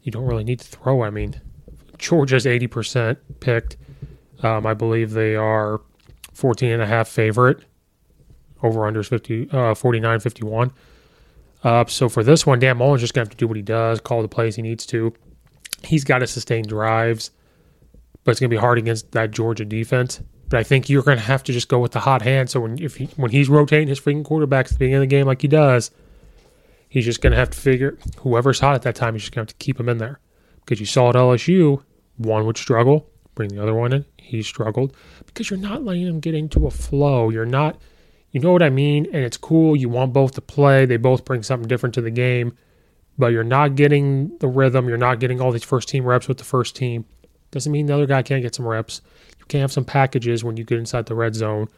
You 0.03 0.13
don't 0.13 0.27
really 0.27 0.45
need 0.45 0.61
to 0.61 0.67
throw. 0.67 1.03
I 1.03 1.11
mean, 1.11 1.41
Georgia's 1.99 2.45
80% 2.45 3.17
picked. 3.41 3.77
Um, 4.43 4.67
I 4.67 4.75
believe 4.75 5.13
they 5.13 5.35
are 5.35 5.81
14 6.35 6.71
and 6.71 6.83
a 6.83 6.87
half 6.87 7.09
favorite. 7.09 7.61
Over 8.63 8.87
under 8.87 9.03
50, 9.03 9.51
uh, 9.51 9.75
49 9.75 10.21
51. 10.21 10.73
So 11.89 12.09
for 12.09 12.23
this 12.23 12.47
one, 12.47 12.59
Dan 12.59 12.77
Mullen's 12.77 13.01
just 13.01 13.15
to 13.15 13.21
have 13.21 13.31
to 13.31 13.37
do 13.37 13.49
what 13.49 13.57
he 13.57 13.63
does, 13.63 14.01
call 14.01 14.23
the 14.23 14.29
plays 14.29 14.57
he 14.57 14.63
needs 14.63 14.87
to. 14.87 15.13
He's 15.83 16.05
got 16.05 16.19
to 16.19 16.27
sustain 16.27 16.65
drives, 16.65 17.31
but 18.25 18.31
it's 18.33 18.41
to 18.41 18.49
be 18.49 18.61
hard 18.61 18.79
against 18.79 19.13
that 19.13 19.31
Georgia 19.31 19.65
defense. 19.65 20.21
But 20.49 20.61
I 20.61 20.63
think 20.63 20.89
you're 20.89 21.03
to 21.19 21.25
have 21.25 21.43
to 21.45 21.53
just 21.53 21.69
go 21.69 21.81
with 21.81 21.93
the 21.93 22.01
hot 22.01 22.23
hand. 22.23 22.51
So 22.51 22.61
when 22.61 22.81
if 22.81 22.97
he, 22.97 23.07
when 23.17 23.31
he's 23.31 23.49
rotating 23.49 23.89
his 23.89 24.01
freaking 24.01 24.25
quarterbacks 24.25 24.67
at 24.67 24.69
the 24.71 24.79
beginning 24.79 24.97
of 24.97 25.01
the 25.01 25.07
game 25.09 25.27
like 25.27 25.43
he 25.43 25.49
does, 25.49 25.91
he's 26.89 27.05
just 27.05 27.21
to 27.33 27.39
have 27.39 27.51
to 27.51 27.59
figure 27.59 27.99
whoever's 28.19 28.61
hot 28.61 28.75
at 28.75 28.83
that 28.83 28.95
time. 28.95 29.15
He's 29.15 29.23
just 29.23 29.33
to 29.35 29.41
have 29.41 29.49
to 29.49 29.55
keep 29.57 29.81
him 29.81 29.89
in 29.89 29.99
there 29.99 30.21
because 30.61 30.79
you 30.79 30.87
saw 30.87 31.09
at 31.09 31.17
LSU, 31.17 31.83
one 32.17 32.47
would 32.47 32.57
struggle, 32.57 33.09
bring 33.35 33.49
the 33.51 33.63
other 33.63 33.75
one 33.75 33.93
in. 33.93 34.05
He 34.19 34.43
struggled 34.43 34.97
because 35.27 35.51
you're 35.51 35.59
not 35.59 35.85
letting 35.85 36.03
him 36.07 36.21
get 36.21 36.35
into 36.35 36.67
a 36.67 36.71
flow. 36.71 37.31
You're 37.31 37.45
not, 37.45 37.81
you 38.33 38.41
know 38.41 38.53
what 38.53 38.63
I 38.63 38.71
mean? 38.71 39.07
And 39.07 39.25
it's 39.25 39.37
cool. 39.37 39.77
You 39.77 39.89
want 39.89 40.13
both 40.13 40.33
to 40.33 40.41
play. 40.41 40.85
They 40.87 40.97
both 40.97 41.25
bring 41.25 41.43
something 41.43 41.69
different 41.69 41.95
to 41.95 42.01
the 42.01 42.11
game, 42.11 42.57
but 43.19 43.29
you're 43.29 43.45
not 43.45 43.75
getting 43.77 44.37
the 44.39 44.49
rhythm. 44.49 44.89
You're 44.89 44.99
not 44.99 45.21
getting 45.21 45.41
all 45.41 45.53
these 45.53 45.65
first 45.65 45.89
team 45.89 46.05
reps 46.05 46.29
with 46.29 46.39
the 46.39 46.45
first 46.45 46.77
team. 46.77 47.05
Doesn't 47.51 47.73
mean 47.73 47.87
the 47.87 47.95
other 47.95 48.07
guy 48.07 48.23
can't 48.23 48.43
get 48.43 48.55
some 48.55 48.67
reps. 48.67 49.01
You 49.39 49.45
can 49.47 49.61
have 49.61 49.73
some 49.73 49.85
packages 49.85 50.45
when 50.45 50.57
you 50.57 50.65
get 50.65 50.79
inside 50.79 51.07
the 51.07 51.15
red 51.15 51.35
zone. 51.35 51.69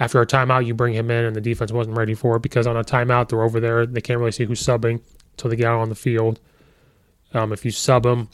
After 0.00 0.20
a 0.20 0.26
timeout, 0.26 0.66
you 0.66 0.74
bring 0.74 0.92
him 0.92 1.10
in, 1.10 1.24
and 1.24 1.36
the 1.36 1.40
defense 1.40 1.70
wasn't 1.70 1.96
ready 1.96 2.14
for 2.14 2.36
it 2.36 2.42
because 2.42 2.66
on 2.66 2.76
a 2.76 2.82
timeout, 2.82 3.28
they're 3.28 3.42
over 3.42 3.60
there. 3.60 3.86
They 3.86 4.00
can't 4.00 4.18
really 4.18 4.32
see 4.32 4.44
who's 4.44 4.62
subbing 4.62 5.00
until 5.32 5.50
they 5.50 5.56
get 5.56 5.66
out 5.66 5.80
on 5.80 5.88
the 5.88 5.94
field. 5.94 6.40
Um, 7.32 7.52
if 7.52 7.64
you 7.64 7.70
sub 7.70 8.04
him, 8.04 8.28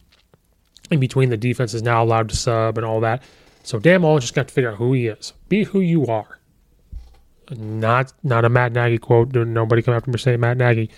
in 0.90 1.00
between 1.00 1.28
the 1.30 1.36
defense 1.36 1.74
is 1.74 1.82
now 1.82 2.02
allowed 2.02 2.28
to 2.30 2.36
sub 2.36 2.78
and 2.78 2.84
all 2.84 3.00
that. 3.00 3.22
So 3.62 3.78
Dan 3.78 4.00
Mullen 4.00 4.20
just 4.20 4.34
got 4.34 4.48
to 4.48 4.54
figure 4.54 4.72
out 4.72 4.78
who 4.78 4.92
he 4.92 5.06
is. 5.06 5.32
Be 5.48 5.64
who 5.64 5.80
you 5.80 6.06
are. 6.06 6.39
Not 7.50 8.12
not 8.22 8.44
a 8.44 8.48
Matt 8.48 8.72
Nagy 8.72 8.98
quote. 8.98 9.34
Nobody 9.34 9.82
come 9.82 9.94
after 9.94 10.10
me 10.10 10.18
saying 10.18 10.40
Matt 10.40 10.56
Nagy. 10.56 10.90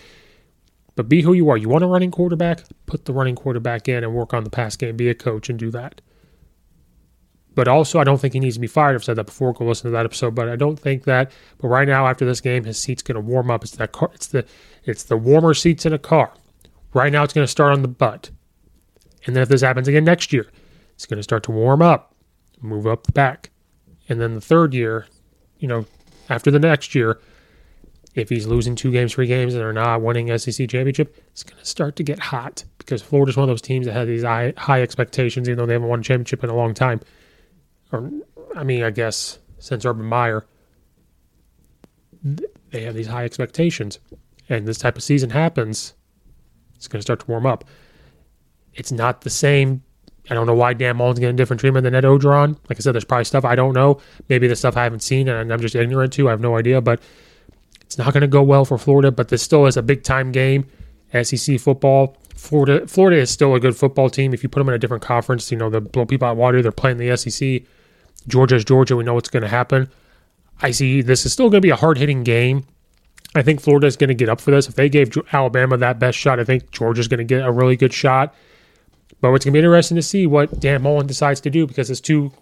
But 0.95 1.09
be 1.09 1.23
who 1.23 1.33
you 1.33 1.49
are. 1.49 1.57
You 1.57 1.69
want 1.69 1.85
a 1.85 1.87
running 1.87 2.11
quarterback? 2.11 2.65
Put 2.87 3.07
the 3.07 3.13
running 3.13 3.35
quarterback 3.35 3.89
in 3.89 4.05
and 4.05 4.15
work 4.15 4.35
on 4.35 4.45
the 4.45 4.51
pass 4.51 4.77
game. 4.77 4.97
Be 4.97 5.09
a 5.09 5.15
coach 5.15 5.49
and 5.49 5.59
do 5.59 5.71
that. 5.71 6.03
But 7.55 7.69
also, 7.69 7.99
I 7.99 8.05
don't 8.05 8.19
think 8.21 8.35
he 8.35 8.41
needs 8.41 8.57
to 8.57 8.61
be 8.61 8.67
fired. 8.67 8.95
I've 8.95 9.05
said 9.05 9.17
that 9.17 9.27
before. 9.27 9.53
Go 9.53 9.67
listen 9.67 9.91
to 9.91 9.97
that 9.97 10.05
episode. 10.05 10.35
But 10.35 10.49
I 10.49 10.57
don't 10.57 10.79
think 10.79 11.05
that. 11.05 11.33
But 11.59 11.69
right 11.69 11.89
now, 11.89 12.07
after 12.07 12.25
this 12.25 12.41
game, 12.41 12.65
his 12.65 12.79
seat's 12.79 13.03
going 13.03 13.15
to 13.15 13.21
warm 13.21 13.51
up. 13.51 13.63
It's 13.63 13.77
that 13.77 13.93
car. 13.93 14.11
It's 14.15 14.27
the 14.27 14.45
it's 14.85 15.05
the 15.05 15.17
warmer 15.17 15.55
seats 15.55 15.87
in 15.87 15.93
a 15.93 15.99
car. 15.99 16.33
Right 16.95 17.13
now, 17.13 17.23
it's 17.23 17.33
going 17.33 17.47
to 17.47 17.51
start 17.51 17.73
on 17.73 17.83
the 17.83 17.89
butt. 17.89 18.31
And 19.27 19.37
then 19.37 19.43
if 19.43 19.49
this 19.49 19.61
happens 19.63 19.89
again 19.89 20.05
next 20.05 20.33
year, 20.33 20.47
it's 20.95 21.07
going 21.07 21.19
to 21.19 21.23
start 21.23 21.43
to 21.45 21.53
warm 21.53 21.81
up, 21.81 22.15
move 22.61 22.87
up 22.87 23.05
the 23.05 23.13
back. 23.13 23.51
And 24.09 24.21
then 24.21 24.35
the 24.35 24.41
third 24.41 24.75
year, 24.75 25.07
you 25.59 25.69
know, 25.69 25.87
after 26.33 26.51
the 26.51 26.59
next 26.59 26.95
year, 26.95 27.20
if 28.14 28.28
he's 28.28 28.47
losing 28.47 28.74
two 28.74 28.91
games, 28.91 29.12
three 29.12 29.26
games, 29.26 29.55
and 29.55 29.62
they're 29.62 29.72
not 29.72 30.03
winning 30.03 30.37
SEC 30.39 30.68
championship, 30.68 31.16
it's 31.30 31.43
going 31.43 31.59
to 31.59 31.64
start 31.64 31.97
to 31.97 32.03
get 32.03 32.18
hot 32.18 32.64
because 32.78 33.03
Florida's 33.03 33.37
one 33.37 33.45
of 33.45 33.49
those 33.49 33.62
teams 33.62 33.87
that 33.87 33.93
had 33.93 34.09
these 34.09 34.22
high, 34.22 34.53
high 34.57 34.83
expectations, 34.83 35.49
even 35.49 35.59
though 35.59 35.66
they 35.66 35.74
haven't 35.74 35.89
won 35.89 36.01
a 36.01 36.03
championship 36.03 36.43
in 36.43 36.51
a 36.51 36.55
long 36.57 36.74
time. 36.74 37.01
Or, 37.93 38.11
I 38.57 38.64
mean, 38.64 38.83
I 38.83 38.91
guess 38.91 39.39
since 39.59 39.85
Urban 39.85 40.07
Meyer, 40.07 40.45
they 42.70 42.83
have 42.83 42.95
these 42.95 43.07
high 43.07 43.24
expectations. 43.24 43.99
And 44.49 44.66
this 44.66 44.78
type 44.78 44.97
of 44.97 45.03
season 45.03 45.30
happens, 45.30 45.95
it's 46.76 46.89
going 46.89 46.99
to 46.99 47.03
start 47.03 47.20
to 47.20 47.26
warm 47.26 47.47
up. 47.47 47.64
It's 48.74 48.93
not 48.93 49.20
the 49.20 49.30
same. 49.30 49.83
I 50.31 50.35
don't 50.35 50.47
know 50.47 50.55
why 50.55 50.73
Dan 50.73 50.97
Mullen's 50.97 51.18
getting 51.18 51.35
a 51.35 51.37
different 51.37 51.61
treatment 51.61 51.85
than 51.85 51.95
Ed 51.95 52.05
Orgeron. 52.05 52.57
Like 52.68 52.79
I 52.79 52.81
said, 52.81 52.95
there's 52.95 53.05
probably 53.05 53.25
stuff 53.25 53.45
I 53.45 53.57
don't 53.57 53.75
know. 53.75 54.01
Maybe 54.29 54.47
the 54.47 54.57
stuff 54.57 54.77
I 54.77 54.85
haven't 54.85 55.03
seen 55.03 55.29
and 55.29 55.53
I'm 55.53 55.61
just 55.61 55.75
ignorant 55.75 56.12
to. 56.14 56.29
I 56.29 56.31
have 56.31 56.41
no 56.41 56.57
idea, 56.57 56.81
but 56.81 57.01
it's 57.83 57.99
not 57.99 58.12
going 58.12 58.23
to 58.23 58.29
go 58.29 58.43
well 58.43 58.64
for 58.64 58.79
Florida. 58.79 59.11
But 59.11 59.29
this 59.29 59.43
still 59.43 59.66
is 59.66 59.77
a 59.77 59.83
big 59.83 60.05
time 60.05 60.33
game. 60.33 60.66
SEC 61.23 61.59
football. 61.61 62.16
Florida, 62.37 62.87
Florida 62.87 63.20
is 63.20 63.31
still 63.31 63.55
a 63.55 63.61
good 63.61 63.77
football 63.77 64.09
team. 64.09 64.33
If 64.33 64.43
you 64.43 64.49
put 64.49 64.61
them 64.61 64.68
in 64.68 64.75
a 64.75 64.79
different 64.79 65.03
conference, 65.03 65.51
you 65.51 65.59
know 65.59 65.68
they 65.68 65.81
blow 65.81 66.07
people 66.07 66.27
out 66.27 66.33
of 66.33 66.39
water. 66.39 66.62
They're 66.62 66.73
playing 66.73 66.97
the 66.97 67.16
SEC. 67.16 67.62
Georgia's 68.27 68.64
Georgia. 68.64 68.97
We 68.97 69.05
know 69.05 69.14
what's 69.14 69.29
going 69.29 69.43
to 69.43 69.49
happen. 69.49 69.91
I 70.61 70.70
see 70.70 71.03
this 71.03 71.27
is 71.27 71.33
still 71.33 71.51
going 71.51 71.61
to 71.61 71.66
be 71.66 71.70
a 71.70 71.77
hard 71.77 71.99
hitting 71.99 72.23
game. 72.23 72.64
I 73.35 73.43
think 73.43 73.61
Florida 73.61 73.87
is 73.87 73.97
going 73.97 74.09
to 74.09 74.14
get 74.14 74.29
up 74.29 74.41
for 74.41 74.51
this. 74.51 74.68
If 74.68 74.75
they 74.75 74.89
gave 74.89 75.16
Alabama 75.33 75.77
that 75.79 75.99
best 75.99 76.18
shot, 76.18 76.39
I 76.39 76.45
think 76.45 76.70
Georgia's 76.70 77.09
going 77.09 77.18
to 77.18 77.25
get 77.25 77.47
a 77.47 77.51
really 77.51 77.77
good 77.77 77.93
shot. 77.93 78.35
But 79.23 79.33
it's 79.35 79.45
going 79.45 79.53
to 79.53 79.57
be 79.57 79.61
interesting 79.61 79.95
to 79.95 80.03
see 80.03 80.27
what 80.27 80.61
Dan 80.61 80.83
Mullen 80.83 81.07
decides 81.07 81.41
to 81.43 81.51
do 81.51 81.66
because 81.66 81.89
his 81.89 82.01
two 82.01 82.33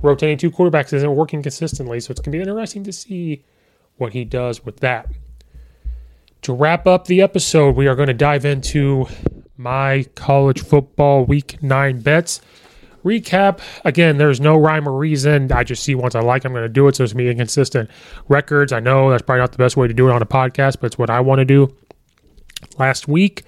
rotating 0.00 0.38
two 0.38 0.52
quarterbacks 0.52 0.92
isn't 0.92 1.16
working 1.16 1.42
consistently. 1.42 1.98
So 1.98 2.12
it's 2.12 2.20
going 2.20 2.32
to 2.32 2.38
be 2.38 2.48
interesting 2.48 2.84
to 2.84 2.92
see 2.92 3.44
what 3.96 4.12
he 4.12 4.24
does 4.24 4.64
with 4.64 4.78
that. 4.78 5.10
To 6.42 6.52
wrap 6.52 6.86
up 6.86 7.06
the 7.08 7.20
episode, 7.20 7.74
we 7.74 7.88
are 7.88 7.96
going 7.96 8.06
to 8.06 8.14
dive 8.14 8.44
into 8.44 9.06
my 9.56 10.06
college 10.14 10.62
football 10.62 11.24
week 11.24 11.60
nine 11.60 12.00
bets. 12.00 12.40
Recap 13.04 13.58
again, 13.84 14.18
there's 14.18 14.40
no 14.40 14.56
rhyme 14.56 14.88
or 14.88 14.96
reason. 14.96 15.50
I 15.50 15.64
just 15.64 15.82
see 15.82 15.96
once 15.96 16.14
I 16.14 16.20
like, 16.20 16.44
I'm 16.44 16.52
going 16.52 16.62
to 16.62 16.68
do 16.68 16.86
it. 16.86 16.94
So 16.94 17.02
it's 17.02 17.16
me 17.16 17.28
inconsistent 17.28 17.90
records. 18.28 18.72
I 18.72 18.78
know 18.78 19.10
that's 19.10 19.22
probably 19.22 19.40
not 19.40 19.50
the 19.50 19.58
best 19.58 19.76
way 19.76 19.88
to 19.88 19.94
do 19.94 20.08
it 20.08 20.12
on 20.12 20.22
a 20.22 20.26
podcast, 20.26 20.76
but 20.80 20.86
it's 20.86 20.98
what 20.98 21.10
I 21.10 21.18
want 21.18 21.40
to 21.40 21.44
do. 21.44 21.74
Last 22.78 23.08
week, 23.08 23.42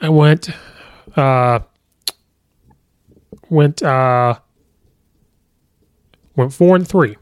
I 0.00 0.08
went 0.08 0.50
uh, 1.16 1.60
went 3.48 3.82
uh 3.82 4.38
went 6.36 6.52
four 6.52 6.76
and 6.76 6.86
three. 6.86 7.16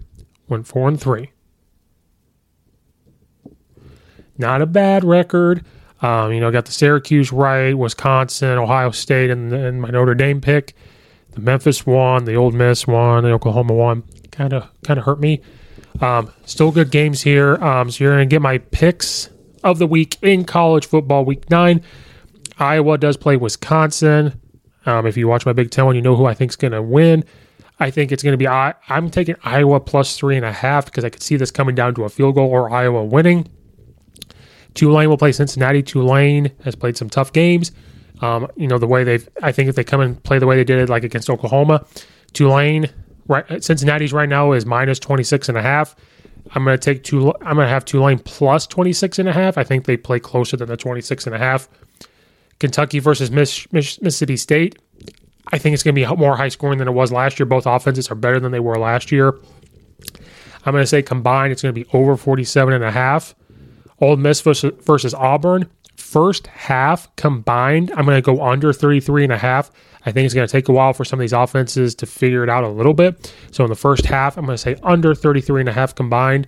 Went 0.49 0.67
four 0.67 0.89
and 0.89 1.01
three. 1.01 1.33
Not 4.39 4.63
a 4.63 4.67
bad 4.67 5.05
record. 5.05 5.65
Um, 6.03 6.33
you 6.33 6.41
know, 6.41 6.51
got 6.51 6.65
the 6.65 6.73
Syracuse 6.73 7.31
right, 7.31 7.77
Wisconsin, 7.77 8.57
Ohio 8.57 8.91
State, 8.91 9.31
and, 9.31 9.53
and 9.53 9.83
my 9.83 9.91
Notre 9.91 10.15
Dame 10.15 10.41
pick. 10.41 10.75
The 11.33 11.41
Memphis 11.41 11.85
one, 11.87 12.25
the 12.25 12.35
Ole 12.37 12.51
Miss 12.53 12.87
one, 12.87 13.25
the 13.25 13.33
Oklahoma 13.33 13.75
one. 13.75 14.03
Kind 14.31 14.55
of, 14.55 14.69
kind 14.83 14.99
of 14.99 15.05
hurt 15.05 15.21
me. 15.21 15.43
Um, 16.01 16.33
still 16.47 16.73
good 16.73 16.91
games 16.91 17.21
here. 17.21 17.57
Um, 17.57 17.91
so 17.91 18.03
you're 18.03 18.15
gonna 18.15 18.27
get 18.27 18.41
my 18.41 18.59
picks 18.59 19.29
of 19.63 19.79
the 19.79 19.87
week 19.87 20.17
in 20.23 20.45
college 20.45 20.87
football, 20.87 21.25
week 21.25 21.51
nine. 21.51 21.83
Iowa 22.59 22.97
does 22.97 23.17
play 23.19 23.37
Wisconsin. 23.37 24.39
Um, 24.87 25.07
if 25.07 25.16
you 25.16 25.28
watch 25.28 25.47
my 25.47 25.53
Big 25.53 25.70
Ten 25.70 25.87
one, 25.87 25.97
you 25.97 26.03
know 26.03 26.16
who 26.16 26.26
I 26.26 26.35
think 26.35 26.53
is 26.53 26.57
going 26.57 26.72
to 26.72 26.83
win. 26.83 27.24
I 27.78 27.91
think 27.91 28.12
it's 28.12 28.22
going 28.22 28.33
to 28.33 28.37
be, 28.39 28.47
I, 28.47 28.74
I'm 28.89 29.11
taking 29.11 29.37
Iowa 29.43 29.81
plus 29.81 30.16
three 30.16 30.37
and 30.37 30.45
a 30.45 30.53
half 30.53 30.85
because 30.85 31.05
I 31.05 31.09
could 31.09 31.22
see 31.22 31.37
this 31.37 31.51
coming 31.51 31.74
down 31.74 31.95
to 31.95 32.05
a 32.05 32.11
field 32.11 32.35
goal 32.35 32.49
or 32.49 32.70
Iowa 32.70 33.05
winning. 33.05 33.49
Tulane 34.74 35.09
will 35.09 35.16
play 35.16 35.33
Cincinnati. 35.33 35.83
Tulane 35.83 36.53
has 36.62 36.74
played 36.74 36.97
some 36.97 37.09
tough 37.09 37.33
games. 37.33 37.72
Um, 38.20 38.49
you 38.57 38.68
know, 38.68 38.78
the 38.78 38.87
way 38.87 39.03
they've, 39.03 39.26
I 39.43 39.51
think 39.51 39.70
if 39.70 39.76
they 39.76 39.85
come 39.85 40.01
and 40.01 40.22
play 40.22 40.39
the 40.39 40.47
way 40.47 40.57
they 40.57 40.64
did 40.64 40.78
it, 40.78 40.91
like 40.91 41.05
against 41.05 41.31
Oklahoma, 41.31 41.87
Tulane, 42.35 42.91
right, 43.28 43.64
Cincinnati's 43.64 44.12
right 44.12 44.28
now 44.28 44.53
is 44.53 44.66
minus 44.66 44.99
26 44.99 45.49
and 45.49 45.57
a 45.57 45.62
half. 45.62 45.97
I'm 46.55 46.64
going 46.64 46.78
to 46.78 46.83
take 46.83 47.03
two, 47.03 47.33
I'm 47.41 47.57
going 47.57 47.66
to 47.66 47.68
have 47.68 47.85
Tulane 47.87 48.18
plus 48.18 48.66
26 48.66 49.18
and 49.18 49.28
a 49.28 49.33
half. 49.33 49.57
I 49.57 49.64
think 49.64 49.87
they 49.87 49.97
play 49.97 50.20
closer 50.20 50.57
than 50.57 50.68
the 50.68 50.76
26 50.76 51.26
and 51.26 51.35
a 51.35 51.39
half. 51.39 51.68
Kentucky 52.61 53.01
versus 53.01 53.31
Miss, 53.31 53.67
Miss, 53.73 54.01
Mississippi 54.01 54.37
State. 54.37 54.79
I 55.53 55.59
think 55.59 55.75
it's 55.75 55.83
going 55.83 55.95
to 55.95 56.01
be 56.01 56.17
more 56.17 56.37
high 56.37 56.49
scoring 56.49 56.79
than 56.79 56.87
it 56.87 56.93
was 56.93 57.11
last 57.11 57.39
year. 57.41 57.47
Both 57.47 57.67
offenses 57.67 58.11
are 58.11 58.15
better 58.15 58.39
than 58.39 58.53
they 58.53 58.61
were 58.61 58.77
last 58.77 59.11
year. 59.11 59.39
I'm 60.65 60.73
going 60.73 60.83
to 60.83 60.87
say 60.87 61.03
combined, 61.03 61.53
it's 61.53 61.63
going 61.63 61.75
to 61.75 61.85
be 61.85 61.91
over 61.93 62.17
47 62.17 62.75
and 62.75 62.85
a 62.85 62.91
half. 62.91 63.35
Ole 64.01 64.17
Miss 64.17 64.41
versus, 64.41 64.73
versus 64.85 65.15
Auburn. 65.15 65.69
First 65.97 66.47
half 66.49 67.15
combined, 67.17 67.91
I'm 67.97 68.05
going 68.05 68.17
to 68.17 68.23
go 68.23 68.43
under 68.43 68.73
33 68.73 69.25
and 69.25 69.33
a 69.33 69.39
half. 69.39 69.71
I 70.07 70.13
think 70.13 70.25
it's 70.25 70.35
going 70.35 70.47
to 70.47 70.53
take 70.53 70.69
a 70.69 70.73
while 70.73 70.93
for 70.93 71.05
some 71.05 71.19
of 71.19 71.23
these 71.23 71.33
offenses 71.33 71.95
to 71.97 72.07
figure 72.07 72.43
it 72.43 72.49
out 72.49 72.65
a 72.65 72.69
little 72.69 72.95
bit. 72.95 73.33
So 73.51 73.65
in 73.65 73.71
the 73.71 73.77
first 73.77 74.07
half, 74.07 74.39
I'm 74.39 74.47
going 74.47 74.57
to 74.57 74.63
say 74.63 74.77
under 74.83 75.15
33 75.15 75.61
and 75.61 75.69
a 75.69 75.73
half 75.73 75.95
combined. 75.95 76.47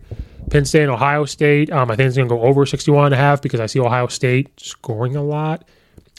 Penn 0.50 0.64
State 0.64 0.82
and 0.82 0.90
Ohio 0.90 1.24
State, 1.24 1.70
um, 1.70 1.90
I 1.90 1.96
think 1.96 2.08
it's 2.08 2.16
going 2.16 2.28
to 2.28 2.34
go 2.34 2.42
over 2.42 2.64
61 2.66 3.06
and 3.06 3.14
a 3.14 3.18
half 3.18 3.40
because 3.42 3.60
I 3.60 3.66
see 3.66 3.80
Ohio 3.80 4.06
State 4.06 4.58
scoring 4.58 5.16
a 5.16 5.22
lot. 5.22 5.64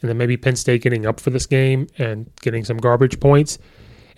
And 0.04 0.10
then 0.10 0.18
maybe 0.18 0.36
Penn 0.36 0.58
State 0.58 0.84
getting 0.84 1.06
up 1.06 1.22
for 1.22 1.30
this 1.30 1.46
game 1.46 1.88
and 1.98 2.30
getting 2.42 2.66
some 2.66 2.76
garbage 2.76 3.20
points. 3.22 3.58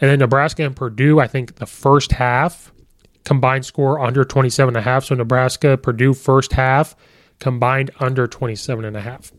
And 0.01 0.09
then 0.09 0.19
Nebraska 0.19 0.65
and 0.65 0.75
Purdue, 0.75 1.19
I 1.19 1.27
think 1.27 1.55
the 1.55 1.67
first 1.67 2.11
half 2.11 2.73
combined 3.23 3.65
score 3.65 3.99
under 3.99 4.25
27 4.25 4.75
and 4.75 4.77
a 4.77 4.81
half. 4.81 5.05
So 5.05 5.15
Nebraska, 5.15 5.77
Purdue 5.77 6.15
first 6.15 6.53
half 6.53 6.95
combined 7.39 7.91
under 7.99 8.25
27 8.27 8.83
and 8.83 8.97
a 8.97 9.01
half. 9.01 9.31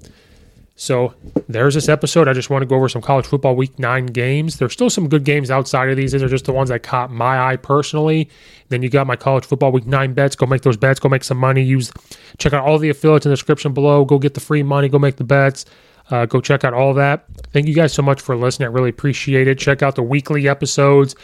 So 0.79 1.15
there's 1.49 1.75
this 1.75 1.89
episode. 1.89 2.29
I 2.29 2.35
just 2.35 2.51
want 2.51 2.63
to 2.63 2.67
go 2.67 2.77
over 2.77 2.89
some 2.89 3.01
college 3.01 3.25
football 3.25 3.57
week 3.57 3.79
nine 3.79 4.07
games. 4.07 4.59
There's 4.59 4.75
still 4.75 4.91
some 4.91 5.09
good 5.09 5.25
games 5.25 5.51
outside 5.51 5.89
of 5.89 5.97
these. 5.97 6.13
These 6.13 6.23
are 6.23 6.29
just 6.29 6.45
the 6.45 6.53
ones 6.53 6.69
that 6.69 6.83
caught 6.83 7.11
my 7.11 7.51
eye 7.51 7.57
personally. 7.57 8.29
Then 8.69 8.83
you 8.83 8.91
got 8.91 9.07
my 9.07 9.17
college 9.17 9.47
football 9.47 9.73
week 9.73 9.87
nine 9.87 10.13
bets. 10.13 10.37
Go 10.37 10.45
make 10.45 10.63
those 10.63 10.77
bets. 10.77 11.01
Go 11.01 11.09
make 11.09 11.25
some 11.25 11.39
money. 11.39 11.63
Use 11.63 11.91
check 12.39 12.53
out 12.53 12.65
all 12.65 12.79
the 12.79 12.91
affiliates 12.91 13.25
in 13.25 13.31
the 13.31 13.37
description 13.37 13.73
below. 13.73 14.05
Go 14.05 14.19
get 14.19 14.35
the 14.35 14.41
free 14.41 14.63
money. 14.63 14.91
Go 14.91 14.99
make 14.99 15.17
the 15.17 15.25
bets. 15.25 15.65
Uh, 16.11 16.27
go 16.27 16.41
check 16.41 16.65
out 16.65 16.73
all 16.73 16.95
that. 16.95 17.25
Thank 17.53 17.67
you 17.67 17.75
guys 17.75 17.93
so 17.93 18.03
much 18.03 18.21
for 18.21 18.37
listening. 18.37 18.69
I 18.69 18.73
really 18.73 18.91
appreciate 18.91 19.49
it. 19.49 19.59
Check 19.59 19.83
out 19.83 19.97
the 19.97 20.03
weekly 20.03 20.49
episodes. 20.49 21.17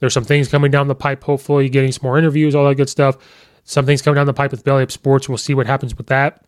There's 0.00 0.14
some 0.14 0.24
things 0.24 0.48
coming 0.48 0.70
down 0.70 0.88
the 0.88 0.94
pipe. 0.94 1.22
Hopefully, 1.22 1.68
getting 1.68 1.92
some 1.92 2.04
more 2.04 2.18
interviews, 2.18 2.54
all 2.54 2.68
that 2.68 2.76
good 2.76 2.88
stuff. 2.88 3.16
Some 3.64 3.86
things 3.86 4.02
coming 4.02 4.16
down 4.16 4.26
the 4.26 4.34
pipe 4.34 4.50
with 4.50 4.64
Belly 4.64 4.82
Up 4.82 4.90
Sports. 4.90 5.28
We'll 5.28 5.38
see 5.38 5.54
what 5.54 5.66
happens 5.66 5.96
with 5.96 6.08
that. 6.08 6.44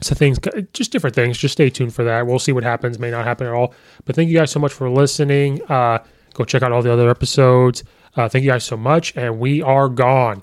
So 0.00 0.14
things, 0.14 0.38
just 0.72 0.92
different 0.92 1.16
things. 1.16 1.38
Just 1.38 1.52
stay 1.52 1.70
tuned 1.70 1.94
for 1.94 2.04
that. 2.04 2.26
We'll 2.26 2.38
see 2.38 2.52
what 2.52 2.64
happens. 2.64 2.98
May 2.98 3.10
not 3.10 3.24
happen 3.24 3.46
at 3.46 3.52
all. 3.52 3.74
But 4.04 4.14
thank 4.14 4.30
you 4.30 4.36
guys 4.36 4.50
so 4.50 4.60
much 4.60 4.72
for 4.72 4.88
listening. 4.88 5.60
Uh, 5.70 5.98
go 6.34 6.44
check 6.44 6.62
out 6.62 6.72
all 6.72 6.82
the 6.82 6.92
other 6.92 7.08
episodes. 7.08 7.82
Uh, 8.14 8.28
thank 8.28 8.44
you 8.44 8.50
guys 8.50 8.64
so 8.64 8.76
much, 8.76 9.14
and 9.16 9.38
we 9.38 9.62
are 9.62 9.88
gone. 9.88 10.42